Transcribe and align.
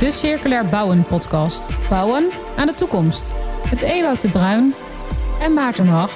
de 0.00 0.10
Circulair 0.10 0.68
Bouwen 0.68 1.04
podcast. 1.04 1.88
Bouwen 1.88 2.30
aan 2.56 2.66
de 2.66 2.74
toekomst. 2.74 3.32
Met 3.70 3.82
Ewout 3.82 4.20
de 4.20 4.30
Bruin 4.30 4.74
en 5.40 5.52
Maarten 5.52 5.86
Hag. 5.86 6.10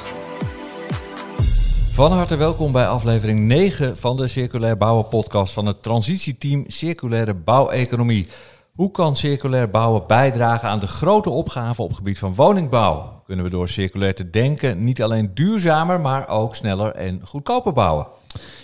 Van 1.92 2.12
harte 2.12 2.36
welkom 2.36 2.72
bij 2.72 2.88
aflevering 2.88 3.40
9 3.40 3.96
van 3.96 4.16
de 4.16 4.28
Circulair 4.28 4.76
Bouwen 4.76 5.08
podcast 5.08 5.52
van 5.52 5.66
het 5.66 5.82
transitieteam 5.82 6.64
Circulaire 6.66 7.34
Bouweconomie. 7.34 8.26
Hoe 8.74 8.90
kan 8.90 9.16
circulair 9.16 9.70
bouwen 9.70 10.06
bijdragen 10.06 10.68
aan 10.68 10.80
de 10.80 10.86
grote 10.86 11.30
opgaven 11.30 11.82
op 11.84 11.88
het 11.88 11.98
gebied 11.98 12.18
van 12.18 12.34
woningbouw? 12.34 13.22
Kunnen 13.26 13.44
we 13.44 13.50
door 13.50 13.68
circulair 13.68 14.14
te 14.14 14.30
denken 14.30 14.84
niet 14.84 15.02
alleen 15.02 15.30
duurzamer, 15.34 16.00
maar 16.00 16.28
ook 16.28 16.54
sneller 16.54 16.94
en 16.94 17.20
goedkoper 17.24 17.72
bouwen? 17.72 18.06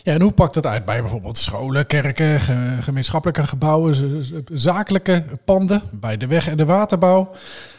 Ja, 0.03 0.13
en 0.13 0.21
hoe 0.21 0.33
pakt 0.33 0.55
dat 0.55 0.67
uit 0.67 0.85
bij 0.85 1.01
bijvoorbeeld 1.01 1.37
scholen, 1.37 1.87
kerken, 1.87 2.41
gemeenschappelijke 2.83 3.47
gebouwen, 3.47 4.25
zakelijke 4.53 5.25
panden, 5.45 5.83
bij 5.93 6.17
de 6.17 6.27
weg- 6.27 6.49
en 6.49 6.57
de 6.57 6.65
waterbouw? 6.65 7.31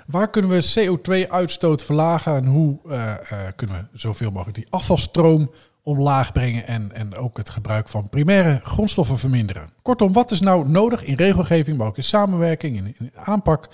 Waar 0.05 0.29
kunnen 0.29 0.51
we 0.51 0.73
CO2-uitstoot 0.79 1.83
verlagen 1.83 2.35
en 2.35 2.45
hoe 2.45 2.79
uh, 2.85 2.93
uh, 2.95 3.39
kunnen 3.55 3.89
we 3.91 3.97
zoveel 3.99 4.31
mogelijk 4.31 4.55
die 4.57 4.67
afvalstroom 4.69 5.51
omlaag 5.83 6.31
brengen 6.31 6.67
en, 6.67 6.91
en 6.93 7.15
ook 7.15 7.37
het 7.37 7.49
gebruik 7.49 7.89
van 7.89 8.09
primaire 8.09 8.59
grondstoffen 8.63 9.17
verminderen? 9.17 9.69
Kortom, 9.81 10.13
wat 10.13 10.31
is 10.31 10.39
nou 10.39 10.69
nodig 10.69 11.03
in 11.03 11.15
regelgeving, 11.15 11.77
maar 11.77 11.87
ook 11.87 11.97
in 11.97 12.03
samenwerking, 12.03 12.77
in, 12.77 12.95
in 12.99 13.11
aanpak, 13.15 13.69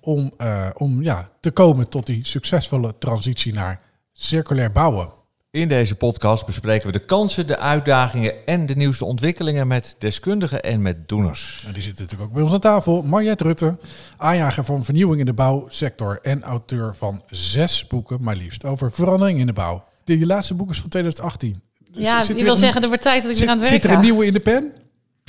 om, 0.00 0.32
uh, 0.38 0.66
om 0.74 1.02
ja, 1.02 1.28
te 1.40 1.50
komen 1.50 1.88
tot 1.88 2.06
die 2.06 2.26
succesvolle 2.26 2.94
transitie 2.98 3.52
naar 3.52 3.80
circulair 4.12 4.72
bouwen? 4.72 5.08
In 5.56 5.68
deze 5.68 5.94
podcast 5.94 6.46
bespreken 6.46 6.86
we 6.86 6.92
de 6.92 7.04
kansen, 7.04 7.46
de 7.46 7.58
uitdagingen 7.58 8.46
en 8.46 8.66
de 8.66 8.76
nieuwste 8.76 9.04
ontwikkelingen 9.04 9.66
met 9.66 9.96
deskundigen 9.98 10.62
en 10.62 10.82
met 10.82 11.08
doeners. 11.08 11.64
En 11.66 11.72
die 11.72 11.82
zitten 11.82 12.02
natuurlijk 12.02 12.30
ook 12.30 12.34
bij 12.34 12.44
ons 12.44 12.52
aan 12.52 12.60
tafel. 12.60 13.02
Mariette 13.02 13.44
Rutte, 13.44 13.78
aanjager 14.16 14.64
van 14.64 14.84
vernieuwing 14.84 15.20
in 15.20 15.26
de 15.26 15.32
bouwsector 15.32 16.18
en 16.22 16.42
auteur 16.42 16.96
van 16.96 17.22
zes 17.30 17.86
boeken, 17.86 18.22
maar 18.22 18.36
liefst, 18.36 18.64
over 18.64 18.92
verandering 18.92 19.38
in 19.38 19.46
de 19.46 19.52
bouw. 19.52 19.84
Die 20.04 20.26
laatste 20.26 20.54
boek 20.54 20.70
is 20.70 20.80
van 20.80 20.88
2018. 20.88 21.62
Ja, 21.92 22.22
je 22.26 22.44
wil 22.44 22.56
zeggen, 22.56 22.82
er 22.82 22.88
wordt 22.88 23.02
tijd 23.02 23.22
dat 23.22 23.30
ik 23.30 23.38
weer 23.38 23.48
aan 23.48 23.58
het 23.58 23.68
werk 23.68 23.82
Zit 23.82 23.90
er 23.90 23.96
een 23.96 24.02
nieuwe 24.02 24.26
in 24.26 24.32
de 24.32 24.40
pen? 24.40 24.72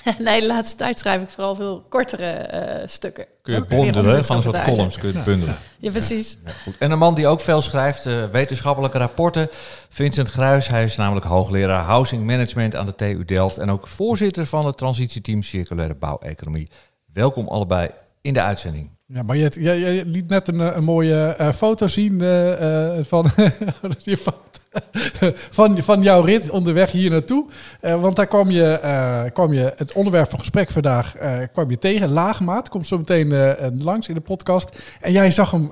nee, 0.19 0.39
de 0.39 0.47
laatste 0.47 0.77
tijd 0.77 0.99
schrijf 0.99 1.21
ik 1.21 1.29
vooral 1.29 1.55
veel 1.55 1.85
kortere 1.89 2.49
uh, 2.81 2.87
stukken. 2.87 3.25
Kun 3.41 3.53
je 3.53 3.65
bondelen, 3.65 4.25
van 4.25 4.35
een 4.35 4.41
soort 4.41 4.61
columns 4.61 4.97
kun 4.97 5.13
je 5.13 5.21
bundelen. 5.21 5.57
Ja, 5.77 5.91
precies. 5.91 6.37
Ja, 6.45 6.51
goed. 6.51 6.75
En 6.79 6.91
een 6.91 6.97
man 6.97 7.15
die 7.15 7.27
ook 7.27 7.39
veel 7.39 7.61
schrijft, 7.61 8.05
uh, 8.05 8.25
wetenschappelijke 8.25 8.97
rapporten, 8.97 9.47
Vincent 9.89 10.29
Gruis. 10.29 10.67
Hij 10.67 10.83
is 10.83 10.95
namelijk 10.95 11.25
hoogleraar 11.25 11.83
Housing 11.83 12.25
Management 12.25 12.75
aan 12.75 12.85
de 12.85 12.95
TU 12.95 13.25
Delft 13.25 13.57
en 13.57 13.71
ook 13.71 13.87
voorzitter 13.87 14.45
van 14.45 14.65
het 14.65 14.77
transitieteam 14.77 15.43
Circulaire 15.43 15.95
Bouweconomie. 15.95 16.69
Welkom 17.13 17.47
allebei 17.47 17.89
in 18.21 18.33
de 18.33 18.41
uitzending. 18.41 18.89
Ja, 19.05 19.23
maar 19.23 19.37
je, 19.37 19.51
je, 19.59 19.71
je 19.71 20.05
liet 20.05 20.27
net 20.27 20.47
een, 20.47 20.59
een 20.59 20.83
mooie 20.83 21.35
uh, 21.39 21.49
foto 21.51 21.87
zien 21.87 22.21
uh, 22.21 22.97
van, 23.01 23.25
van, 25.57 25.81
van 25.81 26.01
jouw 26.01 26.21
rit 26.21 26.49
onderweg 26.49 26.91
hier 26.91 27.09
naartoe. 27.09 27.45
Uh, 27.81 28.01
want 28.01 28.15
daar 28.15 28.27
kwam 28.27 28.49
je, 28.49 29.29
kwam 29.33 29.53
je 29.53 29.73
het 29.75 29.93
onderwerp 29.93 30.29
van 30.29 30.39
gesprek 30.39 30.71
vandaag 30.71 31.15
kwam 31.53 31.69
je 31.69 31.77
tegen. 31.77 32.11
Laagmaat 32.11 32.69
komt 32.69 32.87
zo 32.87 32.97
meteen 32.97 33.55
langs 33.83 34.07
in 34.07 34.13
de 34.13 34.21
podcast. 34.21 34.81
En 35.01 35.11
jij 35.11 35.31
zag 35.31 35.51
hem 35.51 35.71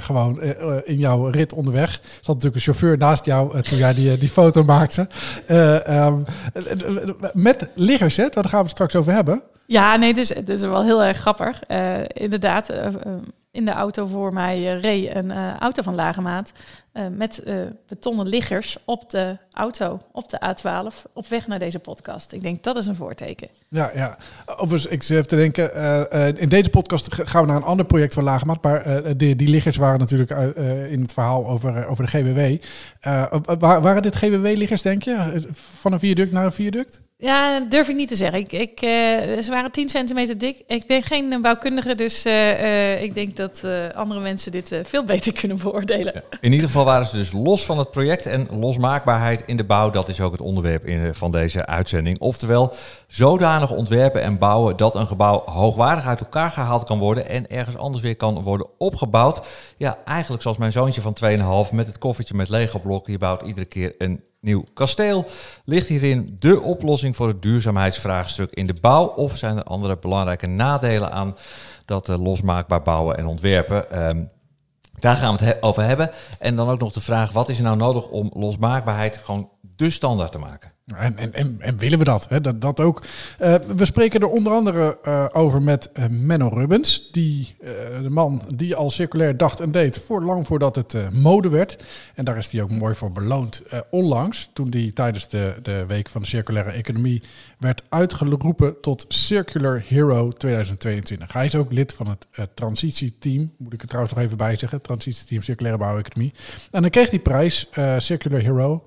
gewoon 0.00 0.42
in 0.84 0.98
jouw 0.98 1.26
rit 1.26 1.52
onderweg. 1.52 1.94
Er 1.94 2.00
zat 2.02 2.26
natuurlijk 2.26 2.54
een 2.54 2.60
chauffeur 2.60 2.98
naast 2.98 3.24
jou 3.24 3.62
toen 3.62 3.78
jij 3.78 3.94
die, 3.94 4.18
die 4.18 4.28
foto 4.28 4.62
maakte. 4.62 5.08
Um, 5.90 6.24
met 7.32 7.68
liggers, 7.74 8.16
hè? 8.16 8.28
daar 8.28 8.44
gaan 8.44 8.58
we 8.58 8.64
het 8.64 8.70
straks 8.70 8.96
over 8.96 9.12
hebben. 9.12 9.42
Ja, 9.66 9.96
nee, 9.96 10.14
het 10.14 10.48
is, 10.48 10.60
wel 10.60 10.84
heel 10.84 11.04
erg 11.04 11.18
grappig. 11.18 11.66
Inderdaad, 12.06 12.70
in 13.58 13.64
de 13.64 13.70
auto 13.70 14.06
voor 14.06 14.32
mij 14.32 14.58
uh, 14.58 14.80
reed 14.80 15.14
een 15.14 15.32
auto 15.58 15.82
van 15.82 15.94
lage 15.94 16.20
maat 16.20 16.52
met 17.10 17.42
betonnen 17.86 18.26
liggers 18.26 18.76
op 18.84 19.10
de 19.10 19.38
auto, 19.58 20.00
op 20.12 20.28
de 20.28 20.40
A12, 20.40 21.12
op 21.12 21.26
weg 21.26 21.46
naar 21.46 21.58
deze 21.58 21.78
podcast. 21.78 22.32
Ik 22.32 22.40
denk, 22.40 22.62
dat 22.62 22.76
is 22.76 22.86
een 22.86 22.94
voorteken. 22.94 23.48
Ja, 23.68 23.90
ja. 23.94 24.16
Overigens, 24.46 24.86
ik 24.86 25.02
zit 25.02 25.16
even 25.16 25.28
te 25.28 25.36
denken, 25.36 26.38
in 26.38 26.48
deze 26.48 26.70
podcast 26.70 27.14
gaan 27.14 27.42
we 27.42 27.48
naar 27.48 27.56
een 27.56 27.62
ander 27.62 27.86
project 27.86 28.14
van 28.14 28.24
Lagemaat, 28.24 28.62
maar 28.62 29.16
die, 29.16 29.36
die 29.36 29.48
liggers 29.48 29.76
waren 29.76 29.98
natuurlijk 29.98 30.30
in 30.90 31.00
het 31.00 31.12
verhaal 31.12 31.46
over, 31.46 31.86
over 31.86 32.04
de 32.04 32.10
GWW. 32.10 32.64
waren 33.58 34.02
dit 34.02 34.16
GWW-liggers, 34.16 34.82
denk 34.82 35.02
je? 35.02 35.46
Van 35.80 35.92
een 35.92 35.98
viaduct 35.98 36.32
naar 36.32 36.44
een 36.44 36.52
viaduct? 36.52 37.00
Ja, 37.20 37.60
durf 37.60 37.88
ik 37.88 37.96
niet 37.96 38.08
te 38.08 38.16
zeggen. 38.16 38.38
Ik, 38.38 38.52
ik, 38.52 38.82
uh, 38.82 38.90
ze 39.42 39.46
waren 39.48 39.70
10 39.70 39.88
centimeter 39.88 40.38
dik. 40.38 40.62
Ik 40.66 40.86
ben 40.86 41.02
geen 41.02 41.42
bouwkundige, 41.42 41.94
dus 41.94 42.26
uh, 42.26 42.62
uh, 42.62 43.02
ik 43.02 43.14
denk 43.14 43.36
dat 43.36 43.64
andere 43.94 44.20
mensen 44.20 44.52
dit 44.52 44.80
veel 44.82 45.04
beter 45.04 45.32
kunnen 45.32 45.58
beoordelen. 45.58 46.12
Ja. 46.14 46.38
In 46.40 46.52
ieder 46.52 46.66
geval 46.66 46.84
waren 46.84 47.06
ze 47.06 47.16
dus 47.16 47.32
los 47.32 47.64
van 47.64 47.78
het 47.78 47.90
project 47.90 48.26
en 48.26 48.48
losmaakbaarheid 48.50 49.42
in 49.48 49.56
de 49.56 49.64
bouw. 49.64 49.90
Dat 49.90 50.08
is 50.08 50.20
ook 50.20 50.32
het 50.32 50.40
onderwerp 50.40 50.86
in, 50.86 51.14
van 51.14 51.30
deze 51.30 51.66
uitzending. 51.66 52.18
Oftewel, 52.18 52.72
zodanig 53.06 53.70
ontwerpen 53.70 54.22
en 54.22 54.38
bouwen 54.38 54.76
dat 54.76 54.94
een 54.94 55.06
gebouw 55.06 55.42
hoogwaardig 55.44 56.06
uit 56.06 56.20
elkaar 56.20 56.50
gehaald 56.50 56.84
kan 56.84 56.98
worden 56.98 57.28
en 57.28 57.50
ergens 57.50 57.76
anders 57.76 58.02
weer 58.02 58.16
kan 58.16 58.42
worden 58.42 58.66
opgebouwd. 58.78 59.40
Ja, 59.76 59.98
eigenlijk 60.04 60.42
zoals 60.42 60.56
mijn 60.56 60.72
zoontje 60.72 61.00
van 61.00 61.16
2,5 61.68 61.72
met 61.72 61.86
het 61.86 61.98
koffertje 61.98 62.34
met 62.34 62.48
Lego 62.48 62.78
blokken. 62.78 63.12
Je 63.12 63.18
bouwt 63.18 63.42
iedere 63.42 63.66
keer 63.66 63.94
een 63.98 64.22
nieuw 64.40 64.64
kasteel. 64.74 65.24
Ligt 65.64 65.88
hierin 65.88 66.36
de 66.38 66.60
oplossing 66.60 67.16
voor 67.16 67.28
het 67.28 67.42
duurzaamheidsvraagstuk 67.42 68.52
in 68.52 68.66
de 68.66 68.76
bouw? 68.80 69.06
Of 69.06 69.36
zijn 69.36 69.56
er 69.56 69.62
andere 69.62 69.96
belangrijke 69.96 70.46
nadelen 70.46 71.12
aan 71.12 71.36
dat 71.84 72.08
uh, 72.08 72.22
losmaakbaar 72.22 72.82
bouwen 72.82 73.16
en 73.16 73.26
ontwerpen? 73.26 74.08
Um, 74.10 74.30
daar 75.00 75.16
gaan 75.16 75.36
we 75.36 75.44
het 75.44 75.54
he 75.54 75.62
over 75.62 75.82
hebben. 75.82 76.10
En 76.38 76.56
dan 76.56 76.68
ook 76.68 76.80
nog 76.80 76.92
de 76.92 77.00
vraag, 77.00 77.32
wat 77.32 77.48
is 77.48 77.58
er 77.58 77.64
nou 77.64 77.76
nodig 77.76 78.08
om 78.08 78.30
losmaakbaarheid 78.34 79.16
gewoon 79.16 79.50
de 79.60 79.90
standaard 79.90 80.32
te 80.32 80.38
maken? 80.38 80.72
En, 80.96 81.16
en, 81.16 81.34
en, 81.34 81.56
en, 81.58 81.78
willen 81.78 81.98
we 81.98 82.04
dat? 82.04 82.26
Hè? 82.28 82.40
Dat, 82.40 82.60
dat 82.60 82.80
ook. 82.80 83.02
Uh, 83.40 83.54
we 83.76 83.84
spreken 83.84 84.20
er 84.20 84.28
onder 84.28 84.52
andere 84.52 84.98
uh, 85.04 85.26
over 85.32 85.62
met 85.62 85.90
uh, 85.94 86.04
Menno 86.10 86.48
Rubbens. 86.48 87.08
Die, 87.12 87.56
de 88.02 88.10
man 88.10 88.42
die 88.54 88.76
al 88.76 88.90
circulair 88.90 89.36
dacht 89.36 89.60
en 89.60 89.72
deed 89.72 89.98
voor 89.98 90.22
lang 90.22 90.46
voordat 90.46 90.74
het 90.74 90.96
mode 91.12 91.48
werd. 91.48 91.84
En 92.14 92.24
daar 92.24 92.38
is 92.38 92.50
hij 92.50 92.62
ook 92.62 92.70
mooi 92.70 92.94
voor 92.94 93.12
beloond 93.12 93.62
onlangs. 93.90 94.50
Toen 94.52 94.68
hij 94.70 94.90
tijdens 94.94 95.28
de, 95.28 95.54
de 95.62 95.84
week 95.86 96.08
van 96.08 96.20
de 96.20 96.26
circulaire 96.26 96.70
economie 96.70 97.22
werd 97.58 97.82
uitgeroepen 97.88 98.80
tot 98.80 99.04
Circular 99.08 99.82
Hero 99.86 100.28
2022. 100.28 101.32
Hij 101.32 101.44
is 101.44 101.54
ook 101.54 101.72
lid 101.72 101.94
van 101.94 102.08
het 102.08 102.26
transitieteam. 102.54 103.52
Moet 103.56 103.72
ik 103.72 103.82
er 103.82 103.88
trouwens 103.88 104.14
nog 104.14 104.24
even 104.24 104.36
bij 104.36 104.56
zeggen. 104.56 104.82
Transitieteam 104.82 105.42
Circulaire 105.42 105.80
Bouweconomie. 105.80 106.32
En 106.70 106.80
dan 106.80 106.90
kreeg 106.90 107.08
die 107.08 107.18
prijs 107.18 107.68
Circular 107.98 108.40
Hero. 108.40 108.84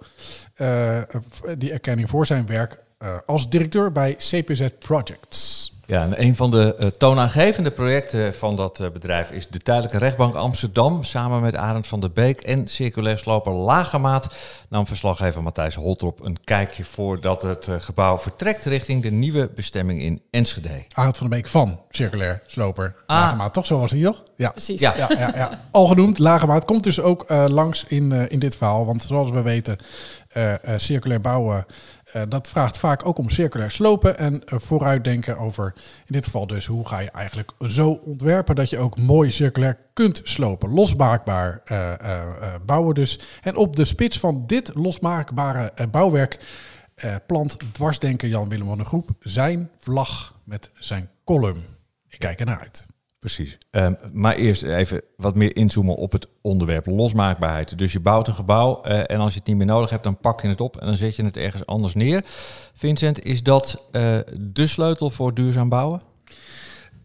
Die 1.57 1.71
erkenning 1.71 2.09
voor 2.09 2.25
zijn 2.25 2.45
werk 2.45 2.79
uh, 3.03 3.15
als 3.25 3.49
directeur 3.49 3.91
bij 3.91 4.15
CPZ 4.15 4.67
Projects. 4.79 5.69
Ja, 5.85 6.03
en 6.03 6.23
een 6.23 6.35
van 6.35 6.51
de 6.51 6.75
uh, 6.79 6.87
toonaangevende 6.87 7.71
projecten 7.71 8.33
van 8.33 8.55
dat 8.55 8.79
uh, 8.79 8.89
bedrijf 8.89 9.31
is 9.31 9.47
de 9.47 9.59
Tijdelijke 9.59 9.97
Rechtbank 9.97 10.35
Amsterdam. 10.35 11.03
Samen 11.03 11.41
met 11.41 11.55
Arend 11.55 11.87
van 11.87 11.99
der 11.99 12.11
Beek 12.11 12.41
en 12.41 12.67
circulair 12.67 13.17
sloper 13.17 13.53
Lagemaat 13.53 14.27
nam 14.69 14.87
verslaggever 14.87 15.43
Matthijs 15.43 15.75
Holtrop 15.75 16.25
een 16.25 16.37
kijkje 16.43 16.83
voordat 16.83 17.41
het 17.41 17.67
uh, 17.67 17.75
gebouw 17.79 18.17
vertrekt 18.17 18.65
richting 18.65 19.03
de 19.03 19.11
nieuwe 19.11 19.49
bestemming 19.55 20.01
in 20.01 20.21
Enschede. 20.29 20.85
Arend 20.91 21.17
van 21.17 21.29
der 21.29 21.37
Beek 21.37 21.47
van 21.47 21.79
circulair 21.89 22.41
sloper 22.47 22.95
ah. 23.05 23.17
Lagemaat, 23.17 23.53
toch? 23.53 23.65
Zo 23.65 23.79
was 23.79 23.91
hij 23.91 24.01
toch? 24.01 24.23
Ja, 24.35 24.49
precies. 24.49 24.79
Ja, 24.79 24.93
ja, 24.97 25.09
ja, 25.17 25.31
ja. 25.35 25.59
Al 25.71 25.87
genoemd, 25.87 26.19
Lagemaat 26.19 26.65
komt 26.65 26.83
dus 26.83 26.99
ook 26.99 27.25
langs 27.29 27.85
in, 27.87 28.11
in 28.11 28.39
dit 28.39 28.55
verhaal. 28.55 28.85
Want 28.85 29.03
zoals 29.03 29.29
we 29.31 29.41
weten, 29.41 29.77
circulair 30.77 31.21
bouwen 31.21 31.65
uh, 32.15 32.21
dat 32.29 32.49
vraagt 32.49 32.77
vaak 32.77 33.05
ook 33.05 33.17
om 33.17 33.29
circulair 33.29 33.71
slopen 33.71 34.17
en 34.17 34.41
vooruitdenken 34.45 35.37
over, 35.37 35.73
in 35.75 36.13
dit 36.13 36.25
geval 36.25 36.47
dus, 36.47 36.65
hoe 36.65 36.87
ga 36.87 36.99
je 36.99 37.11
eigenlijk 37.11 37.51
zo 37.67 37.91
ontwerpen 37.91 38.55
dat 38.55 38.69
je 38.69 38.77
ook 38.77 38.97
mooi 38.97 39.31
circulair 39.31 39.77
kunt 39.93 40.21
slopen. 40.23 40.69
Losmaakbaar 40.69 41.63
bouwen 42.65 42.95
dus. 42.95 43.19
En 43.41 43.55
op 43.55 43.75
de 43.75 43.85
spits 43.85 44.19
van 44.19 44.43
dit 44.47 44.71
losmaakbare 44.75 45.73
bouwwerk 45.91 46.39
plant 47.27 47.57
dwarsdenker 47.71 48.27
Jan-Willem 48.27 48.67
van 48.67 48.77
de 48.77 48.85
Groep 48.85 49.09
zijn 49.19 49.69
vlag 49.77 50.39
met 50.43 50.71
zijn 50.73 51.09
column. 51.23 51.63
Ik 52.07 52.19
kijk 52.19 52.39
ernaar 52.39 52.59
uit. 52.59 52.90
Precies. 53.21 53.57
Um, 53.71 53.97
maar 54.13 54.35
eerst 54.35 54.63
even 54.63 55.01
wat 55.17 55.35
meer 55.35 55.55
inzoomen 55.55 55.95
op 55.95 56.11
het 56.11 56.27
onderwerp 56.41 56.85
losmaakbaarheid. 56.85 57.77
Dus 57.77 57.91
je 57.91 57.99
bouwt 57.99 58.27
een 58.27 58.33
gebouw 58.33 58.81
uh, 58.85 58.99
en 58.99 59.19
als 59.19 59.33
je 59.33 59.39
het 59.39 59.47
niet 59.47 59.57
meer 59.57 59.65
nodig 59.65 59.89
hebt, 59.89 60.03
dan 60.03 60.17
pak 60.17 60.41
je 60.41 60.47
het 60.47 60.61
op 60.61 60.77
en 60.77 60.85
dan 60.85 60.95
zet 60.95 61.15
je 61.15 61.23
het 61.23 61.37
ergens 61.37 61.65
anders 61.65 61.93
neer. 61.93 62.21
Vincent, 62.73 63.23
is 63.23 63.43
dat 63.43 63.87
uh, 63.91 64.19
de 64.37 64.67
sleutel 64.67 65.09
voor 65.09 65.33
duurzaam 65.33 65.69
bouwen? 65.69 66.01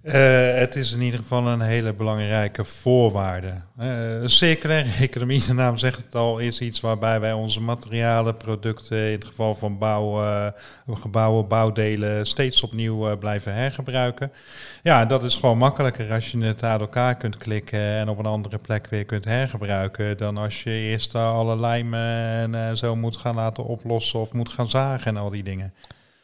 Uh, 0.06 0.12
het 0.54 0.76
is 0.76 0.92
in 0.92 1.00
ieder 1.00 1.20
geval 1.20 1.46
een 1.46 1.60
hele 1.60 1.94
belangrijke 1.94 2.64
voorwaarde. 2.64 3.52
Uh, 3.80 3.86
circulaire 4.24 4.90
economie, 5.06 5.46
de 5.46 5.54
naam 5.54 5.76
zegt 5.76 6.04
het 6.04 6.14
al, 6.14 6.38
is 6.38 6.60
iets 6.60 6.80
waarbij 6.80 7.20
wij 7.20 7.32
onze 7.32 7.60
materialen, 7.60 8.36
producten, 8.36 8.98
in 8.98 9.12
het 9.12 9.24
geval 9.24 9.54
van 9.54 9.78
bouw, 9.78 10.22
uh, 10.22 10.46
gebouwen, 10.90 11.48
bouwdelen, 11.48 12.26
steeds 12.26 12.62
opnieuw 12.62 13.18
blijven 13.18 13.54
hergebruiken. 13.54 14.32
Ja, 14.82 15.04
dat 15.04 15.24
is 15.24 15.34
gewoon 15.34 15.58
makkelijker 15.58 16.12
als 16.12 16.30
je 16.30 16.38
het 16.38 16.64
uit 16.64 16.80
elkaar 16.80 17.16
kunt 17.16 17.36
klikken 17.36 17.80
en 17.80 18.08
op 18.08 18.18
een 18.18 18.26
andere 18.26 18.58
plek 18.58 18.86
weer 18.86 19.04
kunt 19.04 19.24
hergebruiken, 19.24 20.16
dan 20.16 20.36
als 20.36 20.62
je 20.62 20.70
eerst 20.70 21.14
alle 21.14 21.56
lijmen 21.56 22.54
en 22.54 22.76
zo 22.76 22.96
moet 22.96 23.16
gaan 23.16 23.34
laten 23.34 23.64
oplossen 23.64 24.20
of 24.20 24.32
moet 24.32 24.50
gaan 24.50 24.68
zagen 24.68 25.06
en 25.06 25.16
al 25.16 25.30
die 25.30 25.42
dingen. 25.42 25.72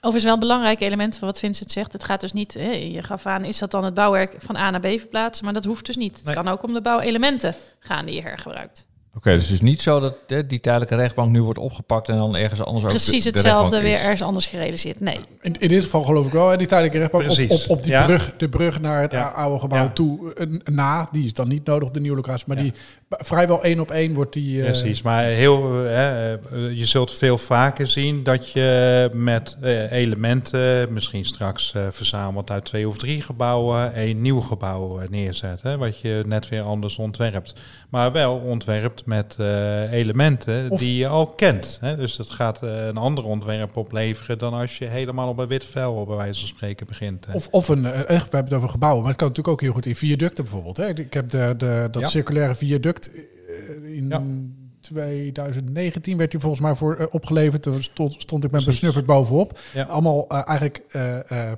Overigens 0.04 0.24
wel 0.24 0.32
een 0.32 0.48
belangrijk 0.48 0.80
element 0.80 1.16
van 1.16 1.28
wat 1.28 1.38
Vincent 1.38 1.70
zegt. 1.70 1.92
Het 1.92 2.04
gaat 2.04 2.20
dus 2.20 2.32
niet, 2.32 2.54
hè, 2.54 2.70
je 2.70 3.02
gaf 3.02 3.26
aan, 3.26 3.44
is 3.44 3.58
dat 3.58 3.70
dan 3.70 3.84
het 3.84 3.94
bouwwerk 3.94 4.34
van 4.38 4.56
A 4.56 4.70
naar 4.70 4.80
B 4.80 4.86
verplaatsen? 4.86 5.44
Maar 5.44 5.54
dat 5.54 5.64
hoeft 5.64 5.86
dus 5.86 5.96
niet. 5.96 6.20
Het 6.24 6.34
kan 6.34 6.48
ook 6.48 6.62
om 6.62 6.72
de 6.72 6.82
bouwelementen 6.82 7.54
gaan 7.78 8.06
die 8.06 8.14
je 8.14 8.22
hergebruikt. 8.22 8.86
Oké, 9.14 9.30
dus 9.30 9.44
het 9.44 9.52
is 9.52 9.60
niet 9.60 9.82
zo 9.82 10.00
dat 10.00 10.16
hè, 10.26 10.46
die 10.46 10.60
tijdelijke 10.60 10.94
rechtbank 10.94 11.30
nu 11.30 11.42
wordt 11.42 11.58
opgepakt 11.58 12.08
en 12.08 12.16
dan 12.16 12.36
ergens 12.36 12.64
anders 12.64 12.84
Precies 12.86 13.26
ook 13.26 13.32
de, 13.32 13.38
hetzelfde 13.38 13.80
weer 13.80 13.98
ergens 13.98 14.22
anders 14.22 14.46
gerealiseerd. 14.46 15.00
Nee. 15.00 15.20
In, 15.42 15.54
in 15.58 15.68
dit 15.68 15.82
geval 15.82 16.02
geloof 16.02 16.26
ik 16.26 16.32
wel, 16.32 16.48
hè, 16.48 16.56
die 16.56 16.66
tijdelijke 16.66 16.98
rechtbank 16.98 17.30
op, 17.30 17.50
op, 17.50 17.64
op, 17.68 17.82
die 17.82 18.04
brug, 18.04 18.34
de 18.36 18.48
brug 18.48 18.80
naar 18.80 19.00
het 19.00 19.14
oude 19.14 19.60
gebouw 19.60 19.92
toe. 19.92 20.34
na, 20.64 21.08
die 21.12 21.24
is 21.24 21.34
dan 21.34 21.48
niet 21.48 21.66
nodig 21.66 21.88
op 21.88 21.94
de 21.94 22.00
nieuwe 22.00 22.16
locatie, 22.16 22.44
maar 22.46 22.56
die 22.56 22.72
vrijwel 23.08 23.62
één 23.62 23.80
op 23.80 23.90
één 23.90 24.14
wordt 24.14 24.32
die... 24.32 24.56
Uh... 24.56 24.64
Precies, 24.64 25.02
maar 25.02 25.24
heel, 25.24 25.84
uh, 25.84 25.90
je 26.72 26.84
zult 26.86 27.12
veel 27.12 27.38
vaker 27.38 27.86
zien 27.86 28.22
dat 28.22 28.50
je 28.50 29.10
met 29.12 29.56
elementen, 29.90 30.92
misschien 30.92 31.24
straks 31.24 31.74
verzameld 31.90 32.50
uit 32.50 32.64
twee 32.64 32.88
of 32.88 32.98
drie 32.98 33.22
gebouwen, 33.22 34.00
een 34.00 34.20
nieuw 34.20 34.40
gebouw 34.40 35.00
neerzet. 35.10 35.62
Hè, 35.62 35.76
wat 35.76 35.98
je 35.98 36.22
net 36.26 36.48
weer 36.48 36.62
anders 36.62 36.96
ontwerpt. 36.96 37.54
Maar 37.90 38.12
wel 38.12 38.36
ontwerpt 38.36 39.06
met 39.06 39.36
elementen 39.90 40.76
die 40.76 40.96
je 40.96 41.08
al 41.08 41.26
kent. 41.26 41.78
Hè. 41.80 41.96
Dus 41.96 42.16
dat 42.16 42.30
gaat 42.30 42.62
een 42.62 42.96
ander 42.96 43.24
ontwerp 43.24 43.76
opleveren 43.76 44.38
dan 44.38 44.52
als 44.52 44.78
je 44.78 44.84
helemaal 44.84 45.30
op 45.32 45.38
een 45.38 45.48
wit 45.48 45.64
vel, 45.64 46.06
bij 46.06 46.16
wijze 46.16 46.40
van 46.40 46.48
spreken, 46.48 46.86
begint. 46.86 47.26
Of, 47.32 47.48
of 47.50 47.68
een, 47.68 47.82
we 47.82 47.88
hebben 48.06 48.44
het 48.44 48.52
over 48.52 48.68
gebouwen, 48.68 49.00
maar 49.00 49.10
het 49.10 49.18
kan 49.18 49.28
natuurlijk 49.28 49.54
ook 49.54 49.60
heel 49.60 49.72
goed 49.72 49.86
in 49.86 49.96
viaducten 49.96 50.44
bijvoorbeeld. 50.44 50.76
Hè. 50.76 50.88
Ik 50.88 51.14
heb 51.14 51.28
de, 51.30 51.54
de, 51.56 51.88
dat 51.90 52.10
circulaire 52.10 52.54
viaduct 52.54 53.10
eh, 53.14 53.96
in 53.96 54.08
2019 54.80 56.16
werd 56.16 56.32
hij 56.32 56.40
volgens 56.40 56.62
mij 56.62 56.74
voor 56.74 57.00
uh, 57.00 57.06
opgeleverd. 57.10 57.62
Toen 57.62 57.82
stond, 57.82 58.14
stond 58.18 58.44
ik 58.44 58.50
met 58.50 58.64
mijn 58.64 58.76
snuffert 58.76 59.06
bovenop. 59.06 59.58
Allemaal 59.88 60.26
uh, 60.32 60.48
eigenlijk 60.48 60.82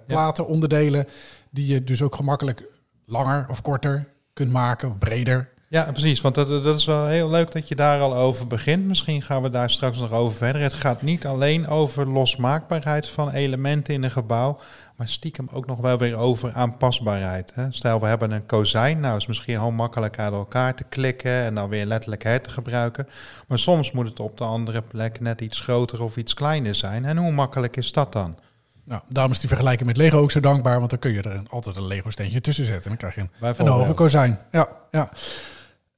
platen, 0.07 0.47
onderdelen 0.47 1.07
die 1.51 1.67
je 1.67 1.85
dus 1.85 2.03
ook 2.03 2.17
gemakkelijk 2.17 2.63
langer 3.07 3.47
of 3.51 3.63
korter 3.63 4.07
kunt 4.33 4.53
maken, 4.53 4.89
of 4.89 4.99
breder. 4.99 5.49
Ja, 5.75 5.93
precies. 5.93 6.21
Want 6.21 6.35
dat, 6.35 6.49
dat 6.49 6.79
is 6.79 6.85
wel 6.85 7.07
heel 7.07 7.31
leuk 7.31 7.53
dat 7.53 7.69
je 7.69 7.75
daar 7.75 8.01
al 8.01 8.15
over 8.17 8.47
begint. 8.47 8.85
Misschien 8.85 9.23
gaan 9.23 9.43
we 9.43 9.51
daar 9.51 9.71
straks 9.71 9.99
nog 9.99 10.13
over 10.13 10.37
verder. 10.37 10.63
Het 10.63 10.75
gaat 10.75 11.03
niet 11.03 11.27
alleen 11.27 11.69
over 11.69 12.09
losmaakbaarheid 12.09 13.09
van 13.09 13.31
elementen 13.31 13.95
in 13.95 14.03
een 14.03 14.11
gebouw, 14.11 14.59
maar 14.97 15.09
stiekem 15.09 15.49
ook 15.53 15.67
nog 15.67 15.81
wel 15.81 15.99
weer 15.99 16.17
over 16.17 16.53
aanpasbaarheid. 16.53 17.53
Hè? 17.55 17.67
Stel, 17.71 18.01
we 18.01 18.07
hebben 18.07 18.31
een 18.31 18.47
kozijn. 18.47 19.01
Nou, 19.01 19.17
is 19.17 19.27
misschien 19.27 19.59
heel 19.59 19.71
makkelijk 19.71 20.19
uit 20.19 20.33
elkaar 20.33 20.75
te 20.75 20.85
klikken 20.85 21.43
en 21.45 21.55
dan 21.55 21.69
weer 21.69 21.87
letterlijk 21.87 22.23
her 22.23 22.41
te 22.41 22.51
gebruiken. 22.51 23.09
Maar 23.49 23.59
soms 23.59 23.93
moet 23.93 24.09
het 24.09 24.21
op 24.21 24.39
de 24.39 24.45
andere 24.45 24.83
plek 24.83 25.21
net 25.21 25.41
iets 25.41 25.61
groter 25.61 26.03
of 26.03 26.17
iets 26.17 26.35
kleiner 26.35 26.75
zijn. 26.75 27.05
En 27.05 27.17
hoe 27.17 27.33
makkelijk 27.33 27.77
is 27.77 27.93
dat 27.93 28.13
dan? 28.13 28.39
Nou, 28.85 29.03
daarom 29.09 29.33
is 29.33 29.41
die 29.41 29.49
vergelijking 29.49 29.89
met 29.89 29.97
Lego 29.97 30.19
ook 30.19 30.31
zo 30.31 30.41
dankbaar, 30.41 30.79
want 30.79 30.91
dan 30.91 30.99
kun 30.99 31.13
je 31.13 31.23
er 31.23 31.43
altijd 31.49 31.77
een 31.77 31.87
Lego-steentje 31.87 32.41
tussen 32.41 32.65
zetten. 32.65 32.91
En 32.91 32.97
dan 32.99 33.11
krijg 33.11 33.15
je 33.15 33.47
een, 33.47 33.55
een 33.59 33.73
hoge 33.73 33.95
kozijn. 33.95 34.39
Ja, 34.51 34.69
ja. 34.91 35.11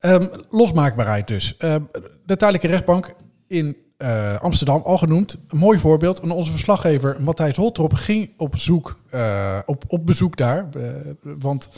Um, 0.07 0.31
losmaakbaarheid 0.51 1.27
dus. 1.27 1.55
Um, 1.59 1.89
de 2.27 2.37
tijdelijke 2.37 2.67
rechtbank 2.67 3.15
in 3.47 3.77
uh, 3.99 4.41
Amsterdam, 4.41 4.83
al 4.85 4.99
genoemd. 4.99 5.39
Een 5.49 5.59
mooi 5.59 5.79
voorbeeld. 5.79 6.21
Onze 6.21 6.51
verslaggever 6.51 7.17
Matthijs 7.21 7.57
Holtrop 7.57 7.95
ging 7.95 8.33
op, 8.37 8.59
zoek, 8.59 9.01
uh, 9.15 9.59
op, 9.67 9.85
op 9.89 10.07
bezoek 10.07 10.37
daar. 10.37 10.69
Uh, 10.77 10.85
want 11.39 11.71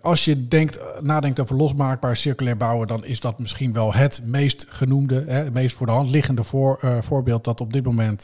als 0.00 0.24
je 0.24 0.48
denkt, 0.48 0.78
nadenkt 1.00 1.40
over 1.40 1.56
losmaakbaar 1.56 2.16
circulair 2.16 2.56
bouwen, 2.56 2.86
dan 2.86 3.04
is 3.04 3.20
dat 3.20 3.38
misschien 3.38 3.72
wel 3.72 3.94
het 3.94 4.20
meest 4.24 4.66
genoemde, 4.68 5.24
hè, 5.26 5.38
het 5.44 5.54
meest 5.54 5.76
voor 5.76 5.86
de 5.86 5.92
hand 5.92 6.10
liggende 6.10 6.44
voor, 6.44 6.80
voorbeeld 7.00 7.44
dat 7.44 7.60
op 7.60 7.72
dit 7.72 7.84
moment 7.84 8.22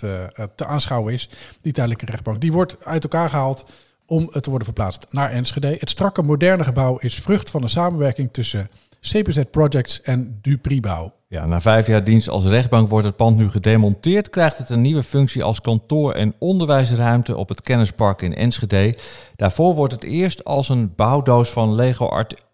te 0.55 0.67
aanschouwen 0.67 1.13
is. 1.13 1.29
Die 1.63 1.73
tijdelijke 1.73 2.07
rechtbank. 2.07 2.41
Die 2.41 2.53
wordt 2.53 2.77
uit 2.85 3.03
elkaar 3.03 3.31
gehaald 3.31 3.65
om 4.07 4.31
te 4.31 4.49
worden 4.49 4.65
verplaatst 4.65 5.07
naar 5.11 5.31
Enschede. 5.31 5.77
Het 5.79 5.91
strakke 5.91 6.23
moderne 6.23 6.65
gebouw 6.65 6.99
is 6.99 7.15
vrucht 7.15 7.51
van 7.51 7.63
een 7.63 7.69
samenwerking 7.69 8.33
tussen 8.33 8.69
CPZ 9.05 9.51
Projects 9.53 10.03
en 10.07 10.41
Dupribouw. 10.43 11.13
Ja, 11.35 11.47
na 11.47 11.61
vijf 11.61 11.87
jaar 11.87 12.05
dienst 12.05 12.29
als 12.29 12.45
rechtbank 12.45 12.89
wordt 12.89 13.07
het 13.07 13.17
pand 13.17 13.37
nu 13.37 13.51
gedemonteerd. 13.51 14.31
Krijgt 14.31 14.59
het 14.59 14.69
een 14.69 14.81
nieuwe 14.81 15.03
functie 15.03 15.43
als 15.43 15.61
kantoor 15.61 16.13
en 16.13 16.35
onderwijsruimte 16.39 17.37
op 17.37 17.49
het 17.49 17.63
kennispark 17.63 18.23
in 18.23 18.35
Enschede. 18.35 18.97
Daarvoor 19.37 19.75
wordt 19.75 19.93
het 19.93 20.05
eerst 20.05 20.45
als 20.45 20.69
een 20.69 20.93
bouwdoos 20.97 21.51
van 21.51 21.75
Lego 21.75 22.07
art, 22.07 22.45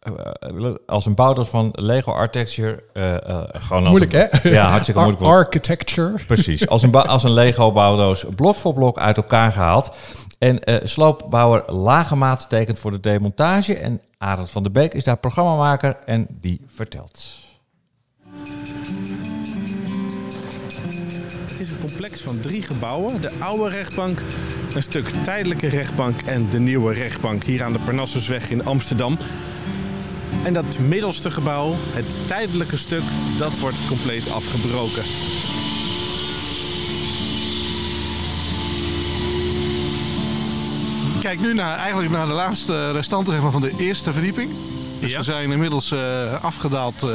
uh, 0.52 0.74
als 0.86 1.06
een 1.06 1.14
bouwdoos 1.14 1.48
van 1.48 1.68
Lego 1.72 2.12
Architecture. 2.12 2.82
Uh, 2.94 3.12
uh, 3.12 3.42
gewoon 3.52 3.84
moeilijk 3.84 4.12
hè? 4.12 4.48
Ja, 4.48 4.68
hartstikke 4.68 5.00
moeilijk. 5.00 5.24
Architecture. 5.24 6.12
Precies, 6.26 6.68
als 6.68 6.82
een, 6.82 6.92
als 6.94 7.24
een 7.24 7.32
Lego 7.32 7.72
bouwdoos 7.72 8.24
blok 8.36 8.56
voor 8.56 8.74
blok 8.74 8.98
uit 8.98 9.16
elkaar 9.16 9.52
gehaald. 9.52 9.90
En 10.38 10.60
sloopbouwer 10.82 11.72
Lagemaat 11.72 12.48
tekent 12.48 12.78
voor 12.78 12.90
de 12.90 13.00
demontage. 13.00 13.74
En 13.78 14.00
Arend 14.18 14.50
van 14.50 14.62
der 14.62 14.72
Beek 14.72 14.94
is 14.94 15.04
daar 15.04 15.16
programmamaker 15.16 15.96
en 16.06 16.26
die 16.30 16.60
vertelt. 16.66 17.48
Complex 21.80 22.20
van 22.20 22.40
drie 22.40 22.62
gebouwen. 22.62 23.20
De 23.20 23.30
oude 23.38 23.68
rechtbank, 23.68 24.22
een 24.74 24.82
stuk 24.82 25.08
tijdelijke 25.08 25.68
rechtbank 25.68 26.20
en 26.20 26.50
de 26.50 26.58
nieuwe 26.58 26.94
rechtbank 26.94 27.44
hier 27.44 27.62
aan 27.62 27.72
de 27.72 27.78
Parnassusweg 27.78 28.50
in 28.50 28.64
Amsterdam. 28.64 29.18
En 30.44 30.52
dat 30.52 30.78
middelste 30.78 31.30
gebouw, 31.30 31.74
het 31.90 32.16
tijdelijke 32.26 32.76
stuk, 32.76 33.02
dat 33.38 33.58
wordt 33.58 33.86
compleet 33.88 34.32
afgebroken. 34.32 35.02
Kijk 41.20 41.40
nu 41.40 41.54
naar, 41.54 41.76
eigenlijk 41.76 42.12
naar 42.12 42.26
de 42.26 42.32
laatste 42.32 42.90
restanten 42.90 43.52
van 43.52 43.60
de 43.60 43.72
eerste 43.78 44.12
verdieping. 44.12 44.50
Dus 45.00 45.16
we 45.16 45.22
zijn 45.22 45.52
inmiddels 45.52 45.92
uh, 45.92 46.44
afgedaald. 46.44 47.02
Uh, 47.02 47.10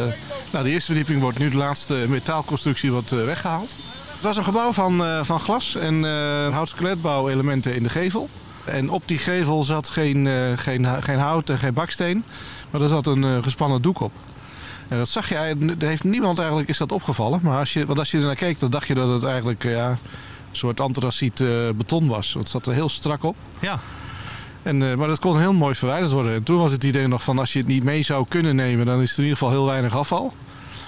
nou, 0.51 0.63
de 0.63 0.69
eerste 0.69 0.85
verdieping 0.85 1.21
wordt 1.21 1.39
nu 1.39 1.49
de 1.49 1.57
laatste 1.57 2.05
metaalconstructie 2.07 2.91
wordt, 2.91 3.11
uh, 3.11 3.23
weggehaald. 3.23 3.75
Het 4.15 4.23
was 4.23 4.37
een 4.37 4.43
gebouw 4.43 4.71
van, 4.71 5.03
van 5.25 5.39
glas 5.39 5.75
en 5.75 6.03
hout 6.51 6.75
elementen 7.03 7.75
in 7.75 7.83
de 7.83 7.89
gevel. 7.89 8.29
En 8.63 8.89
op 8.89 9.03
die 9.05 9.17
gevel 9.17 9.63
zat 9.63 9.89
geen, 9.89 10.27
geen, 10.57 11.03
geen 11.03 11.19
hout 11.19 11.49
en 11.49 11.57
geen 11.57 11.73
baksteen, 11.73 12.23
maar 12.71 12.81
er 12.81 12.89
zat 12.89 13.07
een 13.07 13.43
gespannen 13.43 13.81
doek 13.81 13.99
op. 13.99 14.11
En 14.87 14.97
dat 14.97 15.09
zag 15.09 15.29
je, 15.29 15.35
er 15.79 15.87
heeft 15.87 16.03
niemand 16.03 16.37
eigenlijk 16.37 16.69
is 16.69 16.77
dat 16.77 16.91
opgevallen. 16.91 17.39
Maar 17.43 17.59
als 17.59 17.73
je, 17.73 17.85
want 17.85 17.99
als 17.99 18.11
je 18.11 18.17
er 18.17 18.25
naar 18.25 18.35
keek, 18.35 18.59
dan 18.59 18.69
dacht 18.69 18.87
je 18.87 18.93
dat 18.93 19.09
het 19.09 19.23
eigenlijk 19.23 19.63
ja, 19.63 19.89
een 19.89 19.97
soort 20.51 20.79
antraciet 20.79 21.43
beton 21.75 22.07
was. 22.07 22.33
Het 22.33 22.49
zat 22.49 22.65
er 22.65 22.73
heel 22.73 22.89
strak 22.89 23.23
op. 23.23 23.35
Ja. 23.59 23.79
En, 24.65 24.81
uh, 24.81 24.93
maar 24.95 25.07
dat 25.07 25.19
kon 25.19 25.39
heel 25.39 25.53
mooi 25.53 25.75
verwijderd 25.75 26.11
worden. 26.11 26.33
En 26.33 26.43
toen 26.43 26.57
was 26.57 26.71
het 26.71 26.83
idee 26.83 27.07
nog 27.07 27.23
van 27.23 27.39
als 27.39 27.53
je 27.53 27.59
het 27.59 27.67
niet 27.67 27.83
mee 27.83 28.01
zou 28.01 28.25
kunnen 28.27 28.55
nemen, 28.55 28.85
dan 28.85 29.01
is 29.01 29.11
er 29.11 29.17
in 29.17 29.23
ieder 29.23 29.37
geval 29.37 29.53
heel 29.53 29.65
weinig 29.65 29.95
afval. 29.95 30.33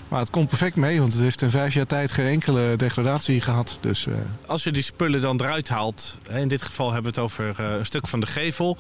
Maar 0.08 0.20
het 0.20 0.30
komt 0.30 0.48
perfect 0.48 0.76
mee, 0.76 1.00
want 1.00 1.14
het 1.14 1.22
heeft 1.22 1.42
in 1.42 1.50
vijf 1.50 1.74
jaar 1.74 1.86
tijd 1.86 2.12
geen 2.12 2.28
enkele 2.28 2.76
degradatie 2.76 3.42
gehad. 3.42 3.78
Dus, 3.82 4.06
uh... 4.06 4.16
Als 4.46 4.64
je 4.64 4.72
die 4.72 4.84
spullen 4.84 5.22
dan 5.22 5.42
eruit 5.42 5.70
haalt, 5.70 6.18
in 6.30 6.48
dit 6.48 6.62
geval 6.62 6.86
hebben 6.94 7.14
we 7.14 7.20
het 7.20 7.30
over 7.30 7.56
uh, 7.60 7.78
een 7.78 7.86
stuk 7.86 8.08
van 8.08 8.20
de 8.20 8.28
gevel. 8.28 8.78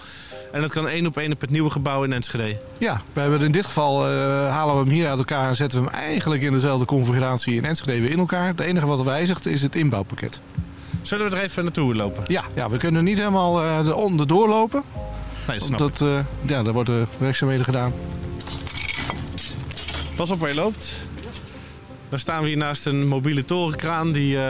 En 0.51 0.61
dat 0.61 0.71
kan 0.71 0.87
één 0.87 1.05
op 1.05 1.17
één 1.17 1.31
op 1.31 1.41
het 1.41 1.49
nieuwe 1.49 1.69
gebouw 1.69 2.03
in 2.03 2.13
Enschede. 2.13 2.57
Ja, 2.77 3.01
we 3.13 3.19
hebben 3.19 3.41
in 3.41 3.51
dit 3.51 3.65
geval 3.65 4.05
halen 4.49 4.75
we 4.75 4.81
hem 4.81 4.89
hier 4.89 5.07
uit 5.07 5.17
elkaar 5.17 5.47
en 5.47 5.55
zetten 5.55 5.83
we 5.83 5.89
hem 5.89 5.95
eigenlijk 5.95 6.41
in 6.41 6.51
dezelfde 6.51 6.85
configuratie 6.85 7.55
in 7.55 7.65
Enschede 7.65 8.01
weer 8.01 8.11
in 8.11 8.19
elkaar. 8.19 8.47
Het 8.47 8.59
enige 8.59 8.85
wat 8.85 9.03
wijzigt 9.03 9.45
is 9.45 9.61
het 9.61 9.75
inbouwpakket. 9.75 10.39
Zullen 11.01 11.29
we 11.29 11.37
er 11.37 11.43
even 11.43 11.63
naartoe 11.63 11.95
lopen? 11.95 12.23
Ja, 12.27 12.43
ja 12.55 12.69
we 12.69 12.77
kunnen 12.77 13.03
niet 13.03 13.17
helemaal 13.17 13.63
uh, 13.63 14.17
de 14.17 14.25
doorlopen. 14.25 14.83
Nee, 15.47 15.59
snap 15.59 15.79
dat, 15.79 16.01
uh, 16.01 16.19
ja, 16.45 16.63
daar 16.63 16.73
worden 16.73 17.07
werkzaamheden 17.17 17.65
gedaan. 17.65 17.93
Pas 20.15 20.29
op 20.29 20.39
waar 20.39 20.49
je 20.49 20.55
loopt. 20.55 21.05
Dan 22.09 22.19
staan 22.19 22.41
we 22.41 22.47
hier 22.47 22.57
naast 22.57 22.85
een 22.85 23.07
mobiele 23.07 23.45
torenkraan 23.45 24.11
die 24.11 24.35
uh, 24.35 24.41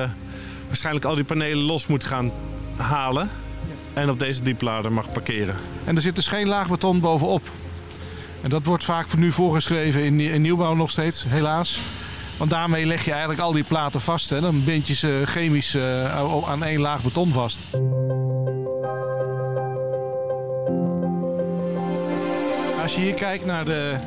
waarschijnlijk 0.68 1.06
al 1.06 1.16
die 1.16 1.24
panelen 1.24 1.64
los 1.64 1.88
moet 1.88 2.04
gaan 2.04 2.32
halen. 2.76 3.30
En 3.94 4.10
op 4.10 4.20
deze 4.20 4.44
dieplader 4.44 4.92
mag 4.92 5.12
parkeren. 5.12 5.56
En 5.86 5.96
er 5.96 6.02
zit 6.02 6.16
dus 6.16 6.28
geen 6.28 6.48
laag 6.48 6.70
beton 6.70 7.00
bovenop. 7.00 7.50
En 8.42 8.50
dat 8.50 8.66
wordt 8.66 8.84
vaak 8.84 9.08
voor 9.08 9.20
nu 9.20 9.32
voorgeschreven 9.32 10.04
in, 10.04 10.20
in 10.20 10.42
nieuwbouw 10.42 10.74
nog 10.74 10.92
steeds, 10.92 11.26
helaas. 11.28 11.80
Want 12.38 12.50
daarmee 12.50 12.86
leg 12.86 13.06
je 13.06 13.12
eigenlijk 13.12 13.42
al 13.42 13.52
die 13.52 13.64
platen 13.64 14.02
vast. 14.02 14.30
Hè. 14.30 14.42
Dan 14.42 14.64
bind 14.64 14.88
je 14.88 14.94
ze 14.94 15.22
chemisch 15.26 15.76
uh, 15.76 16.50
aan 16.50 16.64
één 16.64 16.80
laag 16.80 17.04
beton 17.04 17.32
vast. 17.32 17.60
als 22.88 22.96
je 22.96 23.02
hier 23.02 23.14
kijkt 23.14 23.46
naar 23.46 23.66
de, 23.66 23.98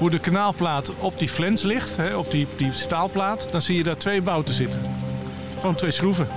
hoe 0.00 0.10
de 0.10 0.18
kanaalplaat 0.18 0.90
op 0.98 1.18
die 1.18 1.28
flens 1.28 1.62
ligt, 1.62 1.96
hè, 1.96 2.14
op 2.16 2.30
die, 2.30 2.46
die 2.56 2.72
staalplaat, 2.72 3.48
dan 3.50 3.62
zie 3.62 3.76
je 3.76 3.82
daar 3.84 3.96
twee 3.96 4.22
bouten 4.22 4.54
zitten. 4.54 4.80
Gewoon 5.60 5.74
twee 5.74 5.90
schroeven. 5.90 6.28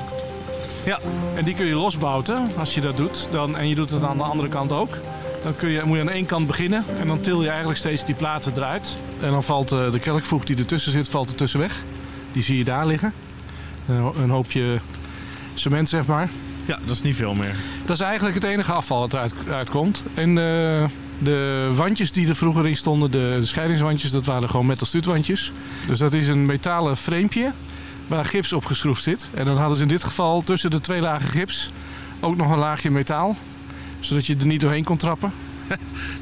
Ja. 0.85 0.99
En 1.35 1.43
die 1.45 1.55
kun 1.55 1.65
je 1.65 1.73
losbouten 1.75 2.49
als 2.57 2.73
je 2.73 2.81
dat 2.81 2.97
doet. 2.97 3.27
Dan, 3.31 3.57
en 3.57 3.67
je 3.69 3.75
doet 3.75 3.89
het 3.89 4.03
aan 4.03 4.17
de 4.17 4.23
andere 4.23 4.47
kant 4.49 4.71
ook. 4.71 4.97
Dan 5.43 5.55
kun 5.55 5.69
je, 5.69 5.81
moet 5.85 5.95
je 5.95 6.01
aan 6.01 6.09
één 6.09 6.25
kant 6.25 6.47
beginnen 6.47 6.83
en 6.99 7.07
dan 7.07 7.21
til 7.21 7.41
je 7.41 7.47
eigenlijk 7.49 7.79
steeds 7.79 8.05
die 8.05 8.15
platen 8.15 8.53
eruit. 8.55 8.95
En 9.21 9.31
dan 9.31 9.43
valt 9.43 9.71
eh, 9.71 9.91
de 9.91 9.99
kelkvoeg 9.99 10.43
die 10.43 10.57
ertussen 10.57 10.91
zit, 10.91 11.09
valt 11.09 11.29
er 11.29 11.35
tussen 11.35 11.59
weg. 11.59 11.83
Die 12.31 12.43
zie 12.43 12.57
je 12.57 12.63
daar 12.63 12.85
liggen. 12.87 13.13
Een, 13.89 13.97
ho- 13.99 14.13
een 14.23 14.29
hoopje 14.29 14.79
cement, 15.53 15.89
zeg 15.89 16.05
maar. 16.05 16.29
Ja, 16.65 16.79
dat 16.85 16.89
is 16.95 17.01
niet 17.01 17.15
veel 17.15 17.33
meer. 17.33 17.55
Dat 17.85 17.95
is 17.95 18.01
eigenlijk 18.05 18.35
het 18.35 18.43
enige 18.43 18.71
afval 18.71 18.99
wat 18.99 19.13
eruit 19.13 19.33
uitkomt. 19.51 20.03
En 20.13 20.37
eh, 20.37 20.83
de 21.23 21.71
wandjes 21.75 22.11
die 22.11 22.27
er 22.27 22.35
vroeger 22.35 22.67
in 22.67 22.75
stonden, 22.75 23.11
de, 23.11 23.39
scheidingswandjes, 23.41 24.11
dat 24.11 24.25
waren 24.25 24.49
gewoon 24.49 24.65
metalstuutwandjes. 24.65 25.51
Dus 25.87 25.99
dat 25.99 26.13
is 26.13 26.27
een 26.27 26.45
metalen 26.45 26.97
framepje 26.97 27.51
waar 28.07 28.25
gips 28.25 28.53
op 28.53 28.65
geschroefd 28.65 29.03
zit. 29.03 29.29
En 29.33 29.45
dan 29.45 29.57
hadden 29.57 29.77
ze 29.77 29.83
in 29.83 29.89
dit 29.89 30.03
geval 30.03 30.41
tussen 30.41 30.71
de 30.71 30.79
twee 30.81 31.01
lagen 31.01 31.29
gips 31.29 31.71
ook 32.19 32.35
nog 32.37 32.51
een 32.51 32.57
laagje 32.57 32.91
metaal. 32.91 33.35
Zodat 33.99 34.25
je 34.25 34.35
er 34.39 34.45
niet 34.45 34.61
doorheen 34.61 34.83
kon 34.83 34.97
trappen. 34.97 35.31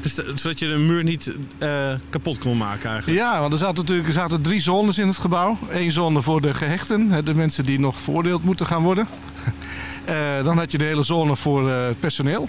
Dus 0.00 0.14
de- 0.14 0.32
zodat 0.34 0.58
je 0.58 0.66
de 0.68 0.76
muur 0.76 1.02
niet 1.04 1.32
eh, 1.58 1.92
kapot 2.10 2.38
kon 2.38 2.56
maken 2.56 2.90
eigenlijk. 2.90 3.20
Ja, 3.20 3.40
want 3.40 3.52
er 3.52 3.58
zaten 3.58 3.74
natuurlijk 3.80 4.08
er 4.08 4.14
zaten 4.14 4.42
drie 4.42 4.60
zones 4.60 4.98
in 4.98 5.06
het 5.06 5.18
gebouw. 5.18 5.58
Eén 5.70 5.90
zone 5.92 6.22
voor 6.22 6.40
de 6.40 6.54
gehechten, 6.54 7.24
de 7.24 7.34
mensen 7.34 7.64
die 7.64 7.80
nog 7.80 8.00
veroordeeld 8.00 8.44
moeten 8.44 8.66
gaan 8.66 8.82
worden. 8.82 9.06
Eh, 10.04 10.44
dan 10.44 10.58
had 10.58 10.72
je 10.72 10.78
de 10.78 10.84
hele 10.84 11.02
zone 11.02 11.36
voor 11.36 11.70
het 11.70 12.00
personeel. 12.00 12.48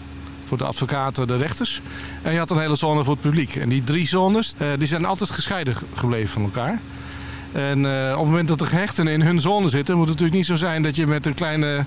Voor 0.54 0.62
de 0.62 0.68
advocaten, 0.72 1.28
de 1.28 1.36
rechters. 1.38 1.82
En 2.22 2.32
je 2.34 2.38
had 2.40 2.50
een 2.52 2.60
hele 2.60 2.76
zone 2.76 3.04
voor 3.04 3.14
het 3.14 3.22
publiek. 3.22 3.56
En 3.56 3.70
die 3.70 3.84
drie 3.84 4.08
zones 4.08 4.54
eh, 4.58 4.68
die 4.78 4.88
zijn 4.88 5.06
altijd 5.06 5.30
gescheiden 5.30 5.76
ge- 5.76 5.86
gebleven 5.94 6.30
van 6.30 6.42
elkaar. 6.44 6.80
En 7.52 7.86
eh, 7.86 8.12
op 8.12 8.20
het 8.20 8.30
moment 8.30 8.48
dat 8.48 8.60
de 8.60 8.66
gehechten 8.66 9.08
in 9.08 9.22
hun 9.22 9.40
zone 9.42 9.70
zitten, 9.70 9.98
moet 9.98 10.08
het 10.08 10.20
natuurlijk 10.20 10.38
niet 10.50 10.60
zo 10.60 10.66
zijn 10.66 10.84
dat 10.84 10.96
je 10.96 11.08
met 11.08 11.26
een 11.26 11.34
kleine 11.34 11.86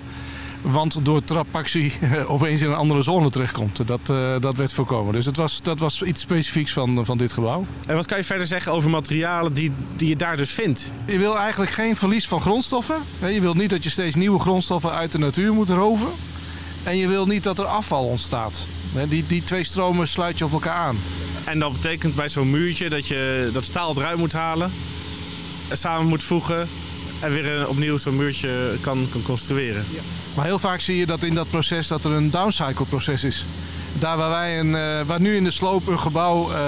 wand 0.62 1.04
door 1.04 1.24
trapactie 1.24 1.92
opeens 2.28 2.60
in 2.60 2.68
een 2.68 2.74
andere 2.76 3.02
zone 3.02 3.30
terechtkomt. 3.30 3.86
Dat, 3.86 4.00
eh, 4.10 4.34
dat 4.40 4.56
werd 4.56 4.72
voorkomen. 4.72 5.12
Dus 5.12 5.26
het 5.26 5.36
was, 5.36 5.62
dat 5.62 5.78
was 5.78 6.02
iets 6.02 6.20
specifieks 6.20 6.72
van, 6.72 7.04
van 7.04 7.18
dit 7.18 7.32
gebouw. 7.32 7.64
En 7.86 7.94
wat 7.96 8.06
kan 8.06 8.18
je 8.18 8.24
verder 8.24 8.46
zeggen 8.46 8.72
over 8.72 8.90
materialen 8.90 9.52
die, 9.52 9.72
die 9.96 10.08
je 10.08 10.16
daar 10.16 10.36
dus 10.36 10.50
vindt? 10.50 10.90
Je 11.06 11.18
wil 11.18 11.38
eigenlijk 11.38 11.70
geen 11.70 11.96
verlies 11.96 12.28
van 12.28 12.40
grondstoffen. 12.40 12.96
Je 13.32 13.40
wilt 13.40 13.56
niet 13.56 13.70
dat 13.70 13.82
je 13.84 13.90
steeds 13.90 14.14
nieuwe 14.14 14.38
grondstoffen 14.38 14.92
uit 14.92 15.12
de 15.12 15.18
natuur 15.18 15.52
moet 15.54 15.68
roven. 15.68 16.08
En 16.86 16.96
je 16.96 17.08
wil 17.08 17.26
niet 17.26 17.42
dat 17.42 17.58
er 17.58 17.64
afval 17.64 18.04
ontstaat. 18.04 18.66
Die, 19.08 19.24
die 19.26 19.44
twee 19.44 19.64
stromen 19.64 20.08
sluit 20.08 20.38
je 20.38 20.44
op 20.44 20.52
elkaar 20.52 20.74
aan. 20.74 20.98
En 21.44 21.58
dat 21.58 21.72
betekent 21.72 22.14
bij 22.14 22.28
zo'n 22.28 22.50
muurtje 22.50 22.88
dat 22.90 23.06
je 23.08 23.50
dat 23.52 23.64
staal 23.64 23.94
eruit 23.96 24.18
moet 24.18 24.32
halen, 24.32 24.72
eh, 25.68 25.76
samen 25.76 26.06
moet 26.06 26.22
voegen 26.22 26.68
en 27.20 27.30
weer 27.32 27.46
een- 27.46 27.66
opnieuw 27.68 27.96
zo'n 27.96 28.16
muurtje 28.16 28.76
kan, 28.80 29.08
kan 29.12 29.22
construeren. 29.22 29.84
Maar 30.34 30.44
heel 30.44 30.58
vaak 30.58 30.80
zie 30.80 30.96
je 30.96 31.06
dat 31.06 31.22
in 31.22 31.34
dat 31.34 31.50
proces 31.50 31.86
dat 31.88 32.04
er 32.04 32.10
een 32.12 32.30
downcycle 32.30 32.84
proces 32.84 33.24
is. 33.24 33.44
Daar 33.98 34.16
waar, 34.16 34.30
wij 34.30 34.58
een, 34.58 34.74
eh, 34.74 35.06
waar 35.06 35.20
nu 35.20 35.36
in 35.36 35.44
de 35.44 35.50
sloop 35.50 35.86
een 35.86 35.98
gebouw 36.00 36.50
eh, 36.52 36.58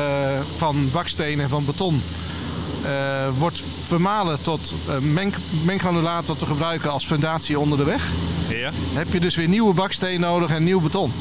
van 0.57 0.91
baksteen 0.93 1.41
en 1.41 1.49
van 1.49 1.65
beton 1.65 1.95
eh, 1.95 2.28
wordt 3.39 3.63
vermalen 3.87 4.43
tot 4.43 4.75
eh, 4.89 4.99
meng, 4.99 5.35
menggranulaat 5.65 6.27
wat 6.27 6.41
we 6.41 6.47
gebruiken 6.47 6.91
als 6.91 7.07
fundatie 7.07 7.59
onder 7.59 7.79
de 7.79 7.85
weg. 7.85 8.11
Ja. 8.49 8.71
heb 8.93 9.13
je 9.13 9.21
dus 9.21 9.37
weer 9.37 9.49
nieuwe 9.49 9.75
baksteen 9.75 10.21
nodig 10.21 10.51
en 10.51 10.65
nieuw 10.65 10.81
beton. 10.81 11.13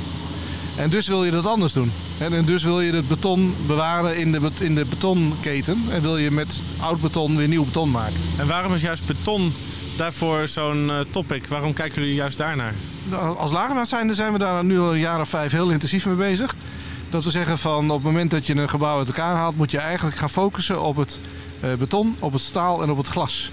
En 0.75 0.89
dus 0.89 1.07
wil 1.07 1.23
je 1.23 1.31
dat 1.31 1.45
anders 1.45 1.73
doen. 1.73 1.91
En 2.17 2.45
dus 2.45 2.63
wil 2.63 2.81
je 2.81 2.93
het 2.93 3.07
beton 3.07 3.55
bewaren 3.65 4.17
in 4.17 4.31
de, 4.31 4.49
in 4.59 4.75
de 4.75 4.85
betonketen. 4.85 5.83
En 5.89 6.01
wil 6.01 6.17
je 6.17 6.31
met 6.31 6.61
oud 6.79 7.01
beton 7.01 7.37
weer 7.37 7.47
nieuw 7.47 7.65
beton 7.65 7.91
maken. 7.91 8.15
En 8.37 8.47
waarom 8.47 8.73
is 8.73 8.81
juist 8.81 9.05
beton 9.05 9.53
daarvoor 9.95 10.47
zo'n 10.47 10.89
eh, 10.89 10.99
topic? 11.09 11.47
Waarom 11.47 11.73
kijken 11.73 12.01
jullie 12.01 12.15
juist 12.15 12.37
daarnaar? 12.37 12.73
Nou, 13.03 13.37
Als 13.37 13.51
lagermaat 13.51 13.87
zijnde 13.87 14.13
zijn 14.13 14.31
we 14.31 14.39
daar 14.39 14.63
nu 14.63 14.79
al 14.79 14.93
een 14.93 14.99
jaar 14.99 15.21
of 15.21 15.29
vijf 15.29 15.51
heel 15.51 15.69
intensief 15.69 16.05
mee 16.05 16.15
bezig. 16.15 16.55
Dat 17.09 17.23
we 17.23 17.29
zeggen 17.29 17.57
van 17.57 17.89
op 17.89 17.95
het 17.95 18.05
moment 18.05 18.31
dat 18.31 18.45
je 18.45 18.55
een 18.55 18.69
gebouw 18.69 18.97
uit 18.97 19.07
elkaar 19.07 19.35
haalt... 19.35 19.55
moet 19.55 19.71
je 19.71 19.77
eigenlijk 19.77 20.17
gaan 20.17 20.29
focussen 20.29 20.81
op 20.81 20.95
het 20.95 21.19
eh, 21.19 21.37
beton, 21.59 22.15
op 22.19 22.33
het 22.33 22.41
staal 22.41 22.81
en 22.81 22.91
op 22.91 22.97
het 22.97 23.07
glas. 23.07 23.51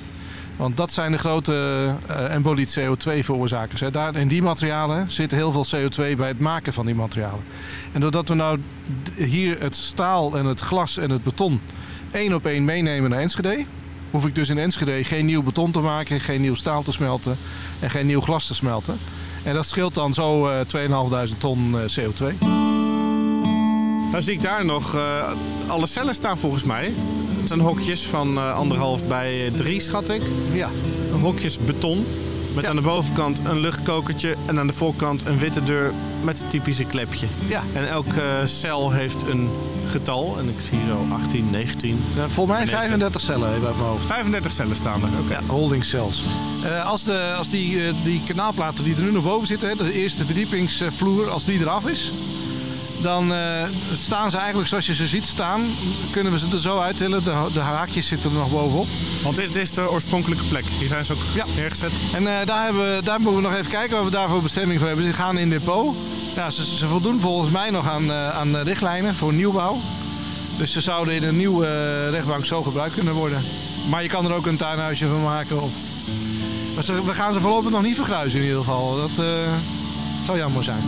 Want 0.57 0.77
dat 0.77 0.93
zijn 0.93 1.13
de 1.13 1.19
grote 1.19 1.87
eh 2.07 2.35
embodied 2.35 2.79
CO2-veroorzakers. 2.79 3.81
hè. 3.81 3.91
Daar, 3.91 4.17
in 4.17 4.29
die 4.29 4.43
materialen 4.43 5.11
zit 5.11 5.31
heel 5.31 5.53
veel 5.53 5.67
CO2 5.75 6.17
bij 6.17 6.29
het 6.29 6.39
maken 6.39 6.73
van 6.73 6.87
die 6.87 6.95
materialen. 6.95 7.45
En 7.93 8.01
doordat 8.01 8.29
we 8.29 8.35
nou 8.35 8.59
hier 9.17 9.61
het 9.61 9.77
staal 9.77 10.37
en 10.39 10.45
het 10.47 10.61
glas 10.61 10.99
en 10.99 11.11
het 11.11 11.25
beton 11.25 11.61
één 12.13 12.35
op 12.35 12.47
één 12.47 12.65
meenemen 12.65 13.11
naar 13.11 13.21
Enschede... 13.21 13.65
hoef 14.11 14.27
ik 14.27 14.35
dus 14.35 14.49
in 14.49 14.59
Enschede 14.59 15.05
geen 15.05 15.27
nieuw 15.27 15.43
beton 15.43 15.71
te 15.71 15.81
maken, 15.81 16.21
geen 16.21 16.41
nieuw 16.41 16.55
staal 16.55 16.83
te 16.83 16.93
smelten 16.93 17.37
en 17.81 17.91
geen 17.91 18.07
nieuw 18.07 18.21
glas 18.21 18.47
te 18.47 18.55
smelten. 18.55 18.99
En 19.43 19.55
dat 19.55 19.67
scheelt 19.67 19.95
dan 19.95 20.15
zo 20.15 20.49
eh 20.49 21.29
2.500 21.29 21.39
ton 21.39 21.79
eh, 21.79 21.99
CO2. 21.99 22.64
Nou 24.15 24.27
zie 24.27 24.35
ik 24.35 24.43
daar 24.43 24.65
nog 24.65 24.95
eh, 24.95 25.33
alle 25.67 25.87
cellen 25.87 26.15
staan 26.15 26.39
volgens 26.39 26.65
mij. 26.65 26.93
Het 27.39 27.49
zijn 27.49 27.61
hokjes 27.61 28.07
van 28.07 28.37
eh, 28.37 28.57
anderhalf 28.57 29.07
bij 29.07 29.51
drie, 29.57 29.81
schat 29.81 30.11
ik. 30.11 30.23
Ja. 30.53 30.69
Hokjes 31.21 31.59
beton. 31.59 32.07
Met 32.55 32.65
Ja. 32.65 32.71
aan 32.71 32.77
de 32.77 32.83
bovenkant 32.83 33.41
een 33.45 33.61
luchtkokertje 33.61 34.37
en 34.47 34.59
aan 34.59 34.67
de 34.67 34.73
voorkant 34.73 35.27
een 35.27 35.39
witte 35.39 35.63
deur 35.63 35.93
met 36.23 36.39
het 36.39 36.51
typische 36.51 36.85
klepje. 36.85 37.27
Ja. 37.49 37.63
En 37.73 37.89
elke 37.89 38.21
eh, 38.21 38.45
cel 38.45 38.91
heeft 38.93 39.23
een 39.23 39.51
getal. 39.87 40.37
En 40.39 40.49
ik 40.49 40.55
zie 40.71 40.79
zo 40.89 41.07
18, 41.13 41.51
19. 41.51 42.03
Eh, 42.17 42.25
volgens 42.29 42.57
mij 42.57 42.67
Nee, 42.67 42.75
35 42.75 43.21
cellen 43.21 43.55
even 43.55 43.67
uit 43.67 43.77
mijn 43.77 43.89
hoofd. 43.89 44.07
35 44.07 44.53
cellen 44.53 44.77
staan 44.77 45.03
er. 45.03 45.09
Oké. 45.25 45.33
Ja, 45.33 45.41
holding 45.47 45.85
cells. 45.85 46.23
Als 46.85 47.05
de, 47.05 47.35
als 47.39 47.51
die, 47.51 47.81
die 48.05 48.21
kanaalplaten 48.27 48.85
die 48.85 48.95
er 48.95 49.03
nu 49.03 49.13
nog 49.13 49.25
boven 49.25 49.47
zitten, 49.47 49.69
hè, 49.69 49.77
de 49.77 49.93
eerste 49.93 50.25
verdiepingsvloer, 50.25 51.31
als 51.31 51.45
die 51.45 51.61
eraf 51.61 51.89
is, 51.89 52.13
dan 53.05 53.33
eh, 53.35 53.65
staan 53.93 54.31
ze 54.31 54.37
eigenlijk 54.37 54.69
zoals 54.69 54.87
je 54.87 54.95
ze 54.95 55.07
ziet 55.07 55.27
staan. 55.27 55.61
Kunnen 56.11 56.33
we 56.33 56.39
ze 56.39 56.47
er 56.53 56.61
zo 56.61 56.79
uittillen. 56.79 57.25
De, 57.25 57.47
de 57.53 57.61
haakjes 57.61 58.07
zitten 58.07 58.31
er 58.31 58.37
nog 58.37 58.51
bovenop. 58.51 58.87
Want 59.23 59.37
dit 59.37 59.57
is 59.57 59.71
de 59.73 59.91
oorspronkelijke 59.91 60.45
plek. 60.45 60.65
Hier 60.79 60.89
zijn 60.89 61.05
ze 61.05 61.13
ook 61.13 61.19
Ja. 61.35 61.45
neergezet. 61.57 61.93
En 62.15 62.27
eh, 62.41 62.47
daar, 62.47 62.65
hebben 62.65 62.97
we, 62.97 63.03
daar 63.03 63.21
moeten 63.21 63.43
we 63.43 63.49
nog 63.49 63.57
even 63.59 63.71
kijken 63.71 63.97
wat 63.97 64.05
we 64.05 64.11
daarvoor 64.11 64.43
bestemming 64.43 64.79
voor 64.79 64.89
hebben. 64.89 65.07
Ze 65.07 65.13
gaan 65.13 65.39
in 65.39 65.51
depot. 65.51 65.97
Ja, 66.35 66.51
ze, 66.51 66.77
ze 66.77 66.87
voldoen 66.87 67.21
volgens 67.21 67.51
mij 67.53 67.71
nog 67.71 67.89
aan, 67.89 68.11
eh, 68.11 68.31
aan 68.39 68.53
de 68.53 68.61
richtlijnen 68.61 69.15
voor 69.15 69.33
nieuwbouw. 69.33 69.81
Dus 70.59 70.73
ze 70.73 70.81
zouden 70.81 71.15
in 71.15 71.23
een 71.23 71.37
nieuwe 71.37 72.09
rechtbank 72.11 72.45
zo 72.45 72.63
gebruikt 72.63 72.95
kunnen 72.95 73.15
worden. 73.15 73.43
Maar 73.89 74.03
je 74.03 74.09
kan 74.09 74.25
er 74.25 74.33
ook 74.35 74.47
een 74.47 74.57
tuinhuisje 74.57 75.07
van 75.07 75.23
maken. 75.23 75.63
Of... 75.63 75.71
Ze- 76.85 77.05
we 77.05 77.15
gaan 77.15 77.33
ze 77.33 77.41
voorlopig 77.41 77.71
nog 77.71 77.83
niet 77.83 77.97
vergruizen 77.97 78.39
in 78.41 78.45
ieder 78.45 78.59
geval. 78.61 78.97
Dat 78.97 79.25
zou 80.25 80.39
jammer 80.39 80.65
zijn. 80.65 80.83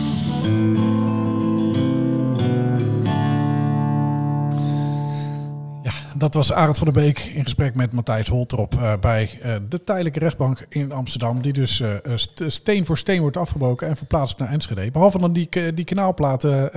Dat 6.17 6.33
was 6.33 6.53
Arend 6.53 6.77
van 6.77 6.91
der 6.91 7.03
Beek 7.03 7.19
in 7.19 7.43
gesprek 7.43 7.75
met 7.75 7.93
Matthijs 7.93 8.27
Holtrop 8.27 8.81
eh, 8.81 8.93
bij 9.01 9.39
eh, 9.41 9.55
de 9.69 9.83
tijdelijke 9.83 10.19
rechtbank 10.19 10.65
in 10.69 10.91
Amsterdam. 10.91 11.41
Die 11.41 11.53
dus 11.53 11.79
eh, 11.79 11.89
st- 12.15 12.43
steen 12.47 12.85
voor 12.85 12.97
steen 12.97 13.21
wordt 13.21 13.37
afgebroken 13.37 13.87
en 13.87 13.97
verplaatst 13.97 14.39
naar 14.39 14.51
Enschede. 14.51 14.91
Behalve 14.91 15.17
dan 15.17 15.33
die, 15.33 15.73
die 15.73 15.85
kanaalplaten 15.85 16.71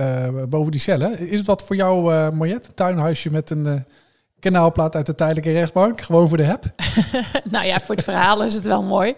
boven 0.49 0.71
die 0.71 0.81
cellen. 0.81 1.19
Is 1.19 1.37
het 1.37 1.47
wat 1.47 1.63
voor 1.63 1.75
jou, 1.75 2.03
Mariette? 2.33 2.67
Een 2.67 2.73
tuinhuisje 2.75 3.31
met 3.31 3.49
een 3.49 3.85
kanaalplaat 4.39 4.95
uit 4.95 5.05
de 5.05 5.15
tijdelijke 5.15 5.51
rechtbank? 5.51 6.01
Gewoon 6.01 6.27
voor 6.27 6.37
de 6.37 6.43
heb? 6.43 6.63
nou 7.51 7.65
ja, 7.65 7.79
voor 7.79 7.95
het 7.95 8.03
verhaal 8.03 8.43
is 8.43 8.53
het 8.53 8.65
wel 8.65 8.83
mooi. 8.83 9.15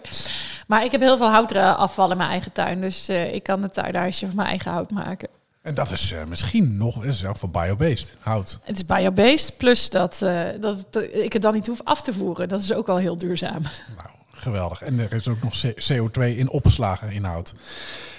Maar 0.66 0.84
ik 0.84 0.92
heb 0.92 1.00
heel 1.00 1.16
veel 1.16 1.30
houtafval 1.30 2.10
in 2.10 2.16
mijn 2.16 2.30
eigen 2.30 2.52
tuin. 2.52 2.80
Dus 2.80 3.08
ik 3.08 3.42
kan 3.42 3.62
het 3.62 3.74
tuinhuisje 3.74 4.26
van 4.26 4.36
mijn 4.36 4.48
eigen 4.48 4.72
hout 4.72 4.90
maken. 4.90 5.28
En 5.64 5.74
dat 5.74 5.90
is 5.90 6.12
eh, 6.12 6.24
misschien 6.24 6.76
nog, 6.76 7.04
is 7.04 7.24
ook 7.24 7.36
voor 7.36 7.50
biobased 7.50 8.16
hout. 8.20 8.58
Het 8.62 8.76
is 8.76 8.84
biobased, 8.86 9.56
plus 9.56 9.90
dat, 9.90 10.22
eh, 10.22 10.42
dat 10.60 10.84
het- 10.90 11.08
ik 11.12 11.32
het 11.32 11.42
dan 11.42 11.54
niet 11.54 11.66
hoef 11.66 11.80
af 11.84 12.02
te 12.02 12.12
voeren. 12.12 12.48
Dat 12.48 12.60
is 12.60 12.72
ook 12.72 12.88
al 12.88 12.96
heel 12.96 13.16
duurzaam. 13.16 13.62
Nou, 13.96 14.08
geweldig. 14.32 14.82
En 14.82 14.98
er 14.98 15.12
is 15.12 15.28
ook 15.28 15.42
nog 15.42 15.52
C- 15.60 15.74
CO2 15.92 16.36
in 16.36 16.50
opgeslagen 16.50 17.10
in 17.12 17.24
hout. 17.24 17.52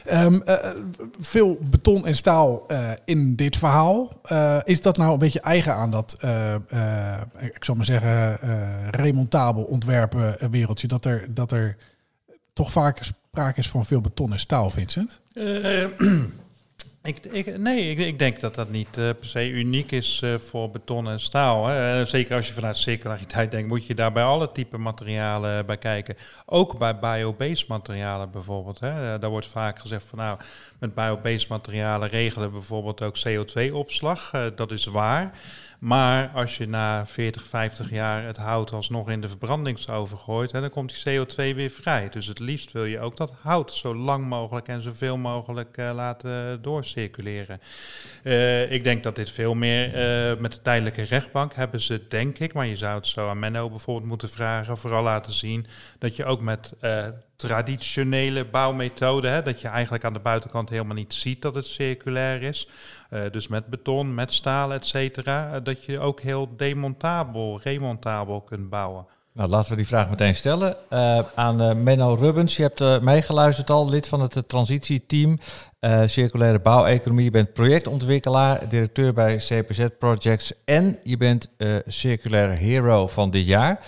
Ehm, 0.05 0.41
eh, 0.41 0.69
veel 1.19 1.57
beton 1.61 2.05
en 2.05 2.15
staal 2.15 2.63
eh, 2.67 2.89
in 3.05 3.35
dit 3.35 3.57
verhaal. 3.57 4.19
Eh, 4.23 4.57
is 4.63 4.81
dat 4.81 4.97
nou 4.97 5.13
een 5.13 5.19
beetje 5.19 5.39
eigen 5.41 5.73
aan 5.73 5.91
dat, 5.91 6.15
eh, 6.19 6.53
eh, 6.55 7.21
ik 7.39 7.63
zal 7.65 7.75
maar 7.75 7.85
zeggen, 7.85 8.41
eh 8.41 8.87
remontabel 8.91 9.63
ontwerpen 9.63 10.39
eh, 10.39 10.49
wereldje? 10.49 10.87
Dat 10.87 11.05
er, 11.05 11.33
dat 11.33 11.51
er 11.51 11.77
toch 12.53 12.71
vaak 12.71 13.03
sprake 13.03 13.59
is 13.59 13.69
van 13.69 13.85
veel 13.85 14.01
beton 14.01 14.31
en 14.31 14.39
staal, 14.39 14.69
Vincent? 14.69 15.19
Eh, 17.05 17.09
Ik, 17.09 17.25
ik, 17.25 17.57
nee, 17.57 17.89
ik, 17.89 17.99
ik, 17.99 18.19
denk 18.19 18.39
dat 18.39 18.55
dat 18.55 18.69
niet 18.69 18.97
uh, 18.97 19.09
per 19.19 19.27
se 19.27 19.49
uniek 19.49 19.91
is 19.91 20.21
uh, 20.23 20.35
voor 20.35 20.69
beton 20.69 21.09
en 21.09 21.19
staal. 21.19 21.67
Hè. 21.67 22.01
Uh, 22.01 22.07
zeker 22.07 22.35
als 22.35 22.47
je 22.47 22.53
vanuit 22.53 22.77
circulariteit 22.77 23.51
denkt, 23.51 23.67
moet 23.67 23.85
je 23.85 23.95
daar 23.95 24.11
bij 24.11 24.23
alle 24.23 24.51
type 24.51 24.77
materialen 24.77 25.65
bij 25.65 25.77
kijken. 25.77 26.17
Ook 26.45 26.77
bij 26.77 26.99
biobased 26.99 27.67
materialen 27.67 28.31
bijvoorbeeld. 28.31 28.79
Hè. 28.79 29.19
Daar 29.19 29.29
wordt 29.29 29.47
vaak 29.47 29.79
gezegd 29.79 30.05
van 30.09 30.17
nou, 30.17 30.39
met 30.79 30.95
biobased 30.95 31.47
materialen 31.47 32.09
regelen 32.09 32.51
bijvoorbeeld 32.51 33.03
ook 33.03 33.17
CO2-opslag. 33.27 34.31
dat 34.55 34.71
is 34.71 34.85
waar. 34.85 35.33
Maar 35.79 36.29
als 36.33 36.57
je 36.57 36.67
na 36.67 37.05
40, 37.05 37.47
50 37.47 37.89
jaar 37.89 38.23
het 38.23 38.37
hout 38.37 38.71
alsnog 38.71 39.09
in 39.09 39.21
de 39.21 39.27
verbrandingsoven 39.27 40.17
gooit, 40.17 40.51
hè, 40.51 40.61
dan 40.61 40.69
komt 40.69 41.03
die 41.03 41.19
CO2 41.19 41.55
weer 41.55 41.69
vrij. 41.69 42.09
Dus 42.09 42.27
het 42.27 42.39
liefst 42.39 42.71
wil 42.71 42.85
je 42.85 42.99
ook 42.99 43.17
dat 43.17 43.33
hout 43.41 43.71
zo 43.71 43.95
lang 43.95 44.27
mogelijk 44.27 44.67
en 44.67 44.81
zoveel 44.81 45.17
mogelijk 45.17 45.77
uh, 45.77 45.91
laten 45.93 46.61
doorcirculeren. 46.61 47.61
Uh, 48.23 48.71
ik 48.71 48.83
denk 48.83 49.03
dat 49.03 49.15
dit 49.15 49.31
veel 49.31 49.53
meer 49.53 49.87
uh, 49.87 50.39
met 50.39 50.51
de 50.51 50.61
tijdelijke 50.61 51.03
rechtbank 51.03 51.53
hebben 51.53 51.81
ze, 51.81 52.07
denk 52.09 52.39
ik, 52.39 52.53
maar 52.53 52.65
je 52.65 52.77
zou 52.77 52.95
het 52.95 53.07
zo 53.07 53.29
aan 53.29 53.39
Menno 53.39 53.69
bijvoorbeeld 53.69 54.07
moeten 54.07 54.29
vragen, 54.29 54.77
vooral 54.77 55.03
laten 55.03 55.33
zien 55.33 55.65
dat 55.99 56.15
je 56.15 56.25
ook 56.25 56.41
met 56.41 56.73
traditionele 57.35 58.45
bouwmethoden, 58.45 59.31
hè, 59.31 59.41
dat 59.41 59.61
je 59.61 59.67
eigenlijk 59.67 60.03
aan 60.03 60.13
de 60.13 60.19
buitenkant 60.19 60.69
helemaal 60.69 60.95
niet 60.95 61.13
ziet 61.13 61.41
dat 61.41 61.55
het 61.55 61.65
circulair 61.65 62.41
is. 62.41 62.69
Uh, 63.09 63.19
dus 63.31 63.47
met 63.47 63.67
beton, 63.67 64.13
met 64.13 64.33
staal, 64.33 64.73
et 64.73 64.85
cetera, 64.85 65.55
uh, 65.55 65.57
dat 65.63 65.83
je 65.83 65.99
ook 65.99 66.21
heel 66.21 66.55
demontabel, 66.57 67.59
remontabel 67.63 68.41
kunt 68.41 68.69
bouwen. 68.69 69.05
Nou, 69.33 69.49
laten 69.49 69.69
we 69.69 69.75
die 69.75 69.87
vraag 69.87 70.09
meteen 70.09 70.35
stellen 70.35 70.75
uh, 70.89 71.19
aan 71.35 71.83
Menno 71.83 72.13
Rubbens. 72.13 72.55
Je 72.55 72.61
hebt 72.61 73.01
meegeluisterd 73.01 73.69
al, 73.69 73.89
lid 73.89 74.07
van 74.07 74.21
het 74.21 74.49
transitieteam 74.49 75.37
Circulaire 76.05 76.59
Bouweconomie. 76.59 77.23
Je 77.23 77.31
bent 77.31 77.53
projectontwikkelaar, 77.53 78.69
directeur 78.69 79.13
bij 79.13 79.35
CPZ 79.35 79.85
Projects 79.99 80.53
en 80.65 80.99
je 81.03 81.17
bent 81.17 81.49
Circulaire 81.87 82.53
Hero 82.53 83.07
van 83.07 83.29
dit 83.29 83.45
jaar. 83.45 83.79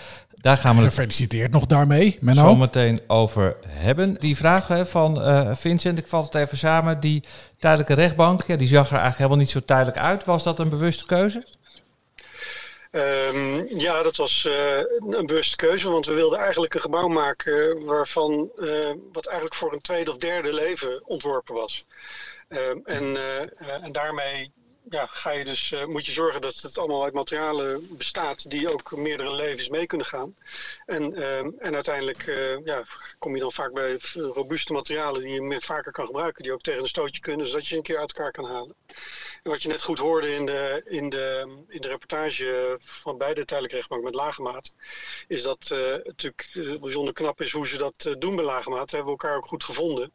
Daar 0.48 0.56
gaan 0.56 0.76
we 0.76 0.82
Gefeliciteerd 0.82 1.52
nog 1.52 1.66
daarmee, 1.66 2.18
Menno. 2.20 2.42
zo 2.42 2.54
meteen 2.54 3.00
over 3.06 3.56
hebben. 3.66 4.16
Die 4.18 4.36
vraag 4.36 4.68
hè, 4.68 4.86
van 4.86 5.28
uh, 5.28 5.54
Vincent, 5.54 5.98
ik 5.98 6.06
vat 6.06 6.24
het 6.24 6.34
even 6.34 6.56
samen. 6.56 7.00
Die 7.00 7.22
tijdelijke 7.58 7.94
rechtbank, 7.94 8.42
ja, 8.46 8.56
die 8.56 8.66
zag 8.66 8.86
er 8.86 8.92
eigenlijk 8.92 9.16
helemaal 9.16 9.38
niet 9.38 9.50
zo 9.50 9.60
tijdelijk 9.60 9.98
uit. 9.98 10.24
Was 10.24 10.42
dat 10.42 10.58
een 10.58 10.68
bewuste 10.68 11.06
keuze? 11.06 11.44
Um, 12.90 13.78
ja, 13.78 14.02
dat 14.02 14.16
was 14.16 14.44
uh, 14.48 14.78
een 15.10 15.26
bewuste 15.26 15.56
keuze, 15.56 15.90
want 15.90 16.06
we 16.06 16.14
wilden 16.14 16.38
eigenlijk 16.38 16.74
een 16.74 16.80
gebouw 16.80 17.08
maken 17.08 17.84
waarvan 17.84 18.50
uh, 18.58 18.90
wat 19.12 19.26
eigenlijk 19.26 19.56
voor 19.56 19.72
een 19.72 19.80
tweede 19.80 20.10
of 20.10 20.16
derde 20.16 20.52
leven 20.52 21.02
ontworpen 21.04 21.54
was. 21.54 21.84
Um, 22.48 22.80
en, 22.84 23.04
uh, 23.04 23.40
en 23.82 23.92
daarmee 23.92 24.52
ja, 24.90 25.06
ga 25.06 25.30
je 25.30 25.44
dus, 25.44 25.70
uh, 25.70 25.84
moet 25.84 26.06
je 26.06 26.12
zorgen 26.12 26.40
dat 26.40 26.54
het 26.54 26.78
allemaal 26.78 27.04
uit 27.04 27.12
materialen 27.12 27.96
bestaat 27.96 28.50
die 28.50 28.72
ook 28.72 28.96
meerdere 28.96 29.34
levens 29.34 29.68
mee 29.68 29.86
kunnen 29.86 30.06
gaan. 30.06 30.34
En, 30.86 31.18
uh, 31.18 31.38
en 31.38 31.74
uiteindelijk 31.74 32.26
uh, 32.26 32.64
ja, 32.64 32.82
kom 33.18 33.34
je 33.34 33.40
dan 33.40 33.52
vaak 33.52 33.72
bij 33.72 33.98
robuuste 34.14 34.72
materialen 34.72 35.20
die 35.20 35.32
je 35.32 35.42
meer 35.42 35.62
vaker 35.62 35.92
kan 35.92 36.06
gebruiken, 36.06 36.42
die 36.42 36.52
ook 36.52 36.60
tegen 36.60 36.80
een 36.80 36.88
stootje 36.88 37.20
kunnen, 37.20 37.46
zodat 37.46 37.62
je 37.62 37.68
ze 37.68 37.76
een 37.76 37.82
keer 37.82 37.98
uit 37.98 38.12
elkaar 38.12 38.32
kan 38.32 38.44
halen. 38.44 38.74
En 39.42 39.50
wat 39.50 39.62
je 39.62 39.68
net 39.68 39.82
goed 39.82 39.98
hoorde 39.98 40.34
in 40.34 40.46
de, 40.46 40.82
in 40.84 41.08
de, 41.08 41.56
in 41.68 41.80
de 41.80 41.88
reportage 41.88 42.78
van 42.80 43.18
bij 43.18 43.34
de 43.34 43.44
tijdelijke 43.44 43.76
rechtbank 43.76 44.04
met 44.04 44.14
Lagemaat, 44.14 44.72
is 45.28 45.42
dat 45.42 45.68
het 45.68 46.06
natuurlijk 46.06 46.78
bijzonder 46.80 47.14
knap 47.14 47.40
is 47.40 47.52
hoe 47.52 47.66
ze 47.68 47.76
dat 47.76 48.16
doen 48.18 48.36
bij 48.36 48.44
Lagemaat. 48.44 48.90
We 48.90 48.96
hebben 48.96 49.14
elkaar 49.14 49.36
ook 49.36 49.46
goed 49.46 49.64
gevonden. 49.64 50.12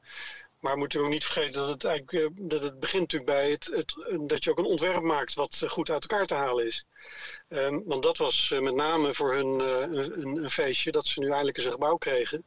Maar 0.63 0.77
moeten 0.77 0.99
we 0.99 1.05
ook 1.05 1.11
niet 1.11 1.25
vergeten 1.25 1.61
dat 1.61 1.69
het 1.69 1.83
eigenlijk 1.85 2.37
eh, 2.37 2.47
dat 2.47 2.61
het 2.61 2.79
begint 2.79 3.01
natuurlijk 3.01 3.31
bij 3.31 3.51
het, 3.51 3.65
het, 3.65 3.95
dat 4.29 4.43
je 4.43 4.49
ook 4.49 4.57
een 4.57 4.65
ontwerp 4.65 5.01
maakt 5.01 5.33
wat 5.33 5.59
eh, 5.63 5.69
goed 5.69 5.89
uit 5.89 6.01
elkaar 6.01 6.25
te 6.25 6.33
halen 6.33 6.65
is. 6.65 6.85
Um, 7.53 7.83
want 7.85 8.03
dat 8.03 8.17
was 8.17 8.51
uh, 8.53 8.61
met 8.61 8.75
name 8.75 9.13
voor 9.13 9.33
hun 9.33 9.59
uh, 9.61 10.01
een, 10.01 10.43
een, 10.43 10.49
feestje 10.49 10.91
dat 10.91 11.05
ze 11.05 11.19
nu 11.19 11.29
eindelijk 11.29 11.57
eens 11.57 11.65
een 11.65 11.71
gebouw 11.71 11.95
kregen. 11.95 12.43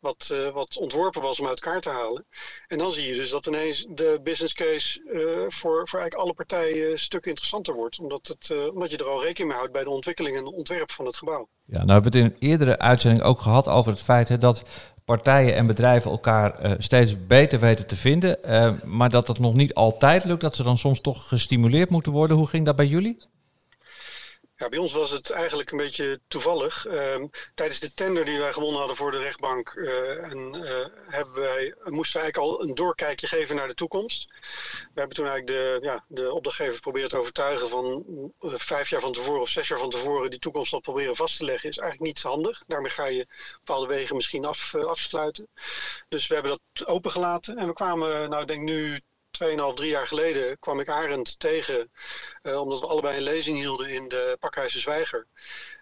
Wat, 0.00 0.28
uh, 0.32 0.52
wat 0.52 0.76
ontworpen 0.76 1.22
was 1.22 1.40
om 1.40 1.46
uit 1.46 1.60
elkaar 1.60 1.80
te 1.80 1.90
halen. 1.90 2.24
En 2.66 2.78
dan 2.78 2.92
zie 2.92 3.06
je 3.06 3.14
dus 3.14 3.30
dat 3.30 3.46
ineens 3.46 3.86
de 3.88 4.20
business 4.22 4.54
case 4.54 5.00
voor, 5.48 5.88
voor 5.88 6.00
eigenlijk 6.00 6.14
alle 6.14 6.34
partijen 6.34 6.90
een 6.90 6.98
stuk 6.98 7.26
interessanter 7.26 7.74
wordt. 7.74 7.98
Omdat, 7.98 8.26
het, 8.26 8.70
omdat 8.70 8.90
je 8.90 8.96
er 8.96 9.08
al 9.08 9.22
rekening 9.22 9.48
mee 9.48 9.58
houdt 9.58 9.72
bij 9.72 9.84
de 9.84 9.90
ontwikkeling 9.90 10.36
en 10.36 10.46
ontwerp 10.46 10.90
van 10.90 11.06
het 11.06 11.16
gebouw. 11.16 11.48
Ja, 11.64 11.84
nou 11.84 11.92
hebben 11.92 12.12
we 12.12 12.18
het 12.18 12.26
in 12.26 12.34
een 12.34 12.48
eerdere 12.50 12.78
uitzending 12.78 13.22
ook 13.22 13.40
gehad 13.40 13.68
over 13.68 13.92
het 13.92 14.02
feit 14.02 14.28
hè, 14.28 14.38
dat 14.38 14.64
partijen 15.04 15.54
en 15.54 15.66
bedrijven 15.66 16.10
elkaar 16.10 16.76
steeds 16.78 17.26
beter 17.26 17.58
weten 17.58 17.86
te 17.86 17.96
vinden. 17.96 18.38
Uh, 18.44 18.72
maar 18.82 19.10
dat 19.10 19.28
het 19.28 19.38
nog 19.38 19.54
niet 19.54 19.74
altijd 19.74 20.24
lukt, 20.24 20.40
dat 20.40 20.56
ze 20.56 20.62
dan 20.62 20.78
soms 20.78 21.00
toch 21.00 21.28
gestimuleerd 21.28 21.90
moeten 21.90 22.12
worden. 22.12 22.36
Hoe 22.36 22.46
ging 22.46 22.64
dat 22.64 22.76
bij 22.76 22.86
jullie? 22.86 23.36
Ja, 24.58 24.68
bij 24.68 24.78
ons 24.78 24.92
was 24.92 25.10
het 25.10 25.30
eigenlijk 25.30 25.70
een 25.70 25.78
beetje 25.78 26.20
toevallig. 26.28 26.86
Um, 26.86 27.30
tijdens 27.54 27.80
de 27.80 27.94
tender 27.94 28.24
die 28.24 28.38
wij 28.38 28.52
gewonnen 28.52 28.78
hadden 28.78 28.96
voor 28.96 29.10
de 29.10 29.18
rechtbank, 29.18 29.74
uh, 29.74 30.22
en, 30.30 30.54
hebben 31.06 31.34
wij, 31.34 31.74
moesten 31.84 32.20
we 32.20 32.24
eigenlijk 32.24 32.36
al 32.36 32.62
een 32.62 32.74
doorkijkje 32.74 33.26
geven 33.26 33.56
naar 33.56 33.68
de 33.68 33.74
toekomst. 33.74 34.26
We 34.94 35.00
hebben 35.00 35.16
toen 35.16 35.26
eigenlijk 35.26 35.58
de, 35.58 35.86
ja, 35.86 36.04
de 36.08 36.32
opdrachtgever 36.32 36.74
geprobeerd 36.74 37.10
te 37.10 37.16
overtuigen 37.16 37.68
van 37.68 38.04
uh, 38.40 38.54
vijf 38.54 38.90
jaar 38.90 39.00
van 39.00 39.12
tevoren 39.12 39.40
of 39.40 39.48
zes 39.48 39.68
jaar 39.68 39.78
van 39.78 39.90
tevoren 39.90 40.30
die 40.30 40.38
toekomst 40.38 40.72
al 40.72 40.80
proberen 40.80 41.16
vast 41.16 41.36
te 41.36 41.44
leggen. 41.44 41.68
Is 41.68 41.78
eigenlijk 41.78 42.10
niet 42.10 42.22
handig. 42.22 42.62
Daarmee 42.66 42.90
ga 42.90 43.06
je 43.06 43.26
bepaalde 43.52 43.86
wegen 43.86 44.16
misschien 44.16 44.44
af, 44.44 44.74
afsluiten. 44.74 45.48
Dus 46.08 46.26
we 46.26 46.34
hebben 46.34 46.58
dat 46.74 46.86
opengelaten 46.86 47.58
en 47.58 47.66
we 47.66 47.72
kwamen, 47.72 48.30
nou 48.30 48.44
denk 48.44 48.62
nu 48.62 49.02
2,5, 49.44 49.74
3 49.74 49.88
jaar 49.88 50.06
geleden 50.06 50.58
kwam 50.58 50.80
ik 50.80 50.88
Arend 50.88 51.40
tegen, 51.40 51.90
uh, 52.42 52.60
omdat 52.60 52.80
we 52.80 52.86
allebei 52.86 53.16
een 53.16 53.22
lezing 53.22 53.56
hielden 53.56 53.88
in 53.88 54.08
de 54.08 54.36
Pakhuizen 54.40 54.80
Zwijger. 54.80 55.26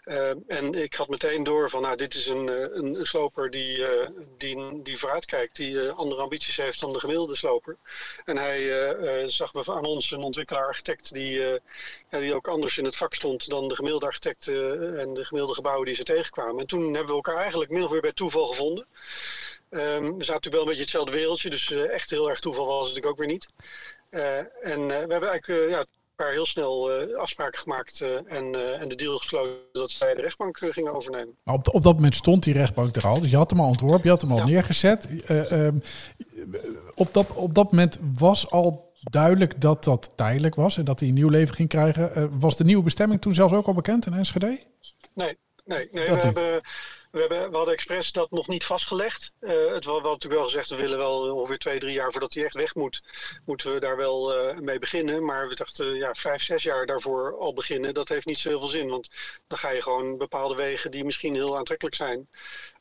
Uh, 0.04 0.30
en 0.46 0.74
ik 0.74 0.94
had 0.94 1.08
meteen 1.08 1.42
door 1.42 1.70
van, 1.70 1.82
nou, 1.82 1.96
dit 1.96 2.14
is 2.14 2.26
een, 2.26 2.48
een, 2.76 2.94
een 2.94 3.06
sloper 3.06 3.50
die, 3.50 3.78
uh, 3.78 4.08
die, 4.38 4.82
die 4.82 4.98
vooruitkijkt, 4.98 5.56
die 5.56 5.88
andere 5.90 6.22
ambities 6.22 6.56
heeft 6.56 6.80
dan 6.80 6.92
de 6.92 7.00
gemiddelde 7.00 7.36
sloper. 7.36 7.76
En 8.24 8.36
hij 8.36 9.28
zag 9.28 9.68
aan 9.68 9.84
ons 9.84 10.10
een 10.10 10.22
ontwikkelaar-architect 10.22 11.14
die, 11.14 11.60
die 12.10 12.34
ook 12.34 12.48
anders 12.48 12.78
in 12.78 12.84
het 12.84 12.96
vak 12.96 13.14
stond 13.14 13.48
dan 13.48 13.68
de 13.68 13.74
gemiddelde 13.74 14.06
architecten 14.06 14.98
en 14.98 15.14
de 15.14 15.24
gemiddelde 15.24 15.54
gebouwen 15.54 15.86
die 15.86 15.94
ze 15.94 16.04
tegenkwamen. 16.04 16.60
En 16.60 16.66
toen 16.66 16.82
hebben 16.82 17.06
we 17.06 17.22
elkaar 17.22 17.36
eigenlijk 17.36 17.70
min 17.70 17.84
of 17.84 17.90
meer 17.90 18.00
bij 18.00 18.12
toeval 18.12 18.46
gevonden. 18.46 18.86
Um, 19.70 20.18
we 20.18 20.24
zaten 20.24 20.34
natuurlijk 20.34 20.52
wel 20.54 20.60
een 20.60 20.68
beetje 20.68 20.82
hetzelfde 20.82 21.12
wereldje, 21.12 21.50
dus 21.50 21.70
uh, 21.70 21.92
echt 21.92 22.10
heel 22.10 22.28
erg 22.28 22.40
toeval 22.40 22.66
was 22.66 22.86
het 22.86 22.94
natuurlijk 22.94 23.12
ook 23.12 23.18
weer 23.18 23.28
niet. 23.28 23.46
Uh, 24.10 24.36
en 24.72 24.80
uh, 24.80 24.86
we 24.86 25.12
hebben 25.12 25.28
eigenlijk 25.28 25.70
ja, 25.70 25.84
elkaar 26.16 26.32
heel 26.32 26.46
snel 26.46 26.90
afspraken 27.16 27.58
gemaakt 27.58 28.00
en, 28.26 28.54
en 28.80 28.88
de 28.88 28.94
deal 28.94 29.18
gesloten 29.18 29.56
dat 29.72 29.98
wij 29.98 30.14
de 30.14 30.20
rechtbank 30.20 30.58
gingen 30.58 30.94
overnemen. 30.94 31.36
Maar 31.42 31.54
op, 31.54 31.74
op 31.74 31.82
dat 31.82 31.94
moment 31.94 32.14
stond 32.14 32.42
die 32.42 32.52
rechtbank 32.52 32.96
er 32.96 33.06
al, 33.06 33.20
dus 33.20 33.30
je 33.30 33.36
had 33.36 33.50
hem 33.50 33.60
al 33.60 33.68
ontworpen, 33.68 34.02
je 34.02 34.10
had 34.10 34.20
hem 34.20 34.30
al 34.30 34.36
ja. 34.36 34.46
neergezet. 34.46 35.08
Um, 35.30 35.82
op, 36.94 37.14
dat, 37.14 37.32
op 37.32 37.54
dat 37.54 37.70
moment 37.70 37.98
was 38.14 38.50
al 38.50 38.92
duidelijk 39.00 39.60
dat 39.60 39.84
dat 39.84 40.12
tijdelijk 40.16 40.54
was 40.54 40.76
en 40.76 40.84
dat 40.84 41.00
hij 41.00 41.08
een 41.08 41.14
nieuw 41.14 41.28
leven 41.28 41.54
ging 41.54 41.68
krijgen. 41.68 42.38
was 42.38 42.56
de 42.56 42.64
nieuwe 42.64 42.84
bestemming 42.84 43.20
toen 43.20 43.34
zelfs 43.34 43.54
ook 43.54 43.66
al 43.66 43.74
bekend 43.74 44.06
in 44.06 44.12
Enschede? 44.12 44.46
Nee, 45.14 45.38
nee, 45.64 45.88
nee. 45.92 46.04
we 46.04 46.20
hebben 46.20 46.60
we, 47.16 47.22
hebben, 47.22 47.50
we 47.50 47.56
hadden 47.56 47.74
expres 47.74 48.12
dat 48.12 48.30
nog 48.30 48.48
niet 48.48 48.64
vastgelegd. 48.64 49.32
Uh, 49.40 49.50
het 49.74 49.84
was 49.84 50.02
natuurlijk 50.02 50.34
wel 50.34 50.44
gezegd, 50.44 50.68
we 50.68 50.76
willen 50.76 50.98
wel 50.98 51.34
ongeveer 51.34 51.58
twee, 51.58 51.78
drie 51.78 51.92
jaar 51.92 52.10
voordat 52.12 52.34
hij 52.34 52.44
echt 52.44 52.54
weg 52.54 52.74
moet, 52.74 53.02
moeten 53.44 53.74
we 53.74 53.80
daar 53.80 53.96
wel 53.96 54.48
uh, 54.48 54.58
mee 54.58 54.78
beginnen. 54.78 55.24
Maar 55.24 55.48
we 55.48 55.54
dachten, 55.54 55.94
ja, 55.94 56.14
vijf, 56.14 56.42
zes 56.42 56.62
jaar 56.62 56.86
daarvoor 56.86 57.38
al 57.38 57.52
beginnen, 57.52 57.94
dat 57.94 58.08
heeft 58.08 58.26
niet 58.26 58.38
zo 58.38 58.48
heel 58.48 58.58
veel 58.58 58.68
zin. 58.68 58.88
Want 58.88 59.08
dan 59.46 59.58
ga 59.58 59.70
je 59.70 59.82
gewoon 59.82 60.18
bepaalde 60.18 60.54
wegen 60.54 60.90
die 60.90 61.04
misschien 61.04 61.34
heel 61.34 61.56
aantrekkelijk 61.56 61.96
zijn, 61.96 62.28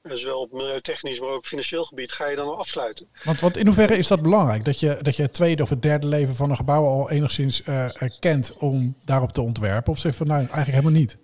uh, 0.04 0.13
zowel 0.13 0.39
op 0.39 0.52
milieutechnisch, 0.52 1.19
maar 1.19 1.30
ook 1.30 1.45
financieel 1.45 1.84
gebied, 1.84 2.12
ga 2.12 2.28
je 2.28 2.36
dan 2.36 2.48
al 2.48 2.58
afsluiten. 2.58 3.08
Want 3.24 3.41
wat, 3.41 3.58
in 3.58 3.65
hoeverre 3.65 3.98
is 3.98 4.08
dat 4.08 4.21
belangrijk? 4.21 4.65
Dat 4.65 4.80
je, 4.80 4.98
dat 5.02 5.15
je 5.15 5.21
het 5.21 5.34
tweede 5.34 5.63
of 5.63 5.69
het 5.69 5.82
derde 5.82 6.08
leven 6.08 6.36
van 6.36 6.50
een 6.50 6.56
gebouw 6.56 6.86
al 6.86 7.10
enigszins 7.10 7.63
kent 8.19 8.54
om 8.58 8.95
daarop 9.06 9.32
te 9.32 9.41
ontwerpen? 9.41 9.91
Of 9.91 10.00
zeg 10.00 10.15
van, 10.15 10.28
nou, 10.28 10.39
eigenlijk 10.39 10.71
helemaal 10.71 11.00
niet? 11.00 11.17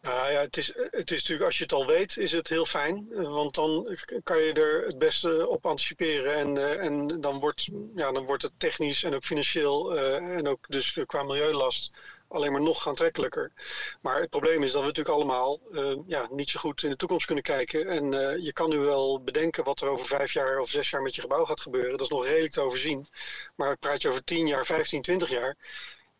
Nou 0.00 0.32
ja, 0.32 0.40
het 0.40 0.56
is, 0.56 0.66
het 0.90 1.10
is 1.10 1.20
natuurlijk, 1.20 1.42
als 1.42 1.58
je 1.58 1.62
het 1.62 1.72
al 1.72 1.86
weet, 1.86 2.16
is 2.16 2.32
het 2.32 2.48
heel 2.48 2.66
fijn. 2.66 3.06
Want 3.10 3.54
dan 3.54 3.96
kan 4.22 4.38
je 4.38 4.52
er 4.52 4.86
het 4.86 4.98
beste 4.98 5.48
op 5.48 5.66
anticiperen. 5.66 6.34
En, 6.34 6.56
uh, 6.56 6.84
en 6.84 7.20
dan, 7.20 7.38
wordt, 7.38 7.68
ja, 7.94 8.12
dan 8.12 8.24
wordt 8.24 8.42
het 8.42 8.52
technisch 8.58 9.02
en 9.02 9.14
ook 9.14 9.24
financieel 9.24 9.96
uh, 9.96 10.14
en 10.14 10.48
ook 10.48 10.64
dus 10.68 10.98
qua 11.06 11.22
milieulast 11.22 11.90
alleen 12.28 12.52
maar 12.52 12.60
nog 12.62 12.88
aantrekkelijker. 12.88 13.52
Maar 14.00 14.20
het 14.20 14.30
probleem 14.30 14.62
is 14.62 14.72
dat 14.72 14.80
we 14.80 14.86
natuurlijk 14.86 15.16
allemaal 15.16 15.60
uh, 15.72 15.96
ja, 16.06 16.28
niet 16.30 16.50
zo 16.50 16.60
goed 16.60 16.82
in 16.82 16.90
de 16.90 16.96
toekomst 16.96 17.26
kunnen 17.26 17.44
kijken. 17.44 17.88
En 17.88 18.12
je 18.42 18.52
kan 18.52 18.68
nu 18.68 18.78
wel 18.78 19.22
bedenken 19.22 19.64
wat 19.64 19.80
er 19.80 19.88
over 19.88 20.06
vijf 20.06 20.32
jaar 20.32 20.58
of 20.58 20.68
zes 20.68 20.90
jaar 20.90 21.02
met 21.02 21.14
je 21.14 21.20
gebouw 21.20 21.44
gaat 21.44 21.60
gebeuren. 21.60 21.90
Dat 21.90 22.00
is 22.00 22.08
nog 22.08 22.24
redelijk 22.24 22.52
te 22.52 22.60
overzien. 22.60 23.08
Maar 23.54 23.76
praat 23.76 24.02
je 24.02 24.08
over 24.08 24.24
tien 24.24 24.46
jaar, 24.46 24.66
15, 24.66 25.02
20 25.02 25.30
jaar 25.30 25.56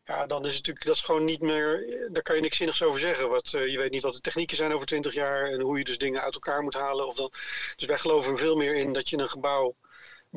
ja, 0.07 0.27
dan 0.27 0.45
is 0.45 0.55
het 0.55 0.57
natuurlijk, 0.57 0.87
dat 0.87 0.95
is 0.95 1.01
gewoon 1.01 1.25
niet 1.25 1.41
meer, 1.41 1.87
daar 2.13 2.23
kan 2.23 2.37
je 2.37 2.43
niks 2.43 2.57
zinnigs 2.57 2.83
over 2.83 3.01
zeggen. 3.01 3.29
Wat, 3.29 3.53
uh, 3.53 3.67
je 3.67 3.79
weet 3.79 3.91
niet 3.91 4.03
wat 4.03 4.15
de 4.15 4.21
technieken 4.21 4.57
zijn 4.57 4.73
over 4.73 4.87
20 4.87 5.15
jaar 5.15 5.51
en 5.51 5.61
hoe 5.61 5.79
je 5.79 5.85
dus 5.85 5.99
dingen 5.99 6.23
uit 6.23 6.35
elkaar 6.35 6.63
moet 6.63 6.75
halen. 6.75 7.07
Of 7.07 7.15
dan, 7.15 7.33
dus 7.77 7.87
wij 7.87 7.99
geloven 7.99 8.39
veel 8.39 8.57
meer 8.57 8.75
in 8.75 8.93
dat 8.93 9.09
je 9.09 9.19
een 9.19 9.29
gebouw 9.29 9.75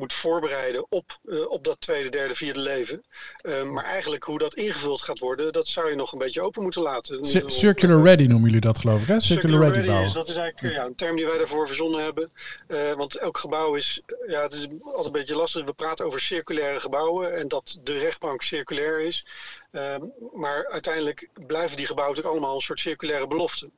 moet 0.00 0.12
voorbereiden 0.12 0.86
op, 0.88 1.18
eh, 1.28 1.50
op 1.50 1.64
dat 1.64 1.80
tweede, 1.80 2.08
derde, 2.08 2.34
vierde 2.34 2.60
leven. 2.60 3.04
Uh, 3.42 3.62
maar 3.62 3.84
eigenlijk 3.84 4.24
hoe 4.24 4.38
dat 4.38 4.54
ingevuld 4.54 5.02
gaat 5.02 5.18
worden, 5.18 5.52
dat 5.52 5.66
zou 5.66 5.90
je 5.90 5.96
nog 5.96 6.12
een 6.12 6.18
beetje 6.18 6.42
open 6.42 6.62
moeten 6.62 6.82
laten. 6.82 7.20
C 7.20 7.42
circular 7.46 8.02
ready 8.02 8.26
noemen 8.26 8.46
jullie 8.46 8.60
dat 8.60 8.78
geloof 8.78 9.02
ik, 9.02 9.08
hè? 9.08 9.20
Circular, 9.20 9.50
circular 9.50 9.72
ready, 9.74 9.88
ready 9.88 10.04
is, 10.04 10.12
dat 10.12 10.28
is 10.28 10.36
eigenlijk 10.36 10.74
ja, 10.74 10.84
een 10.84 10.94
term 10.94 11.16
die 11.16 11.26
wij 11.26 11.38
daarvoor 11.38 11.66
verzonnen 11.66 12.04
hebben. 12.04 12.30
Uh, 12.68 12.94
want 12.94 13.16
elk 13.16 13.38
gebouw 13.38 13.74
is, 13.74 14.02
ja, 14.26 14.42
het 14.42 14.52
is 14.52 14.66
altijd 14.82 15.06
een 15.06 15.12
beetje 15.12 15.36
lastig. 15.36 15.64
We 15.64 15.72
praten 15.72 16.06
over 16.06 16.20
circulaire 16.20 16.80
gebouwen 16.80 17.36
en 17.36 17.48
dat 17.48 17.78
de 17.82 17.98
rechtbank 17.98 18.42
circulair 18.42 19.00
is. 19.00 19.26
Uh, 19.72 19.96
maar 20.32 20.68
uiteindelijk 20.68 21.28
blijven 21.46 21.76
die 21.76 21.86
gebouwen 21.86 22.18
ook 22.18 22.24
allemaal 22.24 22.54
een 22.54 22.60
soort 22.60 22.80
circulaire 22.80 23.26
belofte. 23.26 23.70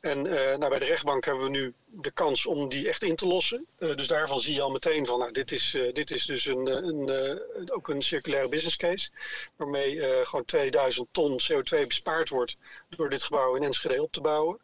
En 0.00 0.26
uh, 0.26 0.32
nou, 0.32 0.68
bij 0.68 0.78
de 0.78 0.84
rechtbank 0.84 1.24
hebben 1.24 1.44
we 1.44 1.50
nu 1.50 1.74
de 1.86 2.10
kans 2.10 2.46
om 2.46 2.68
die 2.68 2.88
echt 2.88 3.02
in 3.02 3.16
te 3.16 3.26
lossen. 3.26 3.66
Uh, 3.78 3.96
dus 3.96 4.06
daarvan 4.06 4.40
zie 4.40 4.54
je 4.54 4.62
al 4.62 4.70
meteen 4.70 5.06
van, 5.06 5.18
nou, 5.18 5.32
dit 5.32 5.52
is, 5.52 5.74
uh, 5.74 5.92
dit 5.92 6.10
is 6.10 6.26
dus 6.26 6.46
een, 6.46 6.66
een, 6.66 7.72
ook 7.72 7.88
een 7.88 8.02
circulaire 8.02 8.48
business 8.48 8.76
case. 8.76 9.10
Waarmee 9.56 10.24
gewoon 10.26 10.44
2000 10.44 11.08
ton 11.12 11.40
CO2 11.52 11.86
bespaard 11.86 12.28
wordt 12.28 12.56
door 12.88 13.10
dit 13.10 13.22
gebouw 13.22 13.54
in 13.54 13.62
Enschede 13.62 14.02
op 14.02 14.12
te 14.12 14.20
bouwen. 14.20 14.60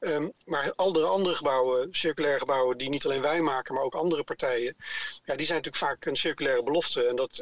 Um, 0.00 0.32
maar 0.44 0.72
al 0.74 0.92
de 0.92 1.02
andere 1.02 1.34
gebouwen, 1.34 1.88
circulaire 1.92 2.38
gebouwen, 2.38 2.78
die 2.78 2.88
niet 2.88 3.04
alleen 3.04 3.22
wij 3.22 3.40
maken, 3.40 3.74
maar 3.74 3.82
ook 3.82 3.94
andere 3.94 4.24
partijen. 4.24 4.76
Ja, 5.24 5.36
die 5.36 5.46
zijn 5.46 5.58
natuurlijk 5.58 5.84
vaak 5.84 6.04
een 6.04 6.16
circulaire 6.16 6.62
belofte. 6.62 7.06
En 7.06 7.16
dat, 7.16 7.36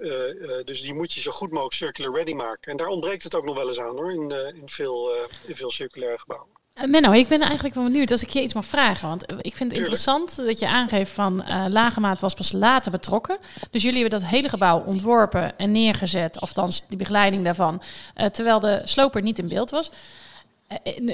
dus 0.64 0.83
die 0.83 0.94
moet 0.94 1.12
je 1.12 1.20
zo 1.20 1.31
goed 1.31 1.51
mogelijk 1.51 1.75
circular 1.75 2.14
ready 2.14 2.33
maken. 2.33 2.70
En 2.70 2.77
daar 2.77 2.87
ontbreekt 2.87 3.22
het 3.22 3.35
ook 3.35 3.44
nog 3.44 3.57
wel 3.57 3.68
eens 3.68 3.81
aan 3.81 3.96
hoor, 3.96 4.12
in, 4.12 4.31
in, 4.31 4.68
veel, 4.68 5.14
in 5.46 5.57
veel 5.57 5.70
circulaire 5.70 6.18
gebouwen. 6.18 6.62
Uh, 6.74 6.85
Menno, 6.85 7.12
ik 7.12 7.28
ben 7.28 7.40
eigenlijk 7.40 7.74
wel 7.74 7.85
benieuwd 7.85 8.11
als 8.11 8.22
ik 8.22 8.28
je 8.28 8.42
iets 8.42 8.54
mag 8.54 8.64
vragen. 8.64 9.08
Want 9.08 9.22
ik 9.40 9.56
vind 9.56 9.70
het 9.70 9.78
interessant 9.78 10.37
dat 10.37 10.58
je 10.58 10.68
aangeeft 10.68 11.12
van 11.12 11.44
uh, 11.48 11.64
Lagemaat 11.68 12.20
was 12.20 12.35
pas 12.35 12.52
later 12.52 12.90
betrokken. 12.90 13.38
Dus 13.70 13.82
jullie 13.82 14.00
hebben 14.00 14.20
dat 14.20 14.28
hele 14.28 14.48
gebouw 14.48 14.82
ontworpen 14.85 15.58
en 15.58 15.72
neergezet, 15.72 16.40
althans 16.40 16.85
die 16.88 16.98
begeleiding 16.98 17.44
daarvan, 17.44 17.82
uh, 18.16 18.26
terwijl 18.26 18.61
de 18.61 18.82
sloper 18.85 19.22
niet 19.22 19.38
in 19.38 19.48
beeld 19.48 19.70
was. 19.70 19.90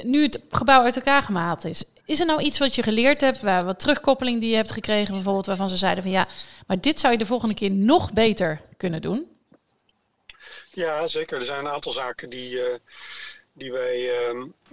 nu 0.03 0.21
het 0.21 0.41
gebouw 0.49 0.81
uit 0.81 0.95
elkaar 0.95 1.23
gemaakt 1.23 1.65
is, 1.65 1.83
is 2.05 2.19
er 2.19 2.25
nou 2.25 2.41
iets 2.41 2.57
wat 2.57 2.75
je 2.75 2.83
geleerd 2.83 3.21
hebt, 3.21 3.41
waar, 3.41 3.65
wat 3.65 3.79
terugkoppeling 3.79 4.39
die 4.39 4.49
je 4.49 4.55
hebt 4.55 4.71
gekregen 4.71 5.13
bijvoorbeeld, 5.13 5.45
waarvan 5.45 5.69
ze 5.69 5.77
zeiden 5.77 6.03
van 6.03 6.11
ja, 6.11 6.27
maar 6.67 6.81
dit 6.81 6.99
zou 6.99 7.13
je 7.13 7.19
de 7.19 7.25
volgende 7.25 7.55
keer 7.55 7.71
nog 7.71 8.13
beter 8.13 8.61
kunnen 8.77 9.01
doen? 9.01 9.27
Ja, 10.71 11.07
zeker. 11.07 11.37
Er 11.37 11.45
zijn 11.45 11.65
een 11.65 11.71
aantal 11.71 11.91
zaken 11.91 12.29
die 12.29 12.59
die, 13.59 13.71
wij, 13.71 13.99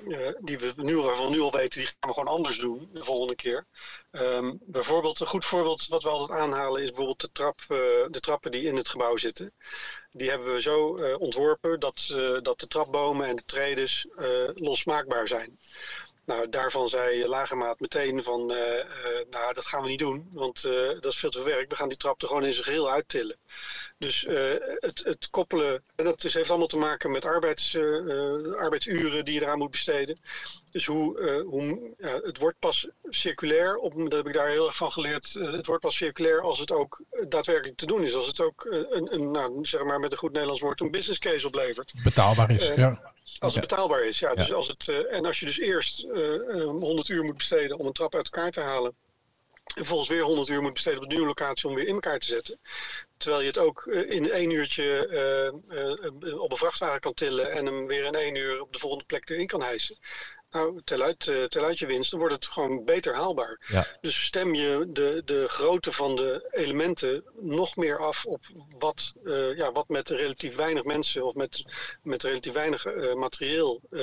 uh, 0.07 0.29
die 0.41 0.59
we 0.59 0.73
nu, 0.77 0.97
waarvan 0.97 1.31
nu 1.31 1.41
al 1.41 1.53
weten, 1.53 1.81
die 1.81 1.87
gaan 1.87 2.11
we 2.11 2.13
gewoon 2.13 2.35
anders 2.35 2.59
doen 2.59 2.89
de 2.93 3.05
volgende 3.05 3.35
keer. 3.35 3.67
Um, 4.13 4.59
bijvoorbeeld, 4.63 5.21
een 5.21 5.27
goed 5.27 5.45
voorbeeld 5.45 5.87
wat 5.87 6.03
we 6.03 6.09
altijd 6.09 6.41
aanhalen 6.41 6.83
is 6.83 6.89
bijvoorbeeld 6.89 7.21
de, 7.21 7.33
trap, 7.33 7.61
uh, 7.61 7.79
de 8.11 8.21
trappen 8.21 8.51
die 8.51 8.63
in 8.63 8.77
het 8.77 8.89
gebouw 8.89 9.17
zitten. 9.17 9.53
Die 10.13 10.31
hebben 10.31 10.53
we 10.53 10.61
zo 10.61 10.99
uh, 10.99 11.21
ontworpen 11.21 11.81
dat, 11.81 12.05
dat 12.43 12.61
de 12.61 12.67
trapbomen 12.67 13.27
en 13.27 13.37
de 13.37 13.45
tredes 13.45 14.07
losmaakbaar 14.55 15.29
zijn. 15.29 15.59
Nou, 16.27 16.49
daarvan 16.49 16.89
zei 16.89 17.27
Lagemaat 17.27 17.81
meteen 17.81 18.23
van, 18.23 18.47
nou 19.31 19.55
dat 19.55 19.67
gaan 19.67 19.83
we 19.83 19.89
niet 19.89 19.99
doen, 19.99 20.29
want 20.33 20.63
dat 20.63 21.13
is 21.13 21.19
veel 21.19 21.31
te 21.31 21.39
veel 21.39 21.47
werk. 21.47 21.71
We 21.71 21.77
gaan 21.77 21.89
die 21.89 21.97
trap 21.97 22.23
er 22.23 22.29
gewoon 22.29 22.45
in 22.45 22.53
zijn 22.53 22.65
geheel 22.65 22.91
uittillen. 22.91 23.37
Dus 23.99 24.27
het, 24.81 25.03
het, 25.05 25.29
koppelen, 25.31 25.83
en 25.97 26.05
dat 26.05 26.25
is, 26.25 26.35
heeft 26.35 26.49
allemaal 26.49 26.67
te 26.67 26.77
maken 26.77 27.11
met 27.11 27.25
arbeids, 27.25 27.77
arbeidsuren 28.59 29.25
die 29.25 29.35
je 29.35 29.41
eraan 29.41 29.59
moet 29.59 29.71
besteden. 29.71 30.19
Dus 30.71 30.87
hoe, 30.87 31.43
hoe 31.47 31.95
het 32.25 32.39
wordt 32.39 32.59
pas 32.59 32.89
circulair, 33.09 33.77
op, 33.77 33.95
dat 33.97 34.13
heb 34.13 34.27
ik 34.27 34.35
daar 34.35 34.49
heel 34.49 34.67
erg 34.67 34.77
van 34.77 34.93
geleerd, 34.93 35.33
het 35.33 35.67
wordt 35.67 35.83
pas 35.83 35.97
circulair 35.97 36.41
als 36.41 36.59
het 36.59 36.73
ook 36.73 37.03
daadwerkelijk 37.29 37.79
te 37.79 37.87
doen 37.87 38.05
is. 38.05 38.15
Als 38.15 38.27
het 38.27 38.41
ook 38.41 38.67
een, 38.71 39.15
een 39.15 39.31
nou, 39.31 39.67
zeg 39.67 39.85
maar 39.85 40.01
met 40.01 40.13
een 40.13 40.19
goed 40.19 40.33
Nederlands 40.33 40.61
woord, 40.61 40.81
een 40.81 40.91
business 40.91 41.19
case 41.19 41.47
oplevert. 41.47 41.93
Betaalbaar 42.03 42.51
is, 42.51 42.69
ja. 42.69 43.15
Als 43.39 43.53
het 43.55 43.69
betaalbaar 43.69 44.05
is, 44.05 44.19
ja. 44.19 44.35
Dus 44.35 44.53
als 44.53 44.69
het, 44.69 44.89
en 44.89 45.25
als 45.25 45.41
je 45.41 45.47
dus 45.47 45.59
eerst 45.59 46.01
100 46.01 47.09
uur 47.09 47.25
moet 47.25 47.37
besteden 47.37 47.79
om 47.79 47.87
een 47.87 47.93
trap 47.93 48.15
uit 48.15 48.25
elkaar 48.25 48.51
te 48.51 48.61
halen 48.61 48.95
en 49.75 49.85
volgens 49.85 50.09
weer 50.09 50.23
100 50.23 50.49
uur 50.49 50.63
moet 50.63 50.73
besteden 50.73 50.99
op 50.99 51.05
de 51.05 51.11
nieuwe 51.11 51.27
locatie 51.27 51.69
om 51.69 51.75
weer 51.75 51.87
in 51.87 51.95
elkaar 51.95 52.19
te 52.19 52.27
zetten. 52.27 52.59
Terwijl 53.17 53.41
je 53.41 53.49
het 53.49 53.59
ook 53.59 53.87
eh, 53.87 54.11
in 54.11 54.31
één 54.31 54.51
uurtje 54.51 55.09
uh, 55.71 55.79
uh, 56.21 56.41
op 56.41 56.51
een 56.51 56.57
vrachtwagen 56.57 57.01
kan 57.01 57.15
tillen 57.15 57.53
en 57.53 57.67
hem 57.67 57.87
weer 57.87 58.05
in 58.05 58.15
één 58.15 58.35
uur 58.35 58.61
op 58.61 58.73
de 58.73 58.79
volgende 58.79 59.05
plek 59.05 59.31
erin 59.31 59.47
kan 59.47 59.63
hijsen. 59.63 59.99
Nou, 60.57 60.81
tel 60.85 61.03
uit, 61.03 61.33
tel 61.49 61.65
uit 61.65 61.79
je 61.79 61.87
winst, 61.87 62.11
dan 62.11 62.21
wordt 62.21 62.35
het 62.35 62.47
gewoon 62.47 62.85
beter 62.85 63.15
haalbaar. 63.15 63.61
Ja. 63.69 63.87
Dus 64.01 64.25
stem 64.25 64.55
je 64.55 64.89
de, 64.89 65.23
de 65.25 65.45
grootte 65.49 65.93
van 65.93 66.17
de 66.17 66.49
elementen 66.51 67.23
nog 67.41 67.77
meer 67.77 67.99
af 67.99 68.25
op 68.25 68.41
wat, 68.79 69.13
uh, 69.25 69.57
ja, 69.57 69.73
wat 69.73 69.89
met 69.89 70.09
relatief 70.11 70.57
weinig 70.57 70.85
mensen 70.85 71.27
of 71.27 71.35
met, 71.35 71.65
met 72.03 72.23
relatief 72.23 72.53
weinig 72.53 72.87
uh, 72.87 73.15
materieel 73.15 73.81
uh, 73.91 74.01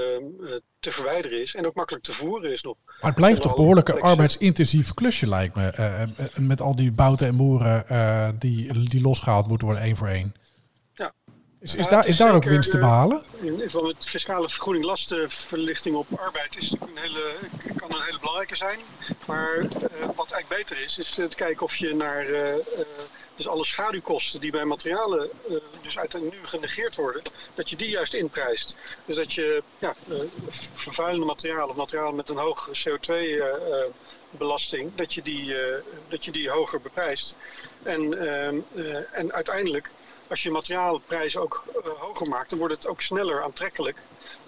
te 0.79 0.91
verwijderen 0.91 1.41
is. 1.41 1.55
En 1.55 1.65
ook 1.65 1.75
makkelijk 1.75 2.05
te 2.05 2.13
voeren 2.13 2.51
is 2.51 2.61
nog. 2.61 2.75
Maar 2.85 3.11
het 3.11 3.15
blijft 3.15 3.41
toch 3.41 3.55
behoorlijk 3.55 3.87
een 3.87 4.01
arbeidsintensief 4.01 4.93
klusje 4.93 5.27
lijkt 5.27 5.55
me. 5.55 6.07
met 6.35 6.61
al 6.61 6.75
die 6.75 6.91
bouten 6.91 7.27
en 7.27 7.37
boeren 7.37 8.35
die, 8.39 8.89
die 8.89 9.01
losgehaald 9.01 9.47
moeten 9.47 9.67
worden 9.67 9.85
één 9.85 9.95
voor 9.95 10.07
één. 10.07 10.35
Is, 11.63 11.75
is, 11.75 11.87
daar, 11.87 12.07
is 12.07 12.17
daar 12.17 12.35
ook 12.35 12.43
winst 12.43 12.71
te 12.71 12.77
behalen? 12.77 13.23
Van 13.65 13.85
het 13.85 14.05
fiscale 14.05 14.49
vergoeding 14.49 14.85
lastenverlichting 14.85 15.95
op 15.95 16.07
arbeid 16.15 16.57
is 16.57 16.71
een 16.71 16.97
hele, 16.97 17.35
kan 17.75 17.91
een 17.91 18.01
hele 18.01 18.19
belangrijke 18.19 18.55
zijn. 18.55 18.79
Maar 19.25 19.57
uh, 19.57 19.69
wat 20.15 20.31
eigenlijk 20.31 20.47
beter 20.47 20.83
is, 20.83 20.97
is 20.97 21.09
te 21.09 21.27
kijken 21.35 21.63
of 21.63 21.75
je 21.75 21.95
naar 21.95 22.29
uh, 22.29 22.53
dus 23.35 23.47
alle 23.47 23.65
schaduwkosten 23.65 24.41
die 24.41 24.51
bij 24.51 24.65
materialen 24.65 25.29
dus 25.81 25.97
uiteindelijk 25.97 26.41
nu 26.41 26.47
genegeerd 26.47 26.95
worden, 26.95 27.21
dat 27.53 27.69
je 27.69 27.75
die 27.75 27.89
juist 27.89 28.13
inprijst. 28.13 28.75
Dus 29.05 29.15
dat 29.15 29.33
je 29.33 29.63
ja, 29.77 29.95
vervuilende 30.73 31.25
materialen 31.25 31.69
of 31.69 31.75
materialen 31.75 32.15
met 32.15 32.29
een 32.29 32.37
hoge 32.37 32.69
CO2 32.69 33.13
belasting, 34.29 34.91
dat 34.95 35.13
je 35.13 35.21
die, 35.21 35.55
dat 36.07 36.25
je 36.25 36.31
die 36.31 36.49
hoger 36.49 36.81
beprijst. 36.81 37.35
En, 37.83 38.27
ehm, 38.27 38.57
en 39.11 39.33
uiteindelijk 39.33 39.91
als 40.33 40.43
je 40.43 40.51
materiaalprijzen 40.51 41.41
ook 41.41 41.63
uh, 41.67 41.91
hoger 41.99 42.27
maakt, 42.27 42.49
dan 42.49 42.59
wordt 42.59 42.73
het 42.73 42.87
ook 42.87 43.01
sneller 43.01 43.43
aantrekkelijk 43.43 43.97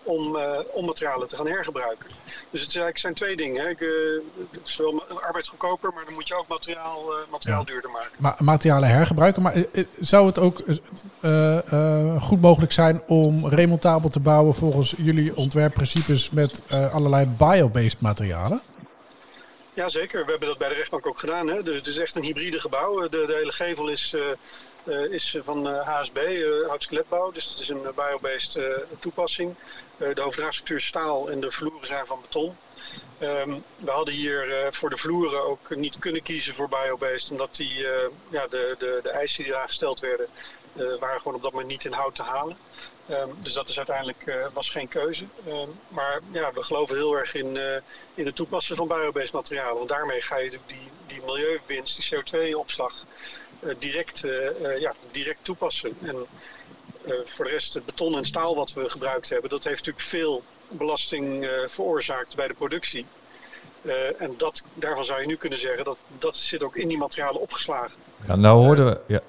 om, 0.04 0.36
uh, 0.36 0.60
om 0.74 0.86
materialen 0.86 1.28
te 1.28 1.36
gaan 1.36 1.48
hergebruiken. 1.48 2.10
Dus 2.50 2.62
het 2.62 2.62
eigenlijk 2.62 2.98
zijn 2.98 3.14
twee 3.14 3.36
dingen. 3.36 3.64
Hè. 3.64 3.70
Ik, 3.70 3.80
uh, 3.80 4.22
het 4.52 4.62
is 4.66 4.78
wel 4.78 5.04
arbeid 5.22 5.48
goedkoper, 5.48 5.94
maar 5.94 6.06
dan 6.06 6.14
moet 6.14 6.28
je 6.28 6.36
ook 6.36 6.48
materiaal, 6.48 7.14
materiaal 7.32 7.60
ja. 7.60 7.66
duurder 7.66 7.92
maken. 7.92 8.12
Maar 8.20 8.36
materialen 8.40 8.90
hergebruiken, 8.90 9.42
maar 9.42 9.64
zou 10.00 10.26
het 10.26 10.40
ook 10.40 10.64
goed 12.20 12.42
mogelijk 12.42 12.72
zijn 12.72 13.04
om 13.08 13.48
remontabel 13.48 14.10
te 14.10 14.20
bouwen 14.20 14.56
volgens 14.56 14.94
jullie 14.98 15.36
ontwerpprincipes 15.36 16.30
met 16.30 16.64
allerlei 16.92 17.28
biobased 17.38 18.02
materialen? 18.02 18.62
Jazeker, 19.74 20.26
we 20.26 20.32
hebben 20.32 20.48
dat 20.50 20.58
bij 20.58 20.70
de 20.70 20.76
rechtbank 20.76 21.08
ook 21.08 21.20
gedaan. 21.20 21.48
Hè. 21.48 21.64
Dus 21.64 21.76
het 21.76 21.88
is 21.88 21.98
echt 21.98 22.16
een 22.16 22.24
hybride 22.24 22.60
gebouw. 22.60 23.10
De, 23.10 23.24
de 23.28 23.36
hele 23.36 23.52
gevel 23.52 23.90
is 23.90 24.16
uh, 24.86 25.12
is 25.12 25.38
van 25.44 25.66
HSB, 25.66 26.18
uh, 26.18 26.68
houtskeletbouw. 26.68 27.32
Dus 27.32 27.50
het 27.50 27.60
is 27.60 27.70
een 27.70 27.82
biobased 27.96 28.60
toepassing. 29.00 29.56
de 29.98 30.22
hoofddraagstructuur 30.22 30.78
is 30.78 30.86
staal 30.86 31.30
en 31.30 31.40
de 31.40 31.52
vloeren 31.52 31.88
zijn 31.88 32.06
van 32.06 32.22
beton. 32.22 32.58
Um, 33.22 33.64
we 33.78 33.92
hadden 33.92 34.14
hier 34.14 34.68
voor 34.70 34.90
de 34.90 34.98
vloeren 34.98 35.46
ook 35.46 35.76
niet 35.76 36.00
kunnen 36.00 36.24
kiezen 36.24 36.56
voor 36.56 36.70
biobased, 36.70 37.32
omdat 37.32 37.56
die, 37.56 37.88
ja, 38.30 38.48
de, 38.48 38.76
de, 38.78 39.00
de 39.04 39.10
eisen 39.10 39.44
die 39.44 39.54
eraan 39.54 39.68
gesteld 39.68 40.00
werden, 40.00 40.28
waren 41.00 41.22
gewoon 41.22 41.36
op 41.36 41.42
dat 41.42 41.52
moment 41.52 41.70
niet 41.70 41.86
in 41.86 41.94
hout 41.94 42.16
te 42.16 42.24
halen. 42.24 42.58
Um, 43.10 43.36
dus 43.42 43.54
dat 43.54 43.70
is 43.70 43.78
uiteindelijk 43.78 44.50
was 44.54 44.70
geen 44.70 44.88
keuze. 44.88 45.26
Um, 45.48 45.80
maar 45.88 46.20
ja, 46.32 46.54
we 46.54 46.64
geloven 46.64 46.96
heel 46.96 47.18
erg 47.18 47.34
in, 47.34 47.58
in 48.14 48.26
het 48.26 48.36
toepassen 48.36 48.76
van 48.76 48.88
biobased 48.88 49.32
materialen. 49.34 49.78
Want 49.78 49.90
daarmee 49.90 50.22
ga 50.22 50.38
je 50.38 50.50
die, 50.50 50.90
die 51.08 51.22
milieuwinst, 51.26 52.10
die 52.10 52.20
CO2-opslag, 52.20 52.94
eh, 52.94 53.06
direct, 53.80 54.24
eh, 54.24 54.48
eh, 54.48 54.80
ja, 54.80 54.94
direct 55.12 55.40
toepassen. 55.42 55.98
En 56.02 56.26
voor 57.26 57.46
de 57.46 57.52
rest 57.52 57.74
het 57.74 57.86
beton 57.86 58.18
en 58.18 58.26
staal 58.26 58.56
wat 58.56 58.74
we 58.74 58.90
gebruikt 58.90 59.30
hebben, 59.30 59.50
dat 59.50 59.64
heeft 59.64 59.78
natuurlijk 59.78 60.06
veel 60.06 60.44
belasting 60.68 61.50
veroorzaakt 61.68 62.36
bij 62.36 62.48
de 62.48 62.54
productie. 62.54 63.06
en 64.18 64.34
dat, 64.38 64.64
daarvan 64.74 65.06
zou 65.06 65.22
je 65.22 65.28
nu 65.28 65.36
kunnen 65.36 65.60
zeggen 65.60 65.84
dat 65.84 65.98
dat 66.20 66.38
zit 66.38 66.64
ook 66.64 66.76
in 66.76 66.88
die 66.88 66.98
materialen 66.98 67.42
opgeslagen. 67.42 67.98
Ja, 68.28 68.36
nou 68.36 68.66
hoorden 68.66 68.86
we. 68.86 69.00
Ja. 69.08 69.20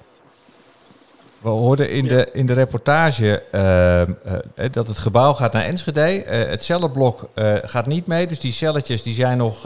We 1.41 1.49
hoorden 1.49 1.89
in, 1.89 2.07
de, 2.07 2.29
in 2.33 2.45
de 2.45 2.53
reportage 2.53 3.43
uh, 3.51 4.01
uh, 4.01 4.71
dat 4.71 4.87
het 4.87 4.97
gebouw 4.97 5.33
gaat 5.33 5.53
naar 5.53 5.63
Enschede. 5.63 6.25
Uh, 6.25 6.49
het 6.49 6.63
cellenblok 6.63 7.29
gaat 7.63 7.87
niet 7.87 8.07
mee, 8.07 8.27
dus 8.27 8.39
die 8.39 8.51
celletjes 8.51 9.03
die 9.03 9.13
zijn 9.13 9.37
nog, 9.37 9.63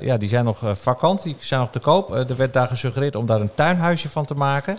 ja, 0.00 0.16
die 0.16 0.28
zijn 0.28 0.44
nog 0.44 0.62
vakant, 0.72 1.22
die 1.22 1.36
zijn 1.38 1.60
nog 1.60 1.70
te 1.70 1.78
koop. 1.78 2.14
er 2.14 2.36
werd 2.36 2.52
daar 2.52 2.68
gesuggereerd 2.68 3.16
om 3.16 3.26
daar 3.26 3.40
een 3.40 3.54
tuinhuisje 3.54 4.08
van 4.08 4.24
te 4.24 4.34
maken. 4.34 4.78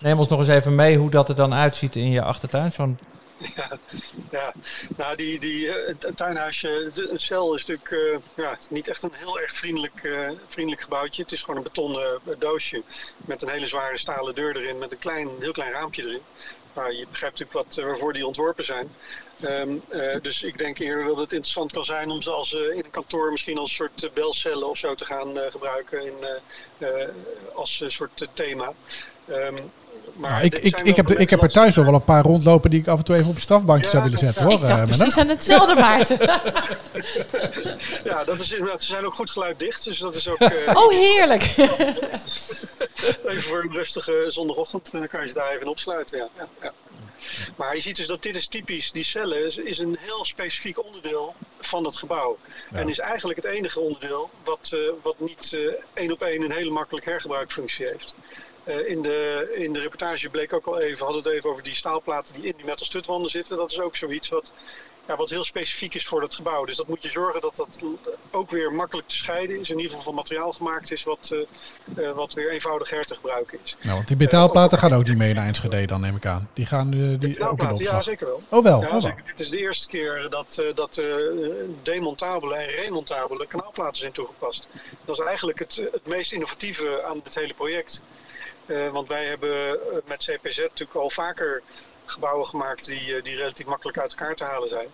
Neem 0.00 0.18
ons 0.18 0.28
nog 0.28 0.38
eens 0.38 0.48
even 0.48 0.74
mee 0.74 0.96
hoe 0.96 1.10
dat 1.10 1.28
er 1.28 1.34
dan 1.34 1.54
uitziet 1.54 1.96
in 1.96 2.10
je 2.10 2.22
achtertuin. 2.22 2.72
Zo'n 2.72 2.98
Ja, 3.56 3.78
ja. 4.30 4.52
nou 4.96 5.16
die, 5.16 5.40
die, 5.40 5.70
het 5.70 6.12
tuinhuisje, 6.14 6.90
een 6.94 7.20
cel 7.20 7.54
is 7.54 7.66
natuurlijk 7.66 8.20
ja, 8.36 8.58
niet 8.68 8.88
echt 8.88 9.02
een 9.02 9.12
heel 9.12 9.40
erg 9.40 9.52
vriendelijk, 9.52 10.00
vriendelijk 10.46 10.82
gebouwtje. 10.82 11.22
Het 11.22 11.32
is 11.32 11.40
gewoon 11.40 11.56
een 11.56 11.62
betonnen 11.62 12.20
doosje 12.38 12.82
met 13.16 13.42
een 13.42 13.48
hele 13.48 13.66
zware 13.66 13.98
stalen 13.98 14.34
deur 14.34 14.56
erin, 14.56 14.78
met 14.78 14.92
een 14.92 14.98
klein, 14.98 15.28
heel 15.38 15.52
klein 15.52 15.72
raampje 15.72 16.02
erin. 16.02 16.22
Nou, 16.74 16.92
je 16.92 17.06
begrijpt 17.10 17.38
natuurlijk 17.38 17.74
wat, 17.74 17.84
waarvoor 17.84 18.12
die 18.12 18.26
ontworpen 18.26 18.64
zijn. 18.64 18.94
Ehm, 19.40 19.78
dus 20.22 20.42
ik 20.42 20.58
denk 20.58 20.78
eerder 20.78 21.04
dat 21.04 21.16
het 21.16 21.32
interessant 21.32 21.72
kan 21.72 21.84
zijn 21.84 22.10
om 22.10 22.22
ze 22.22 22.30
als, 22.30 22.52
in 22.52 22.84
een 22.84 22.90
kantoor 22.90 23.30
misschien 23.30 23.58
als 23.58 23.74
soort 23.74 24.10
belcellen 24.14 24.68
of 24.68 24.78
zo 24.78 24.94
te 24.94 25.04
gaan 25.04 25.36
gebruiken 25.50 26.06
in, 26.06 26.14
als 27.54 27.84
soort 27.86 28.28
thema. 28.34 28.72
Um, 29.28 29.72
maar 30.20 30.30
nou, 30.30 30.44
ik, 30.44 30.54
ik, 30.54 30.80
ik, 30.80 30.96
heb, 30.96 31.10
ik 31.10 31.30
heb 31.30 31.42
er 31.42 31.50
thuis 31.50 31.74
wel 31.74 31.84
wel 31.84 31.94
een 31.94 32.04
paar 32.04 32.22
rondlopen 32.22 32.70
die 32.70 32.80
ik 32.80 32.88
af 32.88 32.98
en 32.98 33.04
toe 33.04 33.16
even 33.16 33.28
op 33.28 33.34
je 33.34 33.40
strafbankje 33.40 33.90
zou 33.90 34.02
willen 34.02 34.18
zetten. 34.18 34.44
Hoor, 34.44 34.54
ik 34.54 34.60
dacht 34.60 34.78
uh, 34.78 34.84
precies 34.84 35.18
aan 35.18 35.28
hetzelfde, 35.28 35.74
Maarten. 35.80 36.18
ja, 38.04 38.24
dat 38.24 38.40
is 38.40 38.50
inderdaad. 38.50 38.82
Ze 38.82 38.90
zijn 38.90 39.06
ook 39.06 39.14
goed 39.14 39.30
geluiddicht, 39.30 39.84
dus 39.84 39.98
dat 39.98 40.14
is 40.14 40.28
ook... 40.28 40.40
Uh, 40.40 40.48
oh, 40.82 40.90
heerlijk! 40.90 41.42
even 43.26 43.42
voor 43.42 43.62
een 43.62 43.72
rustige 43.72 44.26
zondagochtend, 44.28 44.92
dan 44.92 45.08
kan 45.08 45.20
je 45.20 45.28
ze 45.28 45.34
daar 45.34 45.54
even 45.54 45.68
opsluiten. 45.68 46.18
Ja, 46.18 46.28
ja, 46.36 46.48
ja. 46.62 46.72
Maar 47.56 47.74
je 47.74 47.80
ziet 47.80 47.96
dus 47.96 48.06
dat 48.06 48.22
dit 48.22 48.36
is 48.36 48.46
typisch, 48.46 48.92
die 48.92 49.04
cellen 49.04 49.46
is, 49.46 49.56
is 49.56 49.78
een 49.78 49.96
heel 50.00 50.24
specifiek 50.24 50.84
onderdeel 50.84 51.34
van 51.60 51.82
dat 51.82 51.96
gebouw. 51.96 52.38
En 52.72 52.88
is 52.88 52.98
eigenlijk 52.98 53.42
het 53.42 53.54
enige 53.54 53.80
onderdeel 53.80 54.30
wat, 54.44 54.70
uh, 54.74 54.90
wat 55.02 55.18
niet 55.18 55.58
één 55.94 56.12
op 56.12 56.22
één 56.22 56.42
een 56.42 56.52
hele 56.52 56.70
makkelijk 56.70 57.04
hergebruikfunctie 57.04 57.86
heeft. 57.86 58.14
Eh, 58.64 58.88
in, 58.88 59.02
de, 59.02 59.52
in 59.54 59.72
de 59.72 59.80
reportage 59.80 60.28
bleek 60.28 60.52
ook 60.52 60.66
al 60.66 60.80
even, 60.80 61.04
hadden 61.04 61.22
het 61.22 61.32
even 61.32 61.50
over 61.50 61.62
die 61.62 61.74
staalplaten 61.74 62.34
die 62.34 62.44
in 62.44 62.54
die 62.56 62.64
metal 62.64 62.86
stutwanden 62.86 63.30
zitten. 63.30 63.56
Dat 63.56 63.70
is 63.70 63.80
ook 63.80 63.96
zoiets 63.96 64.28
wat, 64.28 64.50
ja, 65.06 65.16
wat 65.16 65.30
heel 65.30 65.44
specifiek 65.44 65.94
is 65.94 66.06
voor 66.06 66.20
dat 66.20 66.34
gebouw. 66.34 66.64
Dus 66.64 66.76
dat 66.76 66.88
moet 66.88 67.02
je 67.02 67.08
zorgen 67.08 67.40
dat 67.40 67.56
dat 67.56 67.78
ook 68.30 68.50
weer 68.50 68.72
makkelijk 68.72 69.08
te 69.08 69.16
scheiden 69.16 69.60
is. 69.60 69.70
In 69.70 69.76
ieder 69.76 69.90
geval 69.90 70.04
van 70.04 70.14
materiaal 70.14 70.52
gemaakt 70.52 70.92
is 70.92 71.04
wat, 71.04 71.30
uh, 71.32 71.40
uh, 71.98 72.12
wat 72.12 72.34
weer 72.34 72.50
eenvoudig 72.50 72.90
her 72.90 73.04
te 73.04 73.14
gebruiken 73.14 73.58
is. 73.64 73.76
Nou, 73.82 73.94
want 73.94 74.08
die 74.08 74.16
metaalplaten 74.16 74.78
gaan 74.78 74.92
ook 74.92 75.06
niet 75.06 75.16
mee 75.16 75.34
naar 75.34 75.46
Enschede 75.46 75.86
dan, 75.86 76.00
neem 76.00 76.16
ik 76.16 76.26
aan. 76.26 76.48
Die 76.52 76.66
gaan 76.66 76.90
die 76.90 77.48
ook 77.48 77.60
in 77.60 77.66
de 77.66 77.72
opslag. 77.72 77.78
Ja, 77.78 78.02
zeker 78.02 78.26
wel. 78.26 78.42
Oh 78.48 78.62
wel? 78.62 78.80
Ja, 78.80 78.86
oh, 78.86 78.92
wel. 78.92 79.00
Zeker. 79.00 79.22
Dit 79.26 79.40
is 79.40 79.50
de 79.50 79.58
eerste 79.58 79.88
keer 79.88 80.26
dat, 80.30 80.62
dat 80.74 81.02
demontabele 81.82 82.54
en 82.54 82.68
remontabele 82.68 83.46
kanaalplaten 83.46 83.96
zijn 83.96 84.12
toegepast. 84.12 84.66
Dat 85.04 85.18
is 85.18 85.26
eigenlijk 85.26 85.58
het, 85.58 85.76
het 85.92 86.06
meest 86.06 86.32
innovatieve 86.32 87.02
aan 87.02 87.20
dit 87.24 87.34
hele 87.34 87.54
project. 87.54 88.02
Uh, 88.70 88.88
want 88.88 89.08
wij 89.08 89.26
hebben 89.26 89.70
eh, 89.70 89.96
met 90.04 90.18
CPZ 90.18 90.58
natuurlijk 90.58 90.94
al 90.94 91.10
vaker 91.10 91.62
gebouwen 92.04 92.46
gemaakt 92.46 92.86
die, 92.86 93.06
uh, 93.06 93.22
die 93.22 93.36
relatief 93.36 93.66
makkelijk 93.66 93.98
uit 93.98 94.10
elkaar 94.10 94.34
te 94.34 94.44
halen 94.44 94.68
zijn. 94.68 94.88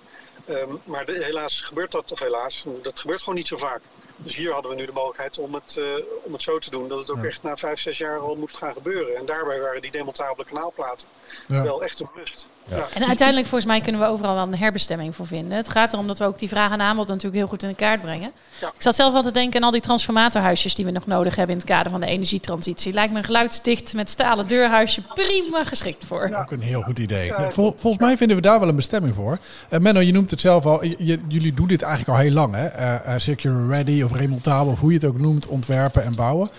Um, 0.49 0.81
maar 0.85 1.07
de, 1.07 1.25
helaas 1.25 1.61
gebeurt 1.61 1.93
dat, 1.93 2.13
of 2.13 2.19
helaas, 2.19 2.65
dat 2.83 3.01
gebeurt 3.01 3.21
gewoon 3.21 3.35
niet 3.35 3.49
zo 3.49 3.57
vaak. 3.57 3.81
Dus 4.17 4.37
hier 4.37 4.53
hadden 4.53 4.71
we 4.71 4.77
nu 4.77 4.87
de 4.87 4.93
mogelijkheid 4.93 5.39
om 5.39 5.55
het, 5.55 5.77
uh, 5.79 5.97
om 6.23 6.33
het 6.33 6.43
zo 6.43 6.59
te 6.59 6.71
doen 6.71 6.89
dat 6.89 6.99
het 6.99 7.11
ook 7.11 7.23
ja. 7.23 7.29
echt 7.29 7.43
na 7.43 7.57
vijf, 7.57 7.81
zes 7.81 7.99
jaar 7.99 8.19
al 8.19 8.35
moest 8.35 8.57
gaan 8.57 8.73
gebeuren. 8.73 9.17
En 9.17 9.27
daarbij 9.27 9.61
waren 9.61 9.83
die 9.83 9.91
demontabele 9.91 10.45
kanaalplaten 10.45 11.09
ja. 11.49 11.63
wel 11.63 11.83
echt 11.83 12.01
een 12.01 12.11
must. 12.15 12.47
Ja. 12.69 12.87
En 12.95 13.07
uiteindelijk 13.07 13.49
volgens 13.49 13.71
mij 13.71 13.81
kunnen 13.81 14.01
we 14.01 14.07
overal 14.07 14.35
wel 14.35 14.43
een 14.43 14.57
herbestemming 14.57 15.15
voor 15.15 15.27
vinden. 15.27 15.57
Het 15.57 15.69
gaat 15.69 15.93
erom 15.93 16.07
dat 16.07 16.19
we 16.19 16.25
ook 16.25 16.39
die 16.39 16.49
vraag 16.49 16.73
en 16.73 16.81
aanbod 16.81 17.09
natuurlijk 17.09 17.35
heel 17.35 17.47
goed 17.47 17.63
in 17.63 17.69
de 17.69 17.75
kaart 17.75 18.01
brengen. 18.01 18.33
Ja. 18.61 18.67
Ik 18.67 18.83
zat 18.83 18.95
zelf 18.95 19.13
wel 19.13 19.23
te 19.23 19.33
denken 19.33 19.61
aan 19.61 19.67
al 19.67 19.71
die 19.71 19.81
transformatorhuisjes 19.81 20.75
die 20.75 20.85
we 20.85 20.91
nog 20.91 21.07
nodig 21.07 21.37
hebben 21.37 21.55
in 21.55 21.61
het 21.61 21.71
kader 21.71 21.91
van 21.91 22.01
de 22.01 22.07
energietransitie. 22.07 22.93
Lijkt 22.93 23.13
me 23.13 23.19
een 23.19 23.25
geluidsdicht 23.25 23.95
met 23.95 24.11
stalen 24.11 24.47
deurhuisje 24.47 25.03
prima 25.15 25.65
geschikt 25.65 26.05
voor. 26.05 26.29
Ja. 26.29 26.41
Ook 26.41 26.51
een 26.51 26.61
heel 26.61 26.83
goed 26.83 26.99
idee. 26.99 27.33
Vol, 27.49 27.73
volgens 27.77 28.03
mij 28.03 28.17
vinden 28.17 28.37
we 28.37 28.43
daar 28.43 28.61
wel 28.61 28.69
een 28.69 28.77
bestemming 28.77 29.15
voor. 29.15 29.39
Uh, 29.71 29.79
Menno, 29.79 30.01
je 30.01 30.13
noemt 30.13 30.31
het 30.31 30.41
zelf 30.41 30.67
al. 30.67 30.85
Jullie 31.29 31.55
doen 31.55 31.67
dit 31.67 31.83
eigenlijk 31.83 32.19
al 32.19 32.25
heel 32.25 32.33
lang. 32.33 32.55
Hè? 32.55 32.79
Uh, 32.79 32.95
uh, 33.07 33.15
secure 33.17 33.67
ready 33.67 34.03
of 34.03 34.13
remontabel 34.13 34.73
of 34.73 34.81
hoe 34.81 34.91
je 34.91 34.99
het 34.99 35.07
ook 35.07 35.19
noemt. 35.19 35.47
Ontwerpen 35.47 36.05
en 36.05 36.15
bouwen. 36.17 36.51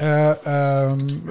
Um, 0.00 1.22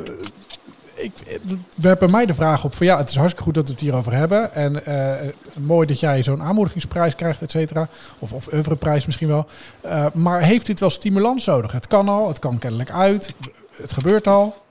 ik, 1.06 1.40
we 1.78 1.88
hebben 1.88 2.12
mij 2.12 2.26
de 2.26 2.34
vraag 2.34 2.64
op 2.64 2.74
van 2.74 2.86
ja, 2.86 2.98
het 2.98 3.10
is 3.10 3.16
hartstikke 3.16 3.44
goed 3.44 3.54
dat 3.54 3.66
we 3.66 3.72
het 3.72 3.82
hierover 3.82 4.14
hebben. 4.14 4.54
En 4.54 4.82
uh, 4.88 5.66
mooi 5.66 5.88
dat 5.88 6.00
jij 6.00 6.24
zo'n 6.24 6.42
aanmoedigingsprijs 6.42 7.16
krijgt, 7.16 7.42
et 7.42 7.52
cetera. 7.52 7.88
Of, 8.20 8.34
of 8.34 8.54
oeuvreprijs 8.54 9.06
misschien 9.06 9.28
wel. 9.28 9.48
Uh, 9.86 10.06
maar 10.14 10.42
heeft 10.42 10.66
dit 10.66 10.80
wel 10.80 10.90
stimulans 10.90 11.46
nodig? 11.46 11.72
Het 11.72 11.88
kan 11.88 12.10
al, 12.10 12.28
het 12.28 12.40
kan 12.40 12.58
kennelijk 12.58 12.92
uit. 12.92 13.34
Het 13.72 13.94
gebeurt 13.94 14.28
al. 14.28 14.64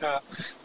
Ja, 0.00 0.22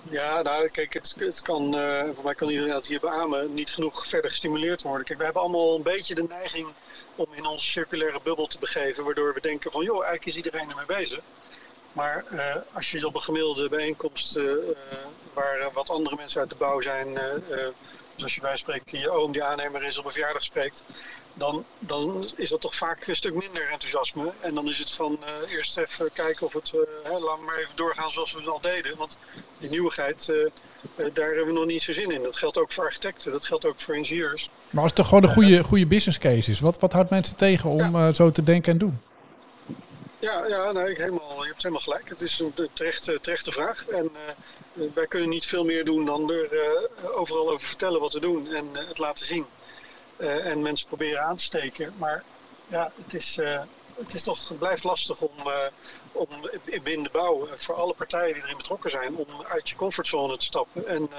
ja 0.09 0.41
nou 0.41 0.67
kijk, 0.67 0.93
het, 0.93 1.15
het 1.19 1.41
kan, 1.41 1.79
uh, 1.79 2.03
voor 2.15 2.23
mij 2.23 2.35
kan 2.35 2.49
iedereen 2.49 2.71
dat 2.71 2.85
hier 2.85 2.99
beamen, 2.99 3.53
niet 3.53 3.69
genoeg 3.69 4.07
verder 4.07 4.29
gestimuleerd 4.29 4.81
worden. 4.81 5.05
Kijk, 5.05 5.17
we 5.17 5.25
hebben 5.25 5.41
allemaal 5.41 5.75
een 5.75 5.83
beetje 5.83 6.15
de 6.15 6.25
neiging 6.29 6.67
om 7.15 7.27
in 7.35 7.45
onze 7.45 7.65
circulaire 7.65 8.19
bubbel 8.23 8.47
te 8.47 8.59
begeven. 8.59 9.03
Waardoor 9.03 9.33
we 9.33 9.41
denken 9.41 9.71
van 9.71 9.83
joh, 9.83 9.95
eigenlijk 9.95 10.25
is 10.25 10.35
iedereen 10.35 10.69
ermee 10.69 10.85
bezig. 10.85 11.19
Maar 11.97 12.23
uh, 12.33 12.55
als 12.73 12.91
je 12.91 13.05
op 13.05 13.15
een 13.15 13.21
gemiddelde 13.21 13.69
bijeenkomst 13.69 14.35
uh, 14.35 14.51
waar 15.33 15.59
uh, 15.59 15.65
wat 15.73 15.89
andere 15.89 16.15
mensen 16.15 16.39
uit 16.39 16.49
de 16.49 16.55
bouw 16.55 16.81
zijn, 16.81 17.13
dus 18.15 18.23
als 18.23 18.35
je 18.35 18.41
bij 18.41 18.57
spreken 18.57 18.99
je 18.99 19.09
oom 19.09 19.31
die 19.31 19.43
aannemer 19.43 19.83
is 19.83 19.97
op 19.97 20.05
een 20.05 20.11
verjaardag 20.11 20.43
spreekt, 20.43 20.83
dan, 21.33 21.65
dan 21.79 22.29
is 22.35 22.49
dat 22.49 22.61
toch 22.61 22.75
vaak 22.75 23.07
een 23.07 23.15
stuk 23.15 23.33
minder 23.33 23.69
enthousiasme. 23.71 24.31
En 24.39 24.55
dan 24.55 24.69
is 24.69 24.77
het 24.77 24.91
van 24.91 25.19
eerst 25.49 25.77
even 25.77 26.09
kijken 26.13 26.45
of 26.45 26.53
het, 26.53 26.71
hè, 27.03 27.19
laat 27.19 27.39
maar 27.45 27.57
even 27.57 27.75
doorgaan 27.75 28.11
zoals 28.11 28.33
we 28.33 28.39
het 28.39 28.47
al 28.47 28.61
deden. 28.61 28.97
Want 28.97 29.17
die 29.59 29.69
nieuwigheid, 29.69 30.25
daar 30.95 31.27
hebben 31.27 31.45
we 31.45 31.53
nog 31.53 31.65
niet 31.65 31.83
zo 31.83 31.93
zin 31.93 32.11
in. 32.11 32.23
Dat 32.23 32.37
geldt 32.37 32.57
ook 32.57 32.71
voor 32.71 32.83
architecten, 32.83 33.31
dat 33.31 33.45
geldt 33.45 33.65
ook 33.65 33.79
voor 33.81 33.95
ingenieurs. 33.95 34.49
Maar 34.69 34.81
als 34.81 34.91
het 34.91 34.99
toch 34.99 35.07
gewoon 35.07 35.23
een 35.23 35.29
goede, 35.29 35.63
goede 35.63 35.87
business 35.87 36.17
case 36.17 36.51
is, 36.51 36.59
wat, 36.59 36.79
wat 36.79 36.93
houdt 36.93 37.09
mensen 37.09 37.35
tegen 37.35 37.69
om 37.69 37.97
ja. 37.97 38.11
zo 38.11 38.31
te 38.31 38.43
denken 38.43 38.71
en 38.71 38.77
doen? 38.77 38.99
Ja, 40.19 40.45
ja 40.45 40.71
nee, 40.71 40.95
helemaal, 40.95 41.41
je 41.41 41.49
hebt 41.49 41.61
helemaal 41.61 41.83
gelijk. 41.83 42.09
Het 42.09 42.21
is 42.21 42.39
een 42.39 42.53
terechte, 42.73 43.19
terechte 43.21 43.51
vraag. 43.51 43.87
En 43.87 44.11
uh, 44.73 44.93
wij 44.93 45.07
kunnen 45.07 45.29
niet 45.29 45.45
veel 45.45 45.63
meer 45.63 45.85
doen 45.85 46.05
dan 46.05 46.31
er 46.31 46.89
overal 47.15 47.49
over 47.51 47.67
vertellen 47.67 47.99
wat 47.99 48.13
we 48.13 48.19
doen 48.19 48.53
en 48.53 48.69
het 48.73 48.97
laten 48.97 49.25
zien. 49.25 49.45
en 50.17 50.61
mensen 50.61 50.87
proberen 50.87 51.21
aan 51.21 51.37
te 51.37 51.43
steken. 51.43 51.93
Maar 51.97 52.23
ja, 52.67 52.91
het 53.03 53.13
is, 53.13 53.35
het 53.95 54.13
is 54.13 54.23
toch, 54.23 54.57
blijft 54.57 54.83
lastig 54.83 55.21
om, 55.21 55.51
om 56.11 56.27
binnen 56.83 57.03
de 57.03 57.09
bouw, 57.11 57.47
voor 57.55 57.75
alle 57.75 57.93
partijen 57.93 58.33
die 58.33 58.43
erin 58.43 58.57
betrokken 58.57 58.89
zijn, 58.89 59.15
om 59.15 59.27
uit 59.47 59.69
je 59.69 59.75
comfortzone 59.75 60.37
te 60.37 60.45
stappen. 60.45 60.87
En, 60.87 61.09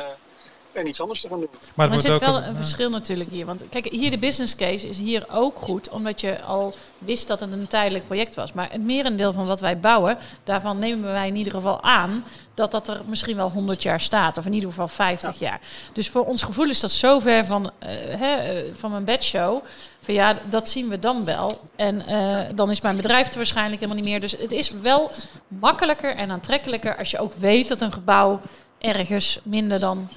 en 0.72 0.86
iets 0.86 1.00
anders 1.00 1.20
te 1.20 1.28
gaan 1.28 1.40
doen. 1.40 1.48
Maar, 1.74 1.92
er 1.92 2.00
zit 2.00 2.18
wel 2.18 2.36
een, 2.36 2.48
een 2.48 2.56
verschil 2.56 2.90
natuurlijk 2.90 3.30
hier. 3.30 3.46
Want 3.46 3.68
kijk, 3.68 3.88
hier 3.88 4.10
de 4.10 4.18
business 4.18 4.56
case 4.56 4.88
is 4.88 4.98
hier 4.98 5.26
ook 5.30 5.58
goed, 5.58 5.88
omdat 5.88 6.20
je 6.20 6.42
al 6.42 6.74
wist 6.98 7.28
dat 7.28 7.40
het 7.40 7.52
een 7.52 7.66
tijdelijk 7.66 8.06
project 8.06 8.34
was. 8.34 8.52
Maar 8.52 8.70
het 8.70 8.82
merendeel 8.82 9.32
van 9.32 9.46
wat 9.46 9.60
wij 9.60 9.80
bouwen, 9.80 10.18
daarvan 10.44 10.78
nemen 10.78 11.12
wij 11.12 11.26
in 11.26 11.36
ieder 11.36 11.52
geval 11.52 11.82
aan 11.82 12.24
dat 12.54 12.70
dat 12.70 12.88
er 12.88 13.00
misschien 13.06 13.36
wel 13.36 13.50
100 13.50 13.82
jaar 13.82 14.00
staat, 14.00 14.38
of 14.38 14.46
in 14.46 14.52
ieder 14.52 14.68
geval 14.68 14.88
50 14.88 15.38
ja. 15.38 15.46
jaar. 15.46 15.60
Dus 15.92 16.08
voor 16.08 16.24
ons 16.24 16.42
gevoel 16.42 16.68
is 16.68 16.80
dat 16.80 16.90
zo 16.90 17.18
ver 17.18 17.46
van, 17.46 17.64
uh, 17.64 17.88
hè, 18.20 18.64
van 18.74 18.90
mijn 18.90 19.04
bedshow. 19.04 19.64
Van 20.00 20.14
ja, 20.14 20.38
dat 20.48 20.68
zien 20.68 20.88
we 20.88 20.98
dan 20.98 21.24
wel. 21.24 21.60
En 21.76 22.02
uh, 22.08 22.40
dan 22.54 22.70
is 22.70 22.80
mijn 22.80 22.96
bedrijf 22.96 23.28
er 23.28 23.36
waarschijnlijk 23.36 23.80
helemaal 23.80 24.02
niet 24.02 24.10
meer. 24.10 24.20
Dus 24.20 24.32
het 24.32 24.52
is 24.52 24.70
wel 24.70 25.10
makkelijker 25.48 26.14
en 26.14 26.30
aantrekkelijker 26.30 26.96
als 26.96 27.10
je 27.10 27.18
ook 27.18 27.32
weet 27.32 27.68
dat 27.68 27.80
een 27.80 27.92
gebouw 27.92 28.40
ergens 28.78 29.40
minder 29.42 29.80
dan 29.80 30.08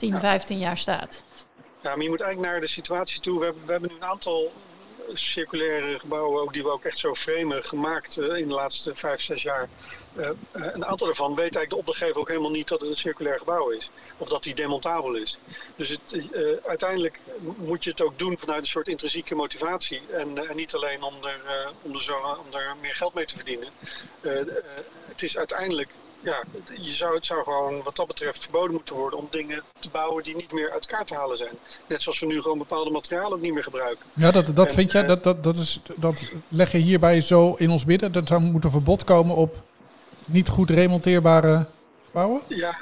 10, 0.00 0.20
15 0.20 0.58
jaar 0.58 0.78
staat. 0.78 1.24
Ja, 1.82 1.94
maar 1.94 2.02
je 2.02 2.08
moet 2.08 2.20
eigenlijk 2.20 2.52
naar 2.52 2.60
de 2.60 2.66
situatie 2.66 3.20
toe. 3.20 3.38
We 3.38 3.44
hebben, 3.44 3.66
we 3.66 3.72
hebben 3.72 3.90
nu 3.90 3.96
een 3.96 4.04
aantal 4.04 4.52
circulaire 5.12 5.98
gebouwen, 5.98 6.42
ook 6.42 6.52
die 6.52 6.62
we 6.62 6.70
ook 6.70 6.84
echt 6.84 6.98
zo 6.98 7.14
framen, 7.14 7.64
gemaakt 7.64 8.18
uh, 8.18 8.36
in 8.36 8.48
de 8.48 8.54
laatste 8.54 8.94
5, 8.94 9.20
6 9.20 9.42
jaar. 9.42 9.68
Uh, 10.16 10.24
uh, 10.26 10.32
een 10.52 10.84
aantal 10.84 11.06
daarvan 11.06 11.28
weet 11.28 11.38
eigenlijk 11.38 11.70
de 11.70 11.76
opdrachtgever 11.76 12.20
ook 12.20 12.28
helemaal 12.28 12.50
niet 12.50 12.68
dat 12.68 12.80
het 12.80 12.90
een 12.90 12.96
circulair 12.96 13.38
gebouw 13.38 13.70
is. 13.70 13.90
Of 14.16 14.28
dat 14.28 14.42
die 14.42 14.54
demontabel 14.54 15.14
is. 15.14 15.38
Dus 15.76 15.88
het, 15.88 16.30
uiteindelijk 16.66 17.20
moet 17.56 17.84
je 17.84 17.90
het 17.90 18.02
ook 18.02 18.18
doen 18.18 18.38
vanuit 18.38 18.60
een 18.60 18.66
soort 18.66 18.88
intrinsieke 18.88 19.34
motivatie. 19.34 20.02
En, 20.12 20.48
en 20.48 20.56
niet 20.56 20.74
alleen 20.74 21.02
om 21.02 21.14
er, 21.24 21.72
om, 21.82 21.94
er 21.94 22.02
zo, 22.02 22.16
om 22.46 22.54
er 22.54 22.76
meer 22.80 22.94
geld 22.94 23.14
mee 23.14 23.26
te 23.26 23.36
verdienen. 23.36 23.68
het 25.06 25.22
is 25.22 25.38
uiteindelijk 25.38 25.90
ja, 26.20 26.42
je 26.74 26.92
zou, 26.92 27.14
het 27.14 27.26
zou 27.26 27.42
gewoon 27.44 27.82
wat 27.82 27.96
dat 27.96 28.06
betreft 28.06 28.42
verboden 28.42 28.72
moeten 28.72 28.94
worden 28.94 29.18
om 29.18 29.28
dingen 29.30 29.62
te 29.78 29.88
bouwen 29.90 30.24
die 30.24 30.36
niet 30.36 30.52
meer 30.52 30.70
uit 30.70 30.86
elkaar 30.86 31.06
te 31.06 31.14
halen 31.14 31.36
zijn. 31.36 31.54
Net 31.86 32.02
zoals 32.02 32.20
we 32.20 32.26
nu 32.26 32.42
gewoon 32.42 32.58
bepaalde 32.58 32.90
materialen 32.90 33.32
ook 33.32 33.40
niet 33.40 33.52
meer 33.52 33.62
gebruiken. 33.62 34.04
Ja, 34.12 34.30
dat, 34.30 34.56
dat 34.56 34.68
en, 34.68 34.74
vind 34.74 34.92
jij, 34.92 35.06
dat, 35.06 35.22
dat, 35.22 35.42
dat, 35.42 35.56
is, 35.56 35.80
dat 35.96 36.32
leg 36.48 36.72
je 36.72 36.78
hierbij 36.78 37.20
zo 37.20 37.54
in 37.54 37.70
ons 37.70 37.84
midden? 37.84 38.12
Dat 38.12 38.28
zou 38.28 38.40
moeten 38.40 38.70
verbod 38.70 39.04
komen 39.04 39.36
op 39.36 39.56
niet 40.24 40.48
goed 40.48 40.70
remonteerbare 40.70 41.66
gebouwen? 42.06 42.40
Ja, 42.46 42.76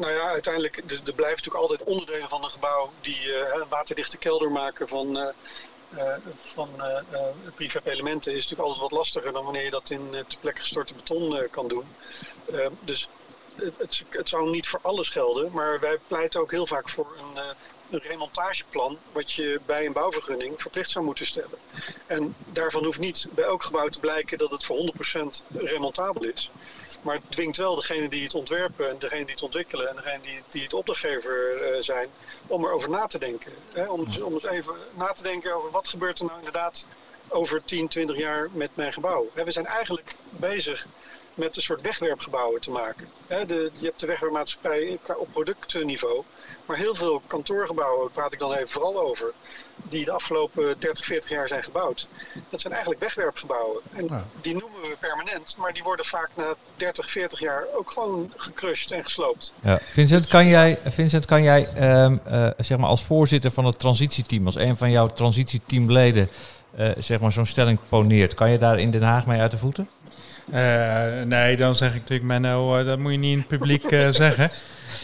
nou 0.00 0.12
ja, 0.12 0.28
uiteindelijk, 0.28 0.76
er, 0.76 1.00
er 1.04 1.14
blijven 1.14 1.36
natuurlijk 1.36 1.54
altijd 1.54 1.82
onderdelen 1.82 2.28
van 2.28 2.44
een 2.44 2.50
gebouw 2.50 2.90
die 3.00 3.26
uh, 3.26 3.34
een 3.54 3.68
waterdichte 3.68 4.18
kelder 4.18 4.50
maken 4.50 4.88
van... 4.88 5.16
Uh, 5.16 5.26
van 6.36 6.68
uh, 6.76 6.98
uh, 7.12 7.20
prefab 7.54 7.86
elementen 7.86 8.32
is 8.32 8.42
natuurlijk 8.42 8.68
altijd 8.68 8.90
wat 8.90 8.98
lastiger 8.98 9.32
dan 9.32 9.44
wanneer 9.44 9.64
je 9.64 9.70
dat 9.70 9.90
in 9.90 10.10
ter 10.10 10.38
plekke 10.40 10.60
gestorte 10.60 10.94
beton 10.94 11.48
kan 11.50 11.68
doen. 11.68 11.84
dus 12.80 13.08
het, 13.54 13.78
het, 13.78 14.04
het, 14.08 14.28
zou 14.28 14.50
niet 14.50 14.68
voor 14.68 14.80
alles 14.82 15.08
gelden, 15.08 15.52
maar 15.52 15.80
wij 15.80 15.98
pleiten 16.06 16.40
ook 16.40 16.50
heel 16.50 16.66
vaak 16.66 16.88
voor 16.88 17.16
een 17.18 17.54
remontageplan 17.98 18.98
wat 19.12 19.32
je 19.32 19.60
bij 19.66 19.86
een 19.86 19.92
bouwvergunning 19.92 20.60
verplicht 20.60 20.90
zou 20.90 21.04
moeten 21.04 21.26
stellen. 21.26 21.58
En 22.06 22.34
daarvan 22.46 22.84
hoeft 22.84 22.98
niet 22.98 23.26
bij 23.30 23.44
elk 23.44 23.62
gebouw 23.62 23.88
te 23.88 24.00
blijken 24.00 24.38
dat 24.38 24.50
het 24.50 24.64
voor 24.64 24.92
100% 25.46 25.56
remontabel 25.56 26.24
is. 26.24 26.50
Maar 27.02 27.14
het 27.14 27.30
dwingt 27.30 27.56
wel 27.56 27.74
degene 27.74 28.08
die 28.08 28.22
het 28.22 28.34
ontwerpen 28.34 28.90
en 28.90 28.98
degene 28.98 29.24
die 29.24 29.34
het 29.34 29.42
ontwikkelen 29.42 29.88
en 29.88 29.96
degene 29.96 30.20
die, 30.22 30.42
die 30.50 30.62
het 30.62 30.74
opdrachtgever 30.74 31.70
uh, 31.76 31.82
zijn, 31.82 32.08
om 32.46 32.64
erover 32.64 32.90
na 32.90 33.06
te 33.06 33.18
denken. 33.18 33.52
Hè? 33.72 33.84
Om, 33.84 34.22
om 34.22 34.32
eens 34.34 34.44
even 34.44 34.74
na 34.94 35.12
te 35.12 35.22
denken 35.22 35.54
over 35.54 35.70
wat 35.70 35.88
gebeurt 35.88 36.18
er 36.18 36.24
nou 36.24 36.38
inderdaad 36.38 36.86
over 37.28 37.64
10, 37.64 37.88
20 37.88 38.16
jaar 38.16 38.48
met 38.52 38.70
mijn 38.76 38.92
gebouw. 38.92 39.30
We 39.34 39.50
zijn 39.50 39.66
eigenlijk 39.66 40.16
bezig 40.30 40.86
met 41.34 41.56
een 41.56 41.62
soort 41.62 41.80
wegwerpgebouwen 41.80 42.60
te 42.60 42.70
maken. 42.70 43.08
De, 43.26 43.70
je 43.74 43.86
hebt 43.86 44.00
de 44.00 44.06
wegwerpmaatschappij 44.06 44.98
op 45.16 45.28
productniveau. 45.32 46.24
Maar 46.66 46.76
heel 46.76 46.94
veel 46.94 47.22
kantoorgebouwen, 47.26 48.10
praat 48.10 48.32
ik 48.32 48.38
dan 48.38 48.52
even 48.52 48.68
vooral 48.68 49.00
over, 49.00 49.32
die 49.88 50.04
de 50.04 50.10
afgelopen 50.12 50.76
30, 50.78 51.04
40 51.04 51.30
jaar 51.30 51.48
zijn 51.48 51.62
gebouwd. 51.62 52.08
Dat 52.50 52.60
zijn 52.60 52.72
eigenlijk 52.72 53.02
wegwerpgebouwen. 53.02 53.80
En 53.92 54.24
die 54.40 54.52
noemen 54.52 54.80
we 54.80 54.96
permanent, 55.00 55.54
maar 55.58 55.72
die 55.72 55.82
worden 55.82 56.04
vaak 56.04 56.30
na 56.36 56.54
30, 56.76 57.10
40 57.10 57.40
jaar 57.40 57.64
ook 57.78 57.90
gewoon 57.90 58.32
gecrushed 58.36 58.90
en 58.90 59.04
gesloopt. 59.04 59.52
Ja. 59.62 59.80
Vincent, 59.84 60.26
kan 60.26 60.46
jij, 60.46 60.78
Vincent, 60.84 61.26
kan 61.26 61.42
jij 61.42 61.68
um, 62.04 62.20
uh, 62.28 62.48
zeg 62.58 62.78
maar 62.78 62.88
als 62.88 63.04
voorzitter 63.04 63.50
van 63.50 63.64
het 63.64 63.78
transitieteam, 63.78 64.46
als 64.46 64.56
een 64.56 64.76
van 64.76 64.90
jouw 64.90 65.08
transitieteamleden, 65.08 66.28
uh, 66.78 66.90
zeg 66.98 67.20
maar 67.20 67.32
zo'n 67.32 67.46
stelling 67.46 67.78
poneert, 67.88 68.34
kan 68.34 68.50
je 68.50 68.58
daar 68.58 68.78
in 68.78 68.90
Den 68.90 69.02
Haag 69.02 69.26
mee 69.26 69.40
uit 69.40 69.50
de 69.50 69.58
voeten? 69.58 69.88
Uh, 70.50 71.22
nee, 71.24 71.56
dan 71.56 71.74
zeg 71.76 71.88
ik 71.88 72.00
natuurlijk, 72.00 72.22
Menno, 72.22 72.78
uh, 72.78 72.86
dat 72.86 72.98
moet 72.98 73.12
je 73.12 73.18
niet 73.18 73.32
in 73.32 73.38
het 73.38 73.46
publiek 73.46 73.92
uh, 73.92 74.08
zeggen. 74.10 74.50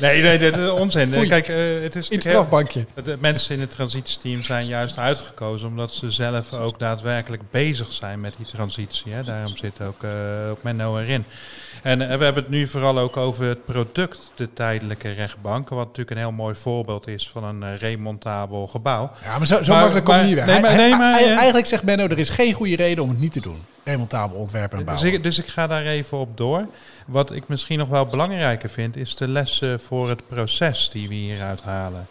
Nee, 0.01 0.23
nee, 0.23 0.39
dat 0.39 0.57
is 0.57 0.71
onzin. 0.71 1.09
Foei. 1.09 1.29
Kijk, 1.29 1.47
het 1.83 1.97
is 1.97 2.09
in 2.09 2.19
het 2.19 2.27
strafbankje. 2.27 2.87
Mensen 3.19 3.55
in 3.55 3.61
het 3.61 3.71
transitiesteam 3.71 4.43
zijn 4.43 4.67
juist 4.67 4.99
uitgekozen 4.99 5.69
omdat 5.69 5.93
ze 5.93 6.11
zelf 6.11 6.53
ook 6.53 6.79
daadwerkelijk 6.79 7.43
bezig 7.51 7.93
zijn 7.93 8.21
met 8.21 8.35
die 8.37 8.47
transitie. 8.47 9.13
Hè. 9.13 9.25
Daarom 9.25 9.57
zit 9.57 9.81
ook, 9.81 10.05
ook 10.51 10.63
Menno 10.63 10.99
erin. 10.99 11.25
En 11.83 11.99
we 11.99 12.05
hebben 12.05 12.35
het 12.35 12.49
nu 12.49 12.67
vooral 12.67 12.99
ook 12.99 13.17
over 13.17 13.45
het 13.45 13.65
product, 13.65 14.33
de 14.35 14.53
tijdelijke 14.53 15.11
rechtbank. 15.13 15.69
Wat 15.69 15.79
natuurlijk 15.87 16.11
een 16.11 16.17
heel 16.23 16.33
mooi 16.33 16.55
voorbeeld 16.55 17.07
is 17.09 17.29
van 17.29 17.45
een 17.45 17.79
remontabel 17.79 18.67
gebouw. 18.67 19.11
Ja, 19.25 19.39
maar 19.39 19.47
zo, 19.47 19.63
zo 19.63 19.73
Maar- 19.73 19.81
makkelijk 19.81 20.07
maar- 20.07 20.19
het 20.19 20.27
niet 20.27 20.35
weg. 20.35 20.47
nee, 20.47 20.61
maar- 20.61 20.77
nee, 20.77 20.91
maar-. 20.97 21.15
Eigenlijk 21.21 21.67
zegt 21.67 21.83
Benno, 21.83 22.05
er 22.09 22.19
is 22.19 22.31
geen 22.31 22.53
goede 22.53 22.77
reden 22.77 23.05
om 23.05 23.11
het 23.11 23.19
niet 23.21 23.33
te 23.33 23.41
doen. 23.41 23.59
Remontabel 23.85 24.39
ontwerpen 24.39 24.79
en 24.79 24.85
Dus 24.85 24.95
bouwen. 24.95 25.13
ik, 25.15 25.23
dus 25.23 25.39
ik 25.39 25.47
ga 25.47 25.67
daar 25.67 25.85
even 25.85 26.19
op 26.19 26.37
door. 26.37 26.67
Wat 27.07 27.33
ik 27.33 27.49
misschien 27.49 27.79
nog 27.79 27.89
wel 27.89 28.07
belangrijker 28.07 28.71
vind, 28.71 28.97
is 28.97 29.17
de 29.17 29.29
lessen 29.29 29.81
voor 29.81 30.09
het 30.09 30.27
proces 30.29 30.91
die 30.93 31.09
we 31.09 31.15
hieruit 31.15 31.63
halen. 31.63 32.07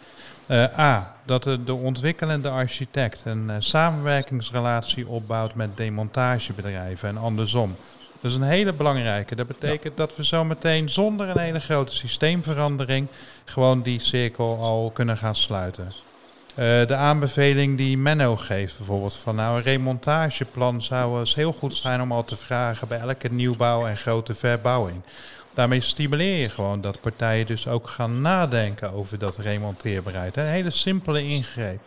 Eh, 0.46 0.78
A, 0.78 1.14
dat 1.26 1.42
de, 1.42 1.64
de 1.64 1.74
ontwikkelende 1.74 2.48
architect 2.48 3.22
een 3.24 3.50
eh, 3.50 3.56
samenwerkingsrelatie 3.58 5.08
opbouwt 5.08 5.54
met 5.54 5.76
demontagebedrijven 5.76 7.08
en 7.08 7.16
andersom. 7.18 7.76
Dat 8.20 8.30
is 8.30 8.36
een 8.36 8.42
hele 8.42 8.72
belangrijke. 8.72 9.34
Dat 9.34 9.46
betekent 9.46 9.96
dat 9.96 10.16
we 10.16 10.22
zometeen 10.22 10.88
zonder 10.88 11.28
een 11.28 11.38
hele 11.38 11.60
grote 11.60 11.94
systeemverandering 11.94 13.08
gewoon 13.44 13.82
die 13.82 14.00
cirkel 14.00 14.58
al 14.60 14.90
kunnen 14.90 15.16
gaan 15.16 15.36
sluiten. 15.36 15.92
Eh, 16.54 16.86
de 16.86 16.94
aanbeveling 16.94 17.76
die 17.76 17.98
Menno 17.98 18.36
geeft 18.36 18.76
bijvoorbeeld 18.76 19.14
van 19.14 19.34
nou 19.34 19.56
een 19.56 19.62
remontageplan 19.62 20.82
zou 20.82 21.18
eens 21.18 21.34
heel 21.34 21.52
goed 21.52 21.74
zijn 21.74 22.00
om 22.00 22.12
al 22.12 22.24
te 22.24 22.36
vragen 22.36 22.88
bij 22.88 22.98
elke 22.98 23.28
nieuwbouw 23.28 23.86
en 23.86 23.96
grote 23.96 24.34
verbouwing. 24.34 25.02
Daarmee 25.54 25.80
stimuleer 25.80 26.40
je 26.40 26.48
gewoon 26.48 26.80
dat 26.80 27.00
partijen 27.00 27.46
dus 27.46 27.68
ook 27.68 27.88
gaan 27.88 28.20
nadenken 28.20 28.92
over 28.92 29.18
dat 29.18 29.36
remonteerbeleid. 29.36 30.36
Een 30.36 30.44
hele 30.44 30.70
simpele 30.70 31.22
ingreep. 31.22 31.80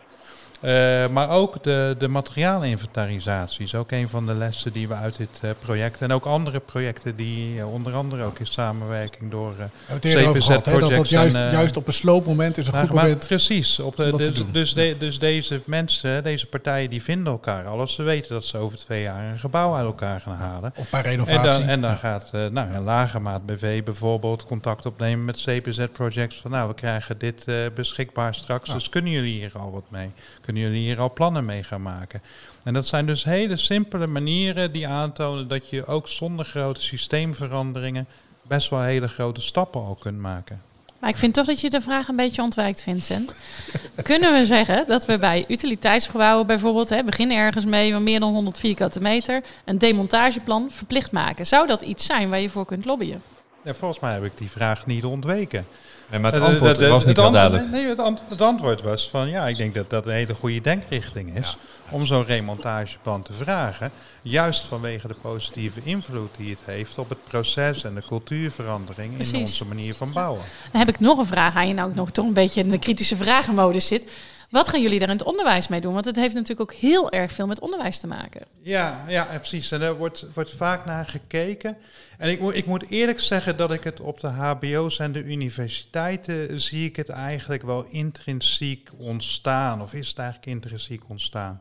Eh, 0.62 1.08
maar 1.08 1.30
ook 1.30 1.62
de, 1.62 1.94
de 1.98 2.08
materiaalinventarisatie 2.08 3.64
is 3.64 3.74
ook 3.74 3.90
een 3.90 4.08
van 4.08 4.26
de 4.26 4.34
lessen 4.34 4.72
die 4.72 4.88
we 4.88 4.94
uit 4.94 5.16
dit 5.16 5.38
eh, 5.42 5.50
project 5.58 6.00
en 6.00 6.12
ook 6.12 6.24
andere 6.24 6.60
projecten 6.60 7.16
die 7.16 7.58
eh, 7.58 7.72
onder 7.72 7.92
andere 7.92 8.24
ook 8.24 8.38
in 8.38 8.46
samenwerking 8.46 9.30
door 9.30 9.54
We 9.56 9.62
hebben 9.62 9.70
het 9.86 10.04
eerder 10.04 10.28
over 10.28 10.34
CPZ 10.40 10.46
gehad, 10.46 10.66
hè, 10.66 10.78
dat 10.78 10.90
dat 10.90 11.08
juist, 11.08 11.36
en, 11.36 11.50
juist 11.50 11.76
op 11.76 11.86
een 11.86 11.92
sloopmoment 11.92 12.58
is 12.58 12.66
een 12.66 12.72
goed 12.72 12.92
maar 12.92 13.02
moment. 13.02 13.26
precies. 13.26 13.78
Op 13.80 13.96
de, 13.96 14.16
dus, 14.16 14.42
dus, 14.52 14.74
de- 14.74 14.96
dus 14.98 15.18
deze 15.18 15.62
mensen, 15.64 16.24
deze 16.24 16.46
partijen, 16.46 16.90
die 16.90 17.02
vinden 17.02 17.32
elkaar 17.32 17.66
al 17.66 17.80
als 17.80 17.94
ze 17.94 18.02
weten 18.02 18.32
dat 18.32 18.44
ze 18.44 18.56
over 18.56 18.78
twee 18.78 19.02
jaar 19.02 19.32
een 19.32 19.38
gebouw 19.38 19.74
uit 19.74 19.86
elkaar 19.86 20.20
gaan 20.20 20.36
halen. 20.36 20.72
Of 20.76 20.90
bij 20.90 21.02
En 21.02 21.10
renovatie. 21.10 21.42
dan, 21.42 21.62
en 21.62 21.80
dan 21.80 21.96
gaat 21.96 22.30
nou, 22.32 22.72
een 22.72 22.82
lagermaat 22.82 23.46
BV 23.46 23.82
bijvoorbeeld 23.82 24.44
contact 24.44 24.86
opnemen 24.86 25.24
met 25.24 25.42
CPZ 25.46 25.86
Projects. 25.92 26.40
Van 26.40 26.50
nou, 26.50 26.68
we 26.68 26.74
krijgen 26.74 27.18
dit 27.18 27.46
beschikbaar 27.74 28.34
straks. 28.34 28.68
Ja. 28.68 28.74
Dus 28.74 28.88
kunnen 28.88 29.10
jullie 29.10 29.32
hier 29.32 29.50
al 29.54 29.72
wat 29.72 29.84
mee? 29.88 30.10
Kunnen 30.52 30.70
jullie 30.70 30.86
hier 30.86 31.00
al 31.00 31.12
plannen 31.12 31.44
mee 31.44 31.62
gaan 31.62 31.82
maken? 31.82 32.22
En 32.64 32.74
dat 32.74 32.86
zijn 32.86 33.06
dus 33.06 33.24
hele 33.24 33.56
simpele 33.56 34.06
manieren 34.06 34.72
die 34.72 34.88
aantonen 34.88 35.48
dat 35.48 35.70
je 35.70 35.86
ook 35.86 36.08
zonder 36.08 36.44
grote 36.44 36.80
systeemveranderingen 36.80 38.06
best 38.42 38.70
wel 38.70 38.82
hele 38.82 39.08
grote 39.08 39.40
stappen 39.40 39.80
al 39.80 39.94
kunt 39.94 40.18
maken. 40.18 40.62
Maar 40.98 41.10
ik 41.10 41.16
vind 41.16 41.34
toch 41.34 41.46
dat 41.46 41.60
je 41.60 41.70
de 41.70 41.80
vraag 41.80 42.08
een 42.08 42.16
beetje 42.16 42.42
ontwijkt, 42.42 42.82
Vincent. 42.82 43.34
Kunnen 44.02 44.32
we 44.32 44.46
zeggen 44.46 44.86
dat 44.86 45.04
we 45.04 45.18
bij 45.18 45.44
utiliteitsgebouwen 45.48 46.46
bijvoorbeeld, 46.46 46.88
hè, 46.88 47.04
beginnen 47.04 47.36
ergens 47.36 47.64
mee 47.64 47.92
van 47.92 48.02
meer 48.02 48.20
dan 48.20 48.32
100 48.32 48.58
vierkante 48.58 49.00
meter, 49.00 49.42
een 49.64 49.78
demontageplan 49.78 50.70
verplicht 50.70 51.12
maken? 51.12 51.46
Zou 51.46 51.66
dat 51.66 51.82
iets 51.82 52.06
zijn 52.06 52.30
waar 52.30 52.40
je 52.40 52.50
voor 52.50 52.66
kunt 52.66 52.84
lobbyen? 52.84 53.22
Ja, 53.64 53.74
volgens 53.74 54.00
mij 54.00 54.12
heb 54.12 54.24
ik 54.24 54.38
die 54.38 54.50
vraag 54.50 54.86
niet 54.86 55.04
ontweken. 55.04 55.66
Nee, 56.10 56.20
maar 56.20 56.32
het 56.32 56.40
Eh, 56.42 56.48
antwoord 56.48 56.76
de- 56.76 56.82
de- 56.82 56.88
was 56.88 57.04
niet 57.04 57.16
duidelijk. 57.16 57.70
Nee, 57.70 57.86
het, 57.86 57.98
ant- 57.98 58.22
het 58.28 58.40
antwoord 58.40 58.82
was 58.82 59.10
van 59.10 59.28
ja, 59.28 59.46
ik 59.48 59.56
denk 59.56 59.74
dat 59.74 59.90
dat 59.90 60.06
een 60.06 60.12
hele 60.12 60.34
goede 60.34 60.60
denkrichting 60.60 61.38
is. 61.38 61.56
Om 61.90 62.06
zo'n 62.06 62.24
remontageplan 62.24 63.22
te 63.22 63.32
vragen. 63.32 63.90
Juist 64.22 64.64
vanwege 64.64 65.08
de 65.08 65.14
positieve 65.14 65.80
invloed 65.84 66.30
die 66.36 66.50
het 66.50 66.60
heeft 66.64 66.98
op 66.98 67.08
het 67.08 67.24
proces 67.24 67.84
en 67.84 67.94
de 67.94 68.02
cultuurverandering 68.06 69.14
Precies. 69.14 69.32
in 69.32 69.40
onze 69.40 69.66
manier 69.66 69.94
van 69.94 70.12
bouwen. 70.12 70.42
Dan 70.72 70.80
heb 70.80 70.88
ik 70.88 71.00
nog 71.00 71.18
een 71.18 71.26
vraag 71.26 71.54
aan 71.54 71.68
je, 71.68 71.74
nou 71.74 71.88
ik 71.90 71.94
nog 71.94 72.10
toch 72.10 72.26
een 72.26 72.32
beetje 72.32 72.60
in 72.62 72.70
de 72.70 72.78
kritische 72.78 73.16
vragenmodus 73.16 73.86
zit. 73.86 74.10
Wat 74.52 74.68
gaan 74.68 74.82
jullie 74.82 74.98
daar 74.98 75.08
in 75.08 75.16
het 75.16 75.24
onderwijs 75.24 75.68
mee 75.68 75.80
doen? 75.80 75.92
Want 75.92 76.04
het 76.04 76.16
heeft 76.16 76.34
natuurlijk 76.34 76.70
ook 76.70 76.78
heel 76.78 77.10
erg 77.10 77.32
veel 77.32 77.46
met 77.46 77.60
onderwijs 77.60 77.98
te 77.98 78.06
maken. 78.06 78.42
Ja, 78.62 79.04
ja, 79.08 79.24
precies. 79.24 79.70
En 79.70 79.80
daar 79.80 79.96
wordt, 79.96 80.26
wordt 80.34 80.50
vaak 80.50 80.84
naar 80.84 81.06
gekeken. 81.06 81.76
En 82.18 82.30
ik, 82.30 82.40
ik 82.40 82.66
moet 82.66 82.88
eerlijk 82.88 83.20
zeggen 83.20 83.56
dat 83.56 83.72
ik 83.72 83.84
het 83.84 84.00
op 84.00 84.20
de 84.20 84.26
HBO's 84.26 84.98
en 84.98 85.12
de 85.12 85.22
universiteiten 85.22 86.60
zie 86.60 86.84
ik 86.84 86.96
het 86.96 87.08
eigenlijk 87.08 87.62
wel 87.62 87.84
intrinsiek 87.84 88.90
ontstaan. 88.96 89.82
Of 89.82 89.94
is 89.94 90.08
het 90.08 90.18
eigenlijk 90.18 90.48
intrinsiek 90.48 91.02
ontstaan? 91.08 91.60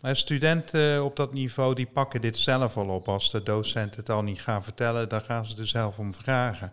Maar 0.00 0.16
studenten 0.16 1.04
op 1.04 1.16
dat 1.16 1.32
niveau 1.32 1.74
die 1.74 1.88
pakken 1.92 2.20
dit 2.20 2.38
zelf 2.38 2.76
al 2.76 2.88
op. 2.88 3.08
Als 3.08 3.30
de 3.30 3.42
docent 3.42 3.96
het 3.96 4.10
al 4.10 4.22
niet 4.22 4.42
gaan 4.42 4.64
vertellen, 4.64 5.08
dan 5.08 5.20
gaan 5.20 5.46
ze 5.46 5.58
er 5.58 5.66
zelf 5.66 5.98
om 5.98 6.14
vragen. 6.14 6.72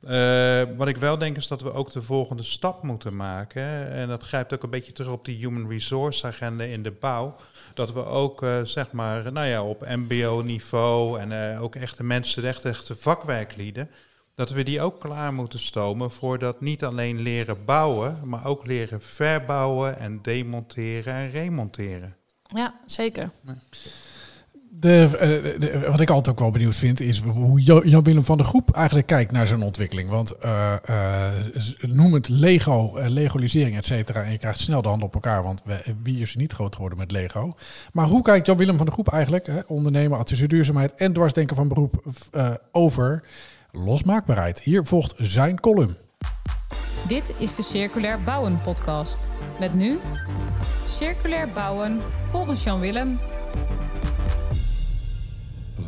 Eh, 0.00 0.62
wat 0.76 0.88
ik 0.88 0.96
wel 0.96 1.18
denk 1.18 1.36
is 1.36 1.46
dat 1.46 1.62
we 1.62 1.72
ook 1.72 1.92
de 1.92 2.02
volgende 2.02 2.42
stap 2.42 2.82
moeten 2.82 3.16
maken. 3.16 3.90
En 3.90 4.08
dat 4.08 4.22
grijpt 4.22 4.54
ook 4.54 4.62
een 4.62 4.70
beetje 4.70 4.92
terug 4.92 5.12
op 5.12 5.24
die 5.24 5.36
human 5.36 5.68
resource 5.68 6.26
agenda 6.26 6.64
in 6.64 6.82
de 6.82 6.90
bouw. 6.90 7.36
Dat 7.74 7.92
we 7.92 8.04
ook 8.04 8.42
eh, 8.42 8.60
zeg 8.62 8.92
maar, 8.92 9.32
nou 9.32 9.46
ja, 9.46 9.64
op 9.64 9.86
MBO-niveau 9.88 11.20
en 11.20 11.52
eh, 11.52 11.62
ook 11.62 11.74
echte 11.74 12.02
mensen, 12.02 12.44
echt 12.44 12.64
echte 12.64 12.96
vakwerklieden, 12.96 13.90
dat 14.34 14.50
we 14.50 14.62
die 14.62 14.80
ook 14.80 15.00
klaar 15.00 15.34
moeten 15.34 15.58
stomen 15.58 16.10
voor 16.10 16.38
dat 16.38 16.60
niet 16.60 16.84
alleen 16.84 17.20
leren 17.20 17.64
bouwen, 17.64 18.20
maar 18.24 18.46
ook 18.46 18.66
leren 18.66 19.00
verbouwen 19.00 19.98
en 19.98 20.22
demonteren 20.22 21.14
en 21.14 21.30
remonteren. 21.30 22.16
Ja, 22.54 22.80
zeker. 22.86 23.30
Eh, 24.80 25.10
de- 25.58 25.84
wat 25.90 26.00
ik 26.00 26.10
altijd 26.10 26.28
ook 26.34 26.40
wel 26.40 26.50
benieuwd 26.50 26.76
vind, 26.76 27.00
is 27.00 27.20
hoe 27.20 27.60
Jan-Willem 27.62 28.24
van 28.24 28.36
der 28.36 28.46
Groep 28.46 28.70
eigenlijk 28.70 29.06
kijkt 29.06 29.32
naar 29.32 29.46
zijn 29.46 29.62
ontwikkeling. 29.62 30.08
Want 30.10 30.36
eh, 30.36 30.74
z- 31.54 31.74
noem 31.80 32.12
het 32.14 32.28
Lego, 32.28 32.96
eh, 32.96 33.08
legalisering, 33.08 33.76
et 33.76 33.84
cetera. 33.86 34.22
En 34.22 34.32
je 34.32 34.38
krijgt 34.38 34.58
snel 34.58 34.82
de 34.82 34.88
hand 34.88 35.02
op 35.02 35.14
elkaar, 35.14 35.42
want 35.42 35.62
wie 36.02 36.20
is 36.20 36.32
er 36.32 36.38
niet 36.38 36.52
groot 36.52 36.74
geworden 36.74 36.98
met 36.98 37.10
Lego? 37.10 37.52
Maar 37.92 38.06
hoe 38.06 38.22
kijkt 38.22 38.46
Jan-Willem 38.46 38.76
van 38.76 38.84
der 38.84 38.94
Groep 38.94 39.08
eigenlijk, 39.12 39.46
hè, 39.46 39.60
ondernemer, 39.66 40.18
adviseur 40.18 40.48
duurzaamheid 40.48 40.94
en 40.94 41.12
dwarsdenker 41.12 41.56
van 41.56 41.68
beroep, 41.68 42.02
over 42.72 43.24
losmaakbaarheid? 43.72 44.62
Hier 44.62 44.84
volgt 44.84 45.14
zijn 45.16 45.60
column. 45.60 45.96
Dit 47.08 47.32
is 47.38 47.54
de 47.54 47.62
Circulair 47.62 48.22
Bouwen 48.22 48.60
podcast. 48.62 49.30
Met 49.58 49.74
nu 49.74 49.98
Circulair 50.88 51.48
Bouwen 51.52 52.00
volgens 52.30 52.64
Jan 52.64 52.80
Willem. 52.80 53.18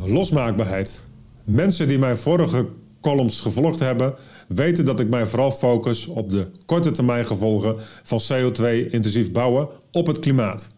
Losmaakbaarheid. 0.05 1.03
Mensen 1.43 1.87
die 1.87 1.99
mijn 1.99 2.17
vorige 2.17 2.67
columns 3.01 3.41
gevolgd 3.41 3.79
hebben, 3.79 4.15
weten 4.47 4.85
dat 4.85 4.99
ik 4.99 5.09
mij 5.09 5.25
vooral 5.25 5.51
focus 5.51 6.07
op 6.07 6.29
de 6.29 6.51
korte 6.65 6.91
termijn 6.91 7.25
gevolgen 7.25 7.75
van 8.03 8.21
CO2-intensief 8.21 9.31
bouwen 9.31 9.67
op 9.91 10.07
het 10.07 10.19
klimaat. 10.19 10.69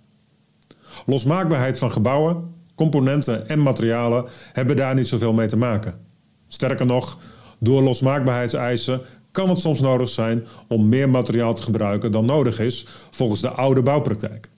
Losmaakbaarheid 1.06 1.78
van 1.78 1.92
gebouwen, 1.92 2.54
componenten 2.76 3.48
en 3.48 3.62
materialen 3.62 4.26
hebben 4.54 4.76
daar 4.76 4.96
niet 4.96 5.08
zoveel 5.08 5.34
mee 5.34 5.48
te 5.48 5.58
maken. 5.58 6.00
Sterker 6.48 6.86
nog, 6.86 7.18
door 7.60 7.82
losmaakbaarheidseisen 7.82 9.02
kan 9.32 9.50
het 9.50 9.60
soms 9.60 9.80
nodig 9.80 10.10
zijn 10.10 10.46
om 10.68 10.90
meer 10.90 11.10
materiaal 11.10 11.54
te 11.54 11.62
gebruiken 11.62 12.12
dan 12.12 12.26
nodig 12.26 12.60
is 12.60 12.88
volgens 13.12 13.42
de 13.42 13.50
oude 13.50 13.84
bouwpraktijk. 13.84 14.50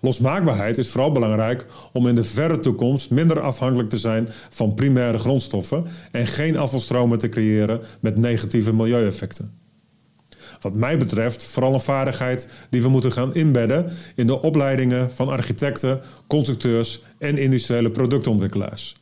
Losmaakbaarheid 0.00 0.78
is 0.78 0.88
vooral 0.88 1.12
belangrijk 1.12 1.66
om 1.92 2.06
in 2.06 2.14
de 2.14 2.24
verre 2.24 2.58
toekomst 2.58 3.10
minder 3.10 3.40
afhankelijk 3.40 3.88
te 3.88 3.98
zijn 3.98 4.28
van 4.50 4.74
primaire 4.74 5.18
grondstoffen 5.18 5.84
en 6.12 6.26
geen 6.26 6.56
afvalstromen 6.56 7.18
te 7.18 7.28
creëren 7.28 7.80
met 8.00 8.16
negatieve 8.16 8.74
milieueffecten. 8.74 9.64
Wat 10.60 10.74
mij 10.74 10.98
betreft 10.98 11.44
vooral 11.44 11.74
een 11.74 11.80
vaardigheid 11.80 12.48
die 12.70 12.82
we 12.82 12.88
moeten 12.88 13.12
gaan 13.12 13.34
inbedden 13.34 13.92
in 14.14 14.26
de 14.26 14.42
opleidingen 14.42 15.10
van 15.10 15.28
architecten, 15.28 16.00
constructeurs 16.26 17.02
en 17.18 17.38
industriële 17.38 17.90
productontwikkelaars. 17.90 18.96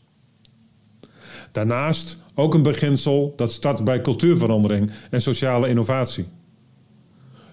Daarnaast 1.52 2.18
ook 2.34 2.54
een 2.54 2.62
beginsel 2.62 3.32
dat 3.36 3.52
start 3.52 3.84
bij 3.84 4.00
cultuurverandering 4.00 4.90
en 5.10 5.22
sociale 5.22 5.68
innovatie. 5.68 6.26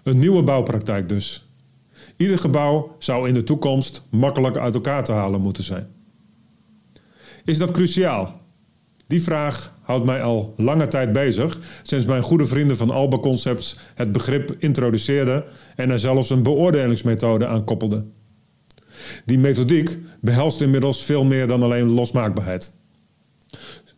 Een 0.03 0.19
nieuwe 0.19 0.43
bouwpraktijk 0.43 1.09
dus. 1.09 1.50
Ieder 2.21 2.39
gebouw 2.39 2.95
zou 2.99 3.27
in 3.27 3.33
de 3.33 3.43
toekomst 3.43 4.03
makkelijk 4.09 4.57
uit 4.57 4.73
elkaar 4.73 5.03
te 5.03 5.11
halen 5.11 5.41
moeten 5.41 5.63
zijn. 5.63 5.87
Is 7.45 7.57
dat 7.57 7.71
cruciaal? 7.71 8.41
Die 9.07 9.23
vraag 9.23 9.77
houdt 9.81 10.05
mij 10.05 10.21
al 10.21 10.53
lange 10.57 10.87
tijd 10.87 11.13
bezig, 11.13 11.59
sinds 11.81 12.05
mijn 12.05 12.21
goede 12.21 12.47
vrienden 12.47 12.77
van 12.77 12.89
Alba 12.89 13.17
Concepts 13.17 13.77
het 13.95 14.11
begrip 14.11 14.55
introduceerden 14.59 15.43
en 15.75 15.89
er 15.89 15.99
zelfs 15.99 16.29
een 16.29 16.43
beoordelingsmethode 16.43 17.47
aan 17.47 17.63
koppelden. 17.63 18.13
Die 19.25 19.39
methodiek 19.39 19.97
behelst 20.19 20.61
inmiddels 20.61 21.03
veel 21.03 21.23
meer 21.23 21.47
dan 21.47 21.63
alleen 21.63 21.89
losmaakbaarheid. 21.89 22.75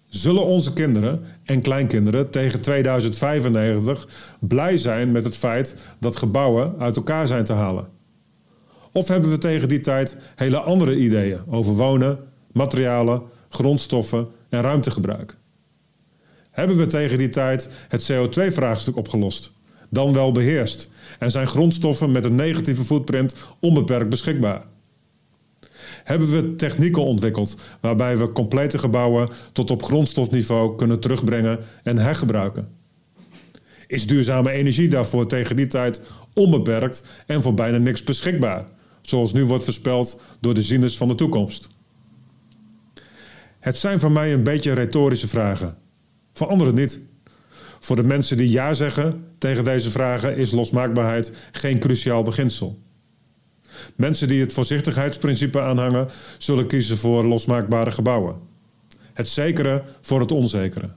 Zullen 0.09 0.45
onze 0.45 0.74
kinderen 0.74 1.24
en 1.43 1.61
kleinkinderen 1.61 2.30
tegen 2.30 2.61
2095 2.61 4.07
blij 4.39 4.78
zijn 4.78 5.11
met 5.11 5.26
het 5.26 5.36
feit 5.36 5.88
dat 5.99 6.15
gebouwen 6.15 6.80
uit 6.80 6.95
elkaar 6.95 7.28
zijn 7.28 7.43
te 7.43 7.53
halen? 7.53 7.92
Of 8.93 9.07
hebben 9.07 9.29
we 9.29 9.37
tegen 9.37 9.69
die 9.69 9.79
tijd 9.79 10.17
hele 10.35 10.59
andere 10.59 10.95
ideeën 10.95 11.39
over 11.47 11.73
wonen, 11.73 12.19
materialen, 12.51 13.21
grondstoffen 13.49 14.27
en 14.49 14.61
ruimtegebruik? 14.61 15.37
Hebben 16.51 16.77
we 16.77 16.87
tegen 16.87 17.17
die 17.17 17.29
tijd 17.29 17.69
het 17.87 18.11
CO2-vraagstuk 18.11 18.95
opgelost, 18.95 19.53
dan 19.89 20.13
wel 20.13 20.31
beheerst, 20.31 20.89
en 21.19 21.31
zijn 21.31 21.47
grondstoffen 21.47 22.11
met 22.11 22.25
een 22.25 22.35
negatieve 22.35 22.83
footprint 22.83 23.35
onbeperkt 23.59 24.09
beschikbaar? 24.09 24.65
Hebben 26.03 26.31
we 26.31 26.53
technieken 26.55 27.03
ontwikkeld 27.03 27.57
waarbij 27.81 28.17
we 28.17 28.31
complete 28.31 28.79
gebouwen 28.79 29.29
tot 29.51 29.71
op 29.71 29.83
grondstofniveau 29.83 30.75
kunnen 30.75 30.99
terugbrengen 30.99 31.59
en 31.83 31.97
hergebruiken? 31.97 32.67
Is 33.87 34.07
duurzame 34.07 34.51
energie 34.51 34.87
daarvoor 34.87 35.27
tegen 35.27 35.55
die 35.55 35.67
tijd 35.67 36.01
onbeperkt 36.33 37.03
en 37.25 37.41
voor 37.41 37.53
bijna 37.53 37.77
niks 37.77 38.03
beschikbaar? 38.03 38.65
Zoals 39.04 39.34
nu 39.34 39.45
wordt 39.45 39.64
voorspeld 39.64 40.22
door 40.39 40.54
de 40.54 40.62
zieners 40.62 40.97
van 40.97 41.08
de 41.08 41.16
toekomst? 41.16 41.70
Het 43.60 43.78
zijn 43.78 43.99
voor 43.99 44.12
mij 44.12 44.34
een 44.34 44.43
beetje 44.43 44.74
retorische 44.74 45.28
vragen. 45.28 45.78
Voor 46.34 46.47
anderen 46.47 46.76
niet. 46.76 46.99
Voor 47.80 47.95
de 47.95 48.04
mensen 48.04 48.38
die 48.38 48.49
ja 48.49 48.74
zeggen 48.74 49.26
tegen 49.38 49.64
deze 49.64 49.91
vragen 49.91 50.38
is 50.38 50.51
losmaakbaarheid 50.51 51.34
geen 51.51 51.80
cruciaal 51.80 52.24
beginsel. 52.24 52.80
Mensen 53.95 54.28
die 54.28 54.41
het 54.41 54.54
voorzichtigheidsprincipe 54.54 55.62
aanhangen, 55.62 56.10
zullen 56.38 56.68
kiezen 56.68 56.97
voor 56.97 57.26
losmaakbare 57.26 57.91
gebouwen. 57.91 58.36
Het 59.14 59.30
zekere 59.30 59.84
voor 60.01 60.20
het 60.20 60.32
onzekere. 60.32 60.89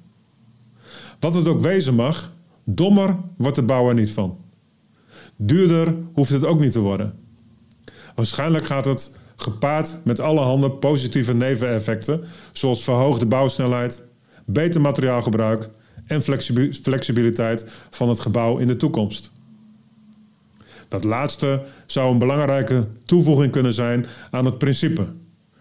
Wat 1.20 1.34
het 1.34 1.48
ook 1.48 1.60
wezen 1.60 1.94
mag, 1.94 2.32
dommer 2.64 3.16
wordt 3.36 3.56
de 3.56 3.62
bouwer 3.62 3.94
niet 3.94 4.10
van. 4.10 4.38
Duurder 5.36 5.96
hoeft 6.12 6.30
het 6.30 6.44
ook 6.44 6.60
niet 6.60 6.72
te 6.72 6.80
worden. 6.80 7.25
Waarschijnlijk 8.16 8.64
gaat 8.64 8.84
het 8.84 9.18
gepaard 9.36 9.98
met 10.04 10.20
allerhande 10.20 10.70
positieve 10.70 11.34
neveneffecten, 11.34 12.24
zoals 12.52 12.84
verhoogde 12.84 13.26
bouwsnelheid, 13.26 14.04
beter 14.46 14.80
materiaalgebruik 14.80 15.68
en 16.06 16.22
flexibiliteit 16.82 17.66
van 17.90 18.08
het 18.08 18.20
gebouw 18.20 18.56
in 18.56 18.66
de 18.66 18.76
toekomst. 18.76 19.30
Dat 20.88 21.04
laatste 21.04 21.62
zou 21.86 22.12
een 22.12 22.18
belangrijke 22.18 22.88
toevoeging 23.04 23.52
kunnen 23.52 23.72
zijn 23.72 24.04
aan 24.30 24.44
het 24.44 24.58
principe. 24.58 25.14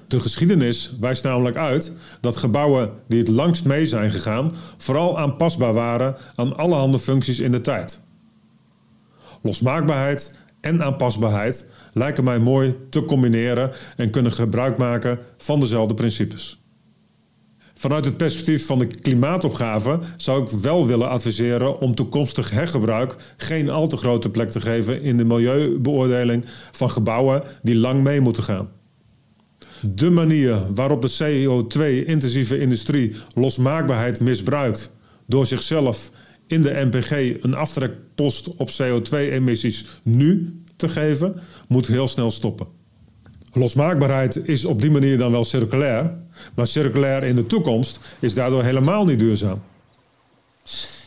De 0.08 0.20
geschiedenis 0.20 0.98
wijst 1.00 1.24
namelijk 1.24 1.58
uit 1.58 1.94
dat 2.22 2.38
gebouwen 2.38 2.92
die 3.08 3.20
het 3.20 3.28
langst 3.28 3.66
mee 3.66 3.86
zijn 3.86 4.12
gegaan, 4.12 4.52
vooral 4.78 5.20
aanpasbaar 5.20 5.74
waren 5.74 6.16
aan 6.36 6.58
allerhande 6.58 7.00
functies 7.00 7.40
in 7.40 7.52
de 7.52 7.62
tijd. 7.62 8.04
Losmaakbaarheid 9.42 10.34
en 10.66 10.84
aanpasbaarheid 10.84 11.70
lijken 11.94 12.24
mij 12.24 12.40
mooi 12.40 12.76
te 12.90 13.06
combineren 13.06 13.72
en 13.96 14.10
kunnen 14.10 14.32
gebruik 14.32 14.78
maken 14.78 15.20
van 15.38 15.60
dezelfde 15.60 15.94
principes. 15.94 16.64
Vanuit 17.74 18.06
het 18.06 18.18
perspectief 18.18 18.66
van 18.66 18.80
de 18.80 18.88
klimaatopgave 18.88 20.00
zou 20.18 20.44
ik 20.44 20.50
wel 20.50 20.88
willen 20.88 21.10
adviseren 21.10 21.80
om 21.80 21.96
toekomstig 21.96 22.50
hergebruik 22.50 23.16
geen 23.38 23.70
al 23.70 23.88
te 23.88 23.98
grote 23.98 24.30
plek 24.30 24.50
te 24.50 24.62
geven 24.62 25.02
in 25.02 25.18
de 25.18 25.26
milieubeoordeling 25.26 26.46
van 26.72 26.90
gebouwen 26.90 27.44
die 27.62 27.76
lang 27.76 28.04
mee 28.04 28.22
moeten 28.22 28.44
gaan. 28.44 28.70
De 29.82 30.10
manier 30.10 30.74
waarop 30.74 31.02
de 31.02 31.12
CO2-intensieve 31.12 32.60
industrie 32.60 33.16
losmaakbaarheid 33.34 34.20
misbruikt 34.20 34.94
door 35.28 35.46
zichzelf 35.46 36.12
in 36.48 36.62
de 36.62 36.90
NPG 36.92 37.44
een 37.44 37.54
aftrekpost 37.54 38.56
op 38.56 38.70
CO2-emissies 38.70 39.86
nu 40.04 40.62
te 40.76 40.90
geven, 40.90 41.36
moet 41.68 41.88
heel 41.88 42.08
snel 42.08 42.32
stoppen. 42.32 42.68
Losmaakbaarheid 43.54 44.48
is 44.48 44.66
op 44.66 44.82
die 44.82 44.92
manier 44.92 45.18
dan 45.18 45.32
wel 45.32 45.44
circulair, 45.44 46.18
maar 46.56 46.68
circulair 46.68 47.24
in 47.24 47.36
de 47.36 47.46
toekomst 47.46 48.00
is 48.20 48.34
daardoor 48.34 48.64
helemaal 48.64 49.06
niet 49.06 49.20
duurzaam. 49.20 49.62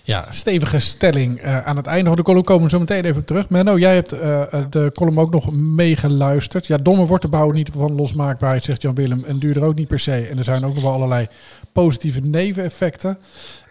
Ja, 0.09 0.27
stevige 0.31 0.79
stelling. 0.79 1.45
Uh, 1.45 1.67
aan 1.67 1.77
het 1.77 1.87
einde 1.87 2.07
van 2.07 2.17
de 2.17 2.23
column 2.23 2.45
komen 2.45 2.63
we 2.63 2.71
zo 2.71 2.79
meteen 2.79 3.05
even 3.05 3.25
terug. 3.25 3.49
Menno, 3.49 3.79
jij 3.79 3.95
hebt 3.95 4.13
uh, 4.13 4.43
de 4.71 4.93
column 4.95 5.19
ook 5.19 5.31
nog 5.31 5.53
meegeluisterd. 5.53 6.67
Ja, 6.67 6.77
domme 6.77 7.07
wordt 7.07 7.23
de 7.23 7.29
bouw 7.29 7.51
niet 7.51 7.71
van 7.77 7.95
losmaakbaarheid, 7.95 8.65
zegt 8.65 8.83
Jan 8.83 8.95
Willem. 8.95 9.25
En 9.27 9.39
duurder 9.39 9.63
ook 9.63 9.75
niet 9.75 9.89
per 9.89 9.99
se. 10.01 10.29
En 10.31 10.39
er 10.39 10.45
zijn 10.45 10.65
ook 10.65 10.75
nog 10.75 10.83
wel 10.83 10.93
allerlei 10.93 11.29
positieve 11.73 12.21
neveneffecten. 12.21 13.19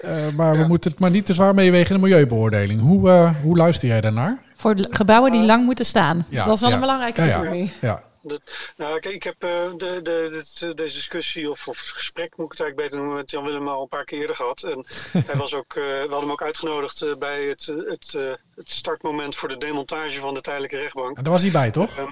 Uh, 0.05 0.11
maar 0.35 0.57
we 0.57 0.67
moeten 0.67 0.91
het 0.91 0.99
maar 0.99 1.11
niet 1.11 1.25
te 1.25 1.33
zwaar 1.33 1.53
meewegen 1.53 1.95
in 1.95 2.01
de 2.01 2.07
milieubeoordeling. 2.07 2.81
Hoe, 2.81 3.33
hoe 3.43 3.57
luister 3.57 3.88
jij 3.88 4.01
daarnaar? 4.01 4.41
Voor 4.55 4.75
gebouwen 4.89 5.31
die 5.31 5.43
lang 5.43 5.65
moeten 5.65 5.85
staan. 5.85 6.25
Ja, 6.29 6.45
dat 6.45 6.55
is 6.55 6.61
wel 6.61 6.71
een 6.71 6.79
belangrijke 6.79 7.21
theorie. 7.21 7.73
ja. 7.81 8.01
Dat, 8.28 8.41
nou, 8.78 8.99
kijk, 8.99 9.15
ik 9.15 9.23
heb 9.23 9.43
uh, 9.43 9.49
de, 9.78 10.01
de, 10.01 10.43
de, 10.59 10.73
deze 10.73 10.95
discussie 10.95 11.49
of, 11.49 11.67
of 11.67 11.78
gesprek, 11.78 12.38
moet 12.38 12.45
ik 12.45 12.51
het 12.51 12.61
eigenlijk 12.61 12.75
beter 12.75 12.97
noemen, 12.97 13.15
met 13.15 13.32
Jan 13.32 13.43
Willem 13.43 13.67
al 13.67 13.82
een 13.82 13.88
paar 13.88 14.05
keer 14.05 14.19
eerder 14.19 14.36
gehad. 14.36 14.63
En 14.63 14.86
hij 15.28 15.36
was 15.36 15.53
ook, 15.53 15.75
uh, 15.75 15.84
we 15.84 15.99
hadden 15.99 16.19
hem 16.19 16.32
ook 16.32 16.43
uitgenodigd 16.43 17.19
bij 17.19 17.45
het, 17.45 17.65
het, 17.65 18.17
het 18.57 18.71
startmoment 18.71 19.35
voor 19.35 19.49
de 19.49 19.57
demontage 19.57 20.19
van 20.19 20.33
de 20.33 20.41
tijdelijke 20.41 20.77
rechtbank. 20.77 21.17
En 21.17 21.23
daar 21.23 21.31
was 21.31 21.41
hij 21.41 21.51
bij, 21.51 21.71
toch? 21.71 21.97
Ehm, 21.97 22.11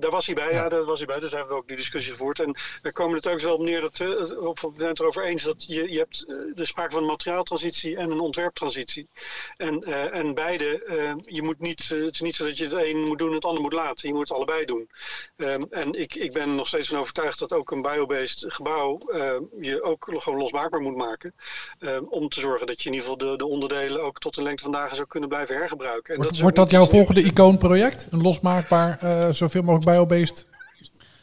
daar 0.00 0.10
was 0.10 0.26
hij 0.26 0.34
bij, 0.34 0.52
ja. 0.52 0.62
ja. 0.62 0.68
daar 0.68 0.84
was 0.84 0.98
hij 0.98 1.06
bij. 1.06 1.18
Dus 1.18 1.30
hebben 1.30 1.48
we 1.48 1.54
ook 1.54 1.68
die 1.68 1.76
discussie 1.76 2.12
gevoerd. 2.12 2.40
En 2.40 2.56
daar 2.82 2.92
komen 2.92 3.16
het 3.16 3.28
ook 3.28 3.40
wel 3.40 3.54
op 3.54 3.60
neer 3.60 3.80
dat 3.80 3.98
uh, 3.98 4.46
op, 4.46 4.60
we 4.60 4.72
zijn 4.76 4.88
het 4.88 5.00
erover 5.00 5.24
eens 5.24 5.42
dat 5.42 5.64
je, 5.66 5.92
je 5.92 5.98
hebt 5.98 6.24
uh, 6.26 6.54
de 6.54 6.64
sprake 6.64 6.92
van 6.92 7.00
een 7.00 7.08
materiaaltransitie 7.08 7.96
en 7.96 8.10
een 8.10 8.20
ontwerptransitie. 8.20 9.08
En, 9.56 9.88
uh, 9.88 10.14
en 10.14 10.34
beide, 10.34 10.84
je 11.22 11.42
moet 11.42 11.60
niet, 11.60 11.88
het 11.88 12.14
is 12.14 12.20
niet 12.20 12.36
zo 12.36 12.44
dat 12.44 12.58
je 12.58 12.64
het 12.64 12.72
een 12.72 13.00
moet 13.00 13.18
doen 13.18 13.28
en 13.28 13.34
het 13.34 13.44
ander 13.44 13.62
moet 13.62 13.72
laten. 13.72 14.08
Je 14.08 14.14
moet 14.14 14.28
het 14.28 14.36
allebei 14.36 14.64
doen. 14.64 14.88
Um, 15.36 15.66
en 15.70 15.92
ik, 15.92 16.14
ik 16.14 16.32
ben 16.32 16.54
nog 16.54 16.66
steeds 16.66 16.88
van 16.88 16.98
overtuigd 16.98 17.38
dat 17.38 17.52
ook 17.52 17.70
een 17.70 17.82
biobased 17.82 18.44
gebouw 18.52 18.98
je 19.60 19.82
ook 19.82 20.06
gewoon 20.08 20.38
losmaakbaar 20.38 20.80
moet 20.80 20.96
maken. 20.96 21.34
Um, 21.78 22.06
om 22.08 22.28
te 22.28 22.40
zorgen 22.40 22.66
dat 22.66 22.82
je 22.82 22.88
in 22.88 22.94
ieder 22.94 23.10
geval 23.10 23.30
de, 23.30 23.36
de 23.36 23.46
onderdelen 23.46 24.02
ook 24.02 24.18
tot 24.18 24.34
de 24.34 24.42
lengte 24.42 24.62
van 24.62 24.72
dagen 24.72 24.96
zou 24.96 25.08
kunnen 25.08 25.28
blijven 25.28 25.54
hergebruiken. 25.54 25.85
En 25.86 26.16
wordt 26.16 26.30
dat, 26.30 26.38
wordt 26.38 26.56
dat 26.56 26.70
jouw 26.70 26.86
volgende 26.86 27.22
icoonproject? 27.22 28.06
Een 28.10 28.22
losmaakbaar, 28.22 28.98
zoveel 29.34 29.62
mogelijk 29.62 29.90
biobased 29.90 30.46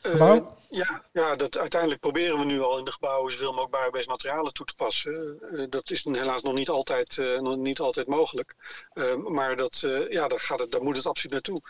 gebouw? 0.04 0.36
Uh, 0.36 0.52
ja, 0.70 1.04
ja 1.12 1.36
dat, 1.36 1.58
uiteindelijk 1.58 2.02
proberen 2.02 2.40
we 2.40 2.46
nu 2.46 2.62
al 2.62 2.78
in 2.78 2.86
de 2.86 2.92
gebouwen 2.92 3.32
zoveel 3.32 3.54
mogelijk 3.54 3.82
biobased 3.82 4.08
materialen 4.08 4.54
toe 4.54 4.66
te 4.66 4.76
passen. 4.76 5.40
Uh, 5.52 5.66
dat 5.70 5.92
is 5.92 6.04
helaas 6.04 6.42
nog 6.42 6.54
niet 6.54 6.70
altijd, 6.70 7.18
uh, 7.18 7.40
nog 7.40 7.56
niet 7.56 7.80
altijd 7.80 8.08
mogelijk. 8.08 8.56
maar 9.28 9.56
dat, 9.56 9.80
ja, 10.10 10.28
daar, 10.28 10.40
gaat 10.40 10.60
het, 10.60 10.72
daar 10.72 10.84
moet 10.84 10.96
het 10.96 11.06
absoluut 11.06 11.34
naartoe. 11.34 11.62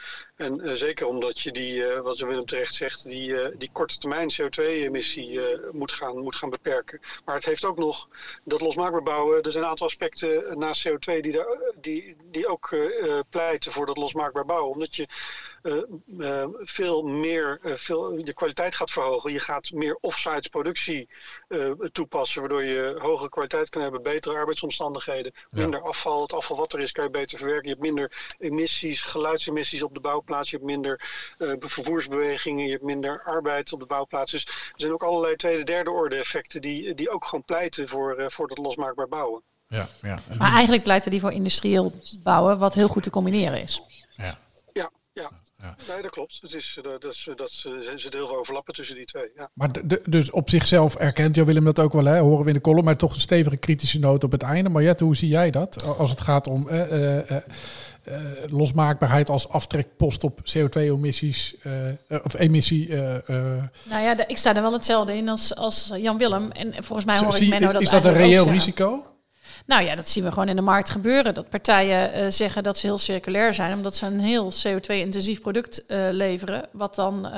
En 0.44 0.78
zeker 0.78 1.08
omdat 1.08 1.40
je 1.40 1.52
die, 1.52 1.86
wat 1.86 2.20
Willem 2.20 2.46
terecht 2.46 2.74
zegt, 2.74 3.04
die, 3.04 3.58
die 3.58 3.70
korte 3.72 3.98
termijn 3.98 4.34
CO2-emissie 4.34 5.40
moet, 5.72 5.92
gaan, 5.92 6.18
moet 6.18 6.36
gaan 6.36 6.50
beperken. 6.50 7.00
Maar 7.26 7.36
het 7.36 7.46
heeft 7.46 7.66
ook 7.66 7.78
nog 7.78 8.08
dat 8.44 8.62
losmaakbaar 8.62 9.04
bouwen. 9.04 9.44
Er 9.44 9.52
zijn 9.52 9.64
een 9.64 9.70
aantal 9.70 9.88
aspecten 9.88 10.60
naast 10.60 10.88
CO2 10.88 11.20
die, 11.20 11.32
daar, 11.32 11.46
die, 11.76 12.16
die 12.32 12.48
ook 12.48 12.76
pleiten 13.30 13.72
voor 13.72 13.86
dat 13.86 13.98
losmaakbaar 13.98 14.46
bouwen. 14.46 14.72
Omdat 14.72 14.96
je 14.96 15.08
uh, 15.64 15.82
uh, 16.18 16.46
veel 16.60 17.04
meer, 17.04 17.60
uh, 17.64 17.74
veel, 17.76 18.26
de 18.26 18.34
kwaliteit 18.34 18.76
gaat 18.76 18.92
verhogen. 18.92 19.32
Je 19.32 19.40
gaat 19.40 19.72
meer 19.72 19.98
offsite 20.02 20.50
productie 20.50 21.10
uh, 21.50 21.72
toepassen, 21.72 22.42
waardoor 22.42 22.64
je 22.64 22.96
hogere 22.98 23.30
kwaliteit 23.30 23.70
kan 23.70 23.82
hebben, 23.82 24.04
betere 24.04 24.36
arbeidsomstandigheden, 24.36 25.34
minder 25.50 25.82
afval. 25.82 26.22
Het 26.22 26.34
afval 26.34 26.58
wat 26.58 26.74
er 26.74 26.80
is, 26.80 26.92
kan 26.92 27.04
je 27.04 27.10
beter 27.10 27.38
verwerken. 27.38 27.64
Je 27.64 27.70
hebt 27.70 27.82
minder 27.82 28.36
emissies, 28.40 29.02
geluidsemissies 29.02 29.84
op 29.84 29.94
de 29.94 30.00
bouwplaats. 30.00 30.32
Je 30.42 30.56
hebt 30.56 30.64
minder 30.64 31.02
uh, 31.38 31.54
vervoersbewegingen, 31.60 32.66
je 32.66 32.72
hebt 32.72 32.84
minder 32.84 33.22
arbeid 33.26 33.74
op 33.74 33.80
de 33.80 33.86
bouwplaats. 33.86 34.32
Dus 34.32 34.46
er 34.46 34.74
zijn 34.76 34.94
ook 34.94 35.04
allerlei 35.04 35.36
tweede, 35.36 35.64
derde 35.64 35.92
orde 35.92 36.16
effecten 36.16 36.62
die, 36.62 36.96
die 36.96 37.10
ook 37.10 37.26
gewoon 37.26 37.44
pleiten 37.44 37.88
voor, 37.88 38.20
uh, 38.20 38.26
voor 38.30 38.48
dat 38.48 38.58
losmaakbaar 38.58 39.08
bouwen. 39.08 39.42
Ja, 39.68 39.88
ja. 40.02 40.20
Maar 40.38 40.52
eigenlijk 40.52 40.84
pleiten 40.84 41.12
die 41.12 41.20
voor 41.20 41.32
industrieel 41.32 41.92
bouwen, 42.24 42.58
wat 42.58 42.74
heel 42.74 42.88
goed 42.88 43.04
te 43.04 43.10
combineren 43.10 43.62
is. 43.62 43.82
Ja, 44.16 44.38
ja, 44.74 44.92
ja. 45.14 45.32
Ja. 45.64 45.94
Nee, 45.94 46.02
dat 46.02 46.12
klopt. 46.12 46.38
Het 46.42 46.54
is, 46.54 46.80
dat, 46.82 47.02
dat, 47.02 47.18
dat, 47.36 47.52
er 47.88 48.00
zit 48.00 48.14
heel 48.14 48.28
veel 48.28 48.38
overlappen 48.38 48.74
tussen 48.74 48.96
die 48.96 49.06
twee. 49.06 49.32
Ja. 49.36 49.50
Maar 49.54 49.70
de, 49.86 50.02
dus 50.06 50.32
op 50.32 50.50
zichzelf 50.50 50.96
erkent 50.96 51.36
Jo 51.36 51.46
Willem 51.46 51.64
dat 51.64 51.80
ook 51.80 51.94
wel, 51.94 52.06
hè? 52.06 52.20
horen 52.20 52.44
we 52.44 52.48
in 52.48 52.56
de 52.56 52.62
column, 52.62 52.86
maar 52.86 52.98
toch 52.98 53.14
een 53.14 53.20
stevige 53.20 53.58
kritische 53.58 54.00
noot 54.00 54.24
op 54.24 54.32
het 54.32 54.42
einde. 54.42 54.70
Maar 54.70 54.84
Jet, 54.84 55.00
hoe 55.00 55.16
zie 55.16 55.30
jij 55.30 55.52
dat 55.52 55.84
als 55.84 56.10
het 56.10 56.22
gaat 56.22 56.48
om 56.48 56.70
eh, 56.70 57.20
eh, 57.20 57.42
uh, 58.08 58.16
losmaakbaarheid 58.48 59.30
als 59.30 59.50
aftrekpost 59.50 60.24
op 60.24 60.40
CO2-emissies 60.40 61.56
uh, 61.64 62.20
of 62.24 62.34
emissie. 62.34 62.96
nou 62.96 63.70
ja, 63.90 64.28
ik 64.28 64.38
sta 64.38 64.56
er 64.56 64.62
wel 64.62 64.74
hetzelfde 64.74 65.18
in 65.18 65.30
als, 65.30 65.56
als 65.56 65.92
Jan 65.96 66.18
Willem. 66.18 66.52
En 66.52 66.74
volgens 66.84 67.06
mij 67.06 67.18
hoor 67.18 67.42
ik 67.42 67.50
Menno 67.50 67.72
dat 67.72 67.82
Is 67.82 67.90
dat 67.90 68.06
een 68.06 68.14
reëel 68.14 68.50
risico? 68.50 69.13
Nou 69.66 69.84
ja, 69.84 69.96
dat 69.96 70.10
zien 70.10 70.24
we 70.24 70.32
gewoon 70.32 70.48
in 70.48 70.56
de 70.56 70.62
markt 70.62 70.90
gebeuren. 70.90 71.34
Dat 71.34 71.50
partijen 71.50 72.18
uh, 72.18 72.26
zeggen 72.30 72.64
dat 72.64 72.78
ze 72.78 72.86
heel 72.86 72.98
circulair 72.98 73.54
zijn, 73.54 73.74
omdat 73.74 73.96
ze 73.96 74.06
een 74.06 74.20
heel 74.20 74.52
CO2-intensief 74.52 75.42
product 75.42 75.84
uh, 75.88 75.98
leveren. 76.12 76.66
Wat 76.72 76.96
dan, 76.96 77.26
uh, 77.26 77.32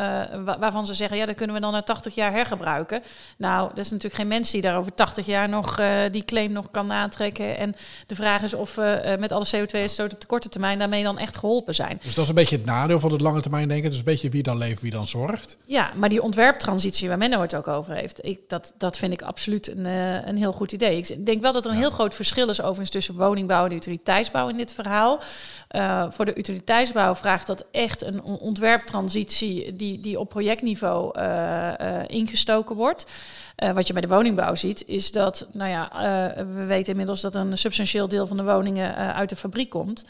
wa 0.44 0.60
waarvan 0.60 0.86
ze 0.86 0.94
zeggen, 0.94 1.18
ja, 1.18 1.26
dat 1.26 1.36
kunnen 1.36 1.56
we 1.56 1.62
dan 1.62 1.72
na 1.72 1.82
80 1.82 2.16
jaar 2.16 2.32
hergebruiken. 2.32 3.04
Nou, 3.38 3.70
dat 3.70 3.78
is 3.78 3.90
natuurlijk 3.90 4.16
geen 4.16 4.28
mens 4.28 4.52
die 4.52 4.62
daar 4.62 4.78
over 4.78 4.94
80 4.94 5.26
jaar 5.26 5.50
nog 5.50 5.82
die 6.12 6.26
claim 6.26 6.52
nog 6.52 6.72
kan 6.72 6.92
aantrekken. 6.92 7.58
En 7.58 7.76
de 8.08 8.16
vraag 8.16 8.42
is 8.42 8.54
of 8.54 8.76
we 8.76 9.16
met 9.20 9.32
alle 9.32 9.46
CO2-uitstoot 9.56 10.14
op 10.14 10.22
de 10.22 10.28
korte 10.28 10.50
termijn 10.50 10.80
daarmee 10.80 11.04
dan 11.04 11.18
echt 11.18 11.38
geholpen 11.38 11.76
zijn. 11.76 12.00
Dus 12.04 12.16
dat 12.16 12.24
is 12.24 12.30
een 12.30 12.36
beetje 12.36 12.56
het 12.56 12.66
nadeel 12.66 13.00
van 13.00 13.12
het 13.12 13.22
lange 13.22 13.42
termijn 13.42 13.68
denken. 13.68 13.86
Het 13.86 13.94
is 13.94 14.00
een 14.00 14.06
beetje 14.06 14.30
wie 14.30 14.44
dan 14.44 14.58
leeft, 14.58 14.82
wie 14.82 14.92
dan 14.92 15.08
zorgt. 15.08 15.58
Ja, 15.66 15.92
maar 15.96 16.10
die 16.10 16.22
ontwerptransitie 16.22 17.08
waar 17.08 17.18
Menno 17.18 17.42
het 17.42 17.56
ook 17.56 17.68
over 17.68 17.94
heeft, 17.94 18.26
ik, 18.26 18.40
dat, 18.48 18.74
dat 18.78 18.98
vind 18.98 19.14
ik 19.14 19.22
absoluut 19.22 19.68
een, 19.68 19.86
een 20.28 20.38
heel 20.38 20.54
goed 20.54 20.72
idee. 20.72 20.98
Ik 20.98 21.26
denk 21.26 21.42
wel 21.42 21.52
dat 21.52 21.64
er 21.66 21.70
een 21.70 21.78
ja. 21.78 21.82
heel 21.82 21.92
groot 21.92 22.15
verschil 22.16 22.50
is 22.50 22.62
overigens 22.62 22.90
tussen 22.90 23.16
woningbouw 23.16 23.66
en 23.66 23.72
utiliteitsbouw 23.72 24.48
in 24.48 24.58
dit 24.58 24.74
verhaal. 24.74 25.22
Uh, 25.72 26.06
voor 26.10 26.26
de 26.26 26.38
utiliteitsbouw 26.38 27.16
vraagt 27.16 27.48
dat 27.48 27.66
echt 27.72 28.04
een 28.04 28.24
ontwerptransitie 28.24 29.76
die, 29.76 30.00
die 30.00 30.20
op 30.20 30.30
projectniveau 30.30 31.20
uh, 31.20 31.24
uh, 31.82 32.00
ingestoken 32.08 32.76
wordt. 32.76 33.06
wat 33.74 33.88
je 33.88 33.94
bij 33.94 34.02
de 34.02 34.08
woningbouw 34.08 34.56
ziet, 34.56 34.84
is 34.88 35.12
dat, 35.12 35.48
nou 35.52 35.70
ja, 35.70 35.90
we 36.36 36.66
weten 36.66 36.92
inmiddels 36.92 37.22
dat 37.22 37.36
een 37.36 37.58
substantieel 37.58 38.08
deel 38.08 38.28
van 38.28 38.38
de 38.38 38.44
woningen 38.44 38.96
uit 38.96 39.30
de 39.30 39.36
fabriek 39.36 39.70
komt. 39.70 40.06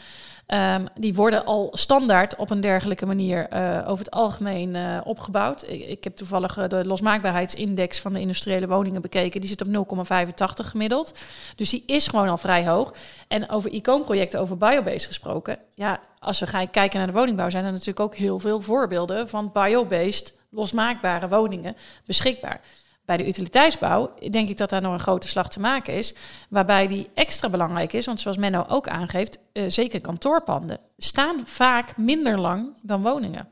Um, 0.48 0.88
die 0.96 1.14
worden 1.14 1.46
al 1.46 1.70
standaard 1.74 2.36
op 2.36 2.50
een 2.50 2.62
dergelijke 2.62 3.06
manier 3.06 3.54
uh, 3.54 3.84
over 3.88 4.06
het 4.06 4.14
algemeen 4.14 4.76
uh, 4.76 4.98
opgebouwd. 5.04 5.68
Ik, 5.68 6.04
heb 6.04 6.16
toevallig 6.16 6.58
uh, 6.58 6.68
de 6.68 6.86
losmaakbaarheidsindex 6.86 8.00
van 8.00 8.14
de 8.14 8.20
industriële 8.20 8.68
woningen 8.68 9.02
bekeken. 9.02 9.42
Die 9.42 9.50
zit 9.50 9.78
op 9.78 9.98
0,85 10.06 10.66
gemiddeld. 10.66 11.14
Dus 11.56 11.70
die 11.70 11.84
is 11.86 12.08
gewoon 12.08 12.30
al 12.30 12.38
vrij 12.38 12.68
hoog. 12.68 12.94
En 13.28 13.50
over 13.50 13.72
icoonprojecten, 13.72 14.40
over 14.40 14.58
biobased 14.58 15.06
gesproken. 15.06 15.58
Ja, 15.76 16.00
als 16.20 16.40
we 16.40 16.48
gaan 16.48 16.70
kijken 16.70 16.98
naar 16.98 17.08
de 17.08 17.14
woningbouw, 17.14 17.50
zijn 17.50 17.66
er 17.66 17.72
natuurlijk 17.72 18.00
ook 18.00 18.16
heel 18.16 18.40
veel 18.40 18.62
voorbeelden 18.62 19.30
van 19.30 19.52
biobased 19.54 20.38
losmaakbare 20.50 21.28
woningen 21.28 21.76
beschikbaar. 22.06 22.62
Bij 23.06 23.18
de 23.18 23.28
utiliteitsbouw 23.28 24.14
denk 24.32 24.50
ik 24.50 24.58
dat 24.58 24.70
daar 24.70 24.82
nog 24.82 24.94
een 24.94 25.00
grote 25.00 25.28
slag 25.28 25.50
te 25.50 25.60
maken 25.60 25.94
is. 25.94 26.16
Waarbij 26.50 26.88
die 26.88 27.10
extra 27.14 27.50
belangrijk 27.50 27.94
is, 27.94 28.06
want 28.06 28.20
zoals 28.20 28.38
Menno 28.38 28.66
ook 28.68 28.88
aangeeft, 28.88 29.40
uh, 29.54 29.64
zeker 29.70 30.02
kantoorpanden 30.02 30.80
staan 30.98 31.48
vaak 31.48 31.98
minder 31.98 32.40
lang 32.40 32.74
dan 32.82 33.02
woningen. 33.02 33.50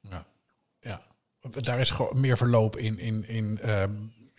Ja, 0.00 0.26
ja. 0.80 1.02
daar 1.50 1.80
is 1.80 1.90
gewoon 1.90 2.20
meer 2.20 2.36
verloop 2.36 2.76
in, 2.76 2.98
in, 2.98 3.28
in 3.28 3.60
uh, 3.64 3.82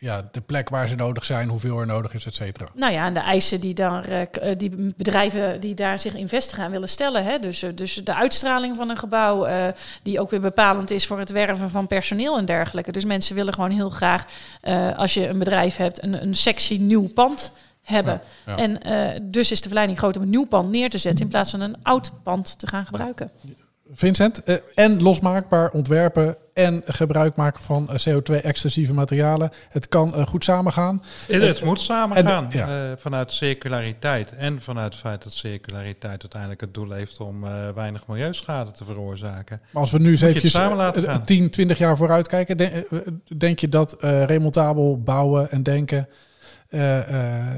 ja, 0.03 0.29
de 0.31 0.41
plek 0.41 0.69
waar 0.69 0.87
ze 0.87 0.95
nodig 0.95 1.25
zijn, 1.25 1.49
hoeveel 1.49 1.79
er 1.79 1.85
nodig 1.85 2.13
is, 2.13 2.25
et 2.25 2.33
cetera. 2.33 2.67
Nou 2.73 2.93
ja, 2.93 3.05
en 3.05 3.13
de 3.13 3.19
eisen 3.19 3.59
die, 3.59 3.73
daar, 3.73 4.09
uh, 4.09 4.51
die 4.57 4.93
bedrijven 4.97 5.61
die 5.61 5.73
daar 5.73 5.99
zich 5.99 6.15
in 6.15 6.27
vestigen 6.27 6.63
aan 6.63 6.71
willen 6.71 6.89
stellen. 6.89 7.23
Hè? 7.23 7.39
Dus, 7.39 7.63
uh, 7.63 7.69
dus 7.75 7.93
de 7.93 8.15
uitstraling 8.15 8.75
van 8.75 8.89
een 8.89 8.97
gebouw, 8.97 9.47
uh, 9.47 9.67
die 10.01 10.19
ook 10.19 10.29
weer 10.29 10.41
bepalend 10.41 10.91
is 10.91 11.07
voor 11.07 11.19
het 11.19 11.29
werven 11.29 11.69
van 11.69 11.87
personeel 11.87 12.37
en 12.37 12.45
dergelijke. 12.45 12.91
Dus 12.91 13.05
mensen 13.05 13.35
willen 13.35 13.53
gewoon 13.53 13.71
heel 13.71 13.89
graag, 13.89 14.25
als 14.95 15.13
je 15.13 15.27
een 15.27 15.39
bedrijf 15.39 15.75
hebt, 15.75 16.03
een, 16.03 16.21
een 16.21 16.35
sexy 16.35 16.77
nieuw 16.77 17.07
pand 17.07 17.51
hebben. 17.81 18.21
Ja, 18.45 18.55
ja. 18.55 18.57
En 18.57 19.31
dus 19.31 19.51
is 19.51 19.57
de 19.57 19.67
verleiding 19.67 19.97
groot 19.97 20.15
om 20.15 20.21
een 20.21 20.29
nieuw 20.29 20.45
pand 20.45 20.69
neer 20.69 20.89
te 20.89 20.97
zetten 20.97 21.25
in 21.25 21.31
plaats 21.31 21.51
van 21.51 21.61
een 21.61 21.75
oud 21.83 22.11
pand 22.23 22.59
te 22.59 22.67
gaan 22.67 22.85
gebruiken. 22.85 23.31
Vincent, 23.93 24.43
en 24.75 25.01
losmaakbaar 25.01 25.71
ontwerpen 25.71 26.35
en 26.53 26.81
gebruik 26.85 27.35
maken 27.35 27.63
van 27.63 27.89
uh, 27.91 28.15
CO2-extensieve 28.15 28.93
materialen. 28.93 29.51
Het 29.69 29.87
kan 29.87 30.13
uh, 30.15 30.25
goed 30.25 30.43
samengaan. 30.43 31.03
Het, 31.27 31.41
het 31.41 31.63
moet 31.63 31.81
samengaan 31.81 32.47
ja. 32.51 32.97
vanuit 32.97 33.31
circulariteit 33.31 34.31
en 34.31 34.61
vanuit 34.61 34.93
het 34.93 35.01
feit 35.01 35.23
dat 35.23 35.33
circulariteit 35.33 36.21
uiteindelijk 36.21 36.61
het 36.61 36.73
doel 36.73 36.91
heeft 36.91 37.19
om 37.19 37.41
weinig 37.75 38.07
milieuschade 38.07 38.71
te 38.71 38.85
veroorzaken. 38.85 39.61
Maar 39.71 39.81
als 39.81 39.91
we 39.91 39.99
nu 39.99 40.09
eens 40.09 40.21
even 40.21 41.23
10, 41.23 41.49
20 41.49 41.77
jaar 41.77 41.97
vooruit 41.97 42.27
kijken, 42.27 42.57
denk, 42.57 42.87
denk 43.37 43.59
je 43.59 43.69
dat 43.69 43.95
remontabel 43.99 45.01
bouwen 45.01 45.51
en 45.51 45.63
denken, 45.63 46.07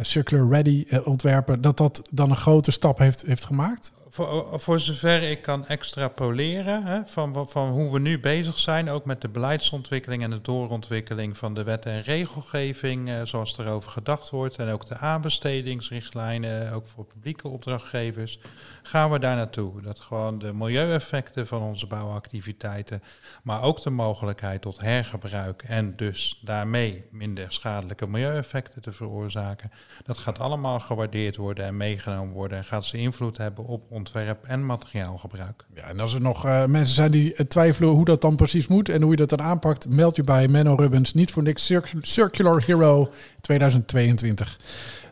circular 0.02 0.50
ready 0.50 0.86
ontwerpen, 1.04 1.62
dat 1.62 1.78
dat 1.78 2.02
dan 2.12 2.30
een 2.30 2.38
grote 2.38 2.72
stap 2.72 2.98
heeft, 2.98 3.24
heeft 3.28 3.46
gemaakt? 3.46 3.92
Voor, 4.16 4.80
zover 4.80 5.22
ik 5.22 5.42
kan 5.42 5.68
extrapoleren 5.68 6.84
hè, 6.84 7.00
van, 7.06 7.50
van 7.50 7.70
hoe 7.70 7.92
we 7.92 8.00
nu 8.00 8.20
bezig 8.20 8.58
zijn, 8.60 8.90
ook 8.90 9.06
met 9.06 9.22
de 9.22 9.30
beleidsontwikkeling 9.30 10.24
en 10.24 10.30
de 10.30 10.42
doorontwikkeling 10.42 11.38
van 11.38 11.54
de 11.54 11.64
wet 11.64 11.86
en 11.86 12.02
regelgeving, 12.02 13.10
eh, 13.10 13.22
zoals 13.24 13.58
erover 13.58 13.92
gedacht 13.92 14.30
wordt, 14.30 14.56
en 14.56 14.70
ook 14.70 14.86
de 14.86 14.98
aanbestedingsrichtlijnen, 14.98 16.72
ook 16.72 16.88
voor 16.88 17.06
publieke 17.06 17.48
opdrachtgevers, 17.48 18.40
gaan 18.84 19.12
we 19.12 19.20
daar 19.20 19.36
naartoe. 19.36 19.82
Dat 19.82 20.00
gewoon 20.00 20.40
de 20.40 20.54
milieueffecten 20.54 21.48
van 21.48 21.62
onze 21.62 21.88
bouwactiviteiten, 21.88 23.04
maar 23.44 23.62
ook 23.62 23.82
de 23.82 23.90
mogelijkheid 23.90 24.62
tot 24.62 24.80
hergebruik 24.80 25.64
en 25.64 25.96
dus 25.96 26.42
daarmee 26.44 27.06
minder 27.12 27.46
schadelijke 27.52 28.08
milieueffecten 28.08 28.82
te 28.82 28.92
veroorzaken, 28.92 29.72
dat 30.04 30.18
gaat 30.18 30.40
allemaal 30.40 30.80
gewaardeerd 30.80 31.36
worden 31.36 31.66
en 31.66 31.78
meegenomen 31.78 32.34
worden 32.34 32.58
en 32.58 32.64
gaat 32.64 32.86
ze 32.86 32.98
invloed 32.98 33.38
hebben 33.38 33.66
op 33.66 33.92
ontwerp 34.06 34.44
en 34.44 34.66
materiaalgebruik. 34.66 35.66
Ja, 35.76 35.84
en 35.84 36.00
als 36.00 36.14
er 36.14 36.22
nog 36.22 36.46
uh, 36.46 36.66
mensen 36.66 36.96
zijn 36.96 37.12
die 37.12 37.48
twijfelen 37.48 37.90
hoe 37.90 38.06
dat 38.06 38.22
dan 38.22 38.36
precies 38.36 38.68
moet 38.68 38.90
en 38.90 39.02
hoe 39.02 39.12
je 39.12 39.18
dat 39.18 39.30
dan 39.30 39.42
aanpakt, 39.42 39.90
meld 39.90 40.16
je 40.16 40.24
bij 40.24 40.48
Menno 40.48 40.76
Rubbens. 40.76 41.14
Niet 41.14 41.32
voor 41.32 41.44
niks 41.44 41.72
Circular 42.02 42.64
Hero 42.66 43.10
2022. 43.42 44.60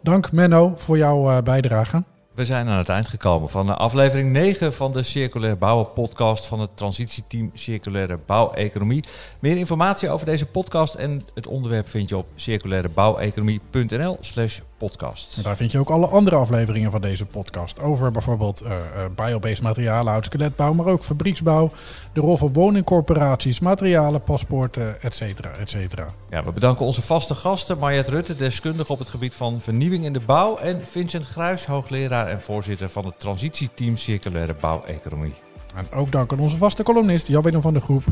Dank 0.01 0.31
Menno 0.31 0.73
voor 0.75 0.97
jouw 0.97 1.31
uh, 1.31 1.37
bijdrage. 1.41 2.03
We 2.35 2.45
zijn 2.45 2.67
aan 2.67 2.77
het 2.77 2.89
eind 2.89 3.07
gekomen 3.07 3.49
van 3.49 3.65
de 3.65 3.75
aflevering 3.75 4.31
9 4.31 4.73
van 4.73 4.91
de 4.91 5.03
Circulair 5.03 5.57
Bouwen 5.57 5.93
podcast 5.93 6.45
van 6.45 6.59
het 6.59 6.77
transitieteam 6.77 7.51
Circulaire 7.53 8.19
Bouweconomie. 8.25 9.03
Meer 9.39 9.57
informatie 9.57 10.09
over 10.09 10.25
deze 10.25 10.45
podcast 10.45 10.95
en 10.95 11.21
het 11.33 11.47
onderwerp 11.47 11.89
vind 11.89 12.09
je 12.09 12.17
op 12.17 12.27
circulairebouweconomie.nl 12.35 14.17
slash 14.19 14.59
podcast. 14.83 15.37
En 15.37 15.43
daar 15.43 15.55
vind 15.55 15.71
je 15.71 15.79
ook 15.79 15.89
alle 15.89 16.07
andere 16.07 16.35
afleveringen 16.35 16.91
van 16.91 17.01
deze 17.01 17.25
podcast 17.25 17.79
over 17.79 18.11
bijvoorbeeld 18.11 18.63
uh, 18.63 18.69
uh, 18.69 19.25
biobased 19.25 19.61
materialen, 19.61 20.13
oud-skeletbouw, 20.13 20.73
maar 20.73 20.85
ook 20.85 21.03
fabrieksbouw, 21.03 21.71
de 22.13 22.21
rol 22.21 22.37
van 22.37 22.53
woningcorporaties, 22.53 23.59
materialen, 23.59 24.21
paspoorten, 24.21 25.01
et 25.01 25.15
cetera, 25.15 25.49
et 25.49 25.69
cetera. 25.69 26.07
Ja, 26.29 26.43
we 26.43 26.51
bedanken 26.51 26.85
onze 26.85 27.01
vaste 27.01 27.35
gasten, 27.35 27.77
Mariette 27.77 28.11
Rutte, 28.11 28.35
deskundige 28.35 28.91
op 28.91 28.99
het 28.99 29.09
gebied 29.09 29.35
van 29.35 29.61
vernieuwing 29.61 30.05
in 30.05 30.13
de 30.13 30.19
bouw 30.19 30.57
en 30.57 30.81
Vincent 30.85 31.25
Gruis, 31.25 31.65
hoogleraar 31.65 32.27
en 32.27 32.41
voorzitter 32.41 32.89
van 32.89 33.05
het 33.05 33.19
transitieteam 33.19 33.97
Circulaire 33.97 34.55
Bouweconomie. 34.59 35.33
En 35.75 35.91
ook 35.91 36.11
dank 36.11 36.31
aan 36.31 36.39
onze 36.39 36.57
vaste 36.57 36.83
columnist 36.83 37.27
Jan 37.27 37.61
van 37.61 37.73
de 37.73 37.79
Groep, 37.79 38.03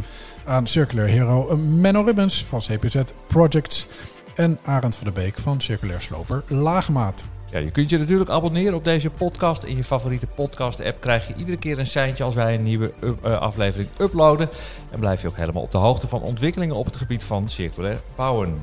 aan 0.46 0.68
Circular 0.68 1.08
Hero 1.08 1.58
Menno 1.58 2.02
Ribbens 2.02 2.46
van 2.46 2.60
CPZ 2.60 2.98
Projects 3.28 3.88
en 4.36 4.60
Arend 4.64 4.96
van 4.96 5.04
der 5.04 5.24
Beek 5.24 5.38
van 5.38 5.62
Circulair 5.62 6.02
Sloper 6.02 6.44
Laagmaat. 6.48 7.26
Ja, 7.52 7.60
je 7.60 7.72
kunt 7.72 7.90
je 7.90 7.98
natuurlijk 7.98 8.30
abonneren 8.30 8.74
op 8.74 8.84
deze 8.84 9.10
podcast. 9.10 9.64
In 9.64 9.76
je 9.76 9.84
favoriete 9.84 10.28
podcast-app 10.28 11.02
krijg 11.02 11.28
je 11.28 11.34
iedere 11.36 11.58
keer 11.58 11.80
een 11.80 11.86
seintje 11.86 12.24
als 12.24 12.36
wij 12.36 12.56
een 12.56 12.64
nieuwe 12.64 12.94
eh, 13.02 13.10
eh, 13.24 13.40
aflevering 13.40 13.90
uploaden. 14.00 14.50
En 14.92 15.00
blijf 15.00 15.22
je 15.22 15.28
ook 15.28 15.36
helemaal 15.36 15.62
op 15.62 15.72
de 15.72 15.78
hoogte 15.78 16.08
van 16.08 16.22
ontwikkelingen 16.22 16.76
op 16.76 16.86
het 16.86 16.96
gebied 16.96 17.24
van 17.24 17.50
circulair 17.50 18.02
bouwen. 18.16 18.60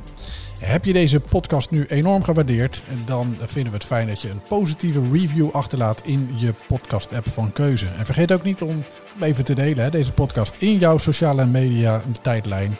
Heb 0.58 0.84
je 0.84 0.92
deze 0.92 1.20
podcast 1.20 1.70
nu 1.70 1.86
enorm 1.86 2.22
gewaardeerd? 2.22 2.82
Dan 3.04 3.36
vinden 3.40 3.72
we 3.72 3.78
het 3.78 3.86
fijn 3.86 4.06
dat 4.06 4.22
je 4.22 4.30
een 4.30 4.42
positieve 4.48 5.00
review 5.12 5.50
achterlaat 5.50 6.02
in 6.04 6.34
je 6.36 6.54
podcast-app 6.66 7.28
van 7.30 7.52
keuze. 7.52 7.86
En 7.86 8.04
vergeet 8.04 8.32
ook 8.32 8.42
niet 8.42 8.62
om 8.62 8.84
even 9.20 9.44
te 9.44 9.54
delen, 9.54 9.84
hè, 9.84 9.90
deze 9.90 10.12
podcast 10.12 10.56
in 10.58 10.78
jouw 10.78 10.98
sociale 10.98 11.46
media 11.46 12.02
tijdlijn. 12.22 12.76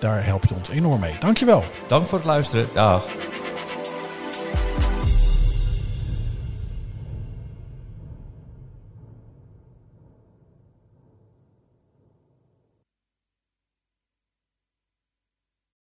Daar 0.00 0.24
help 0.24 0.44
je 0.44 0.54
ons 0.54 0.68
enorm 0.68 1.00
mee. 1.00 1.16
Dankjewel. 1.20 1.64
Dank 1.86 2.06
voor 2.06 2.18
het 2.18 2.26
luisteren. 2.26 2.68
Dag. 2.72 3.04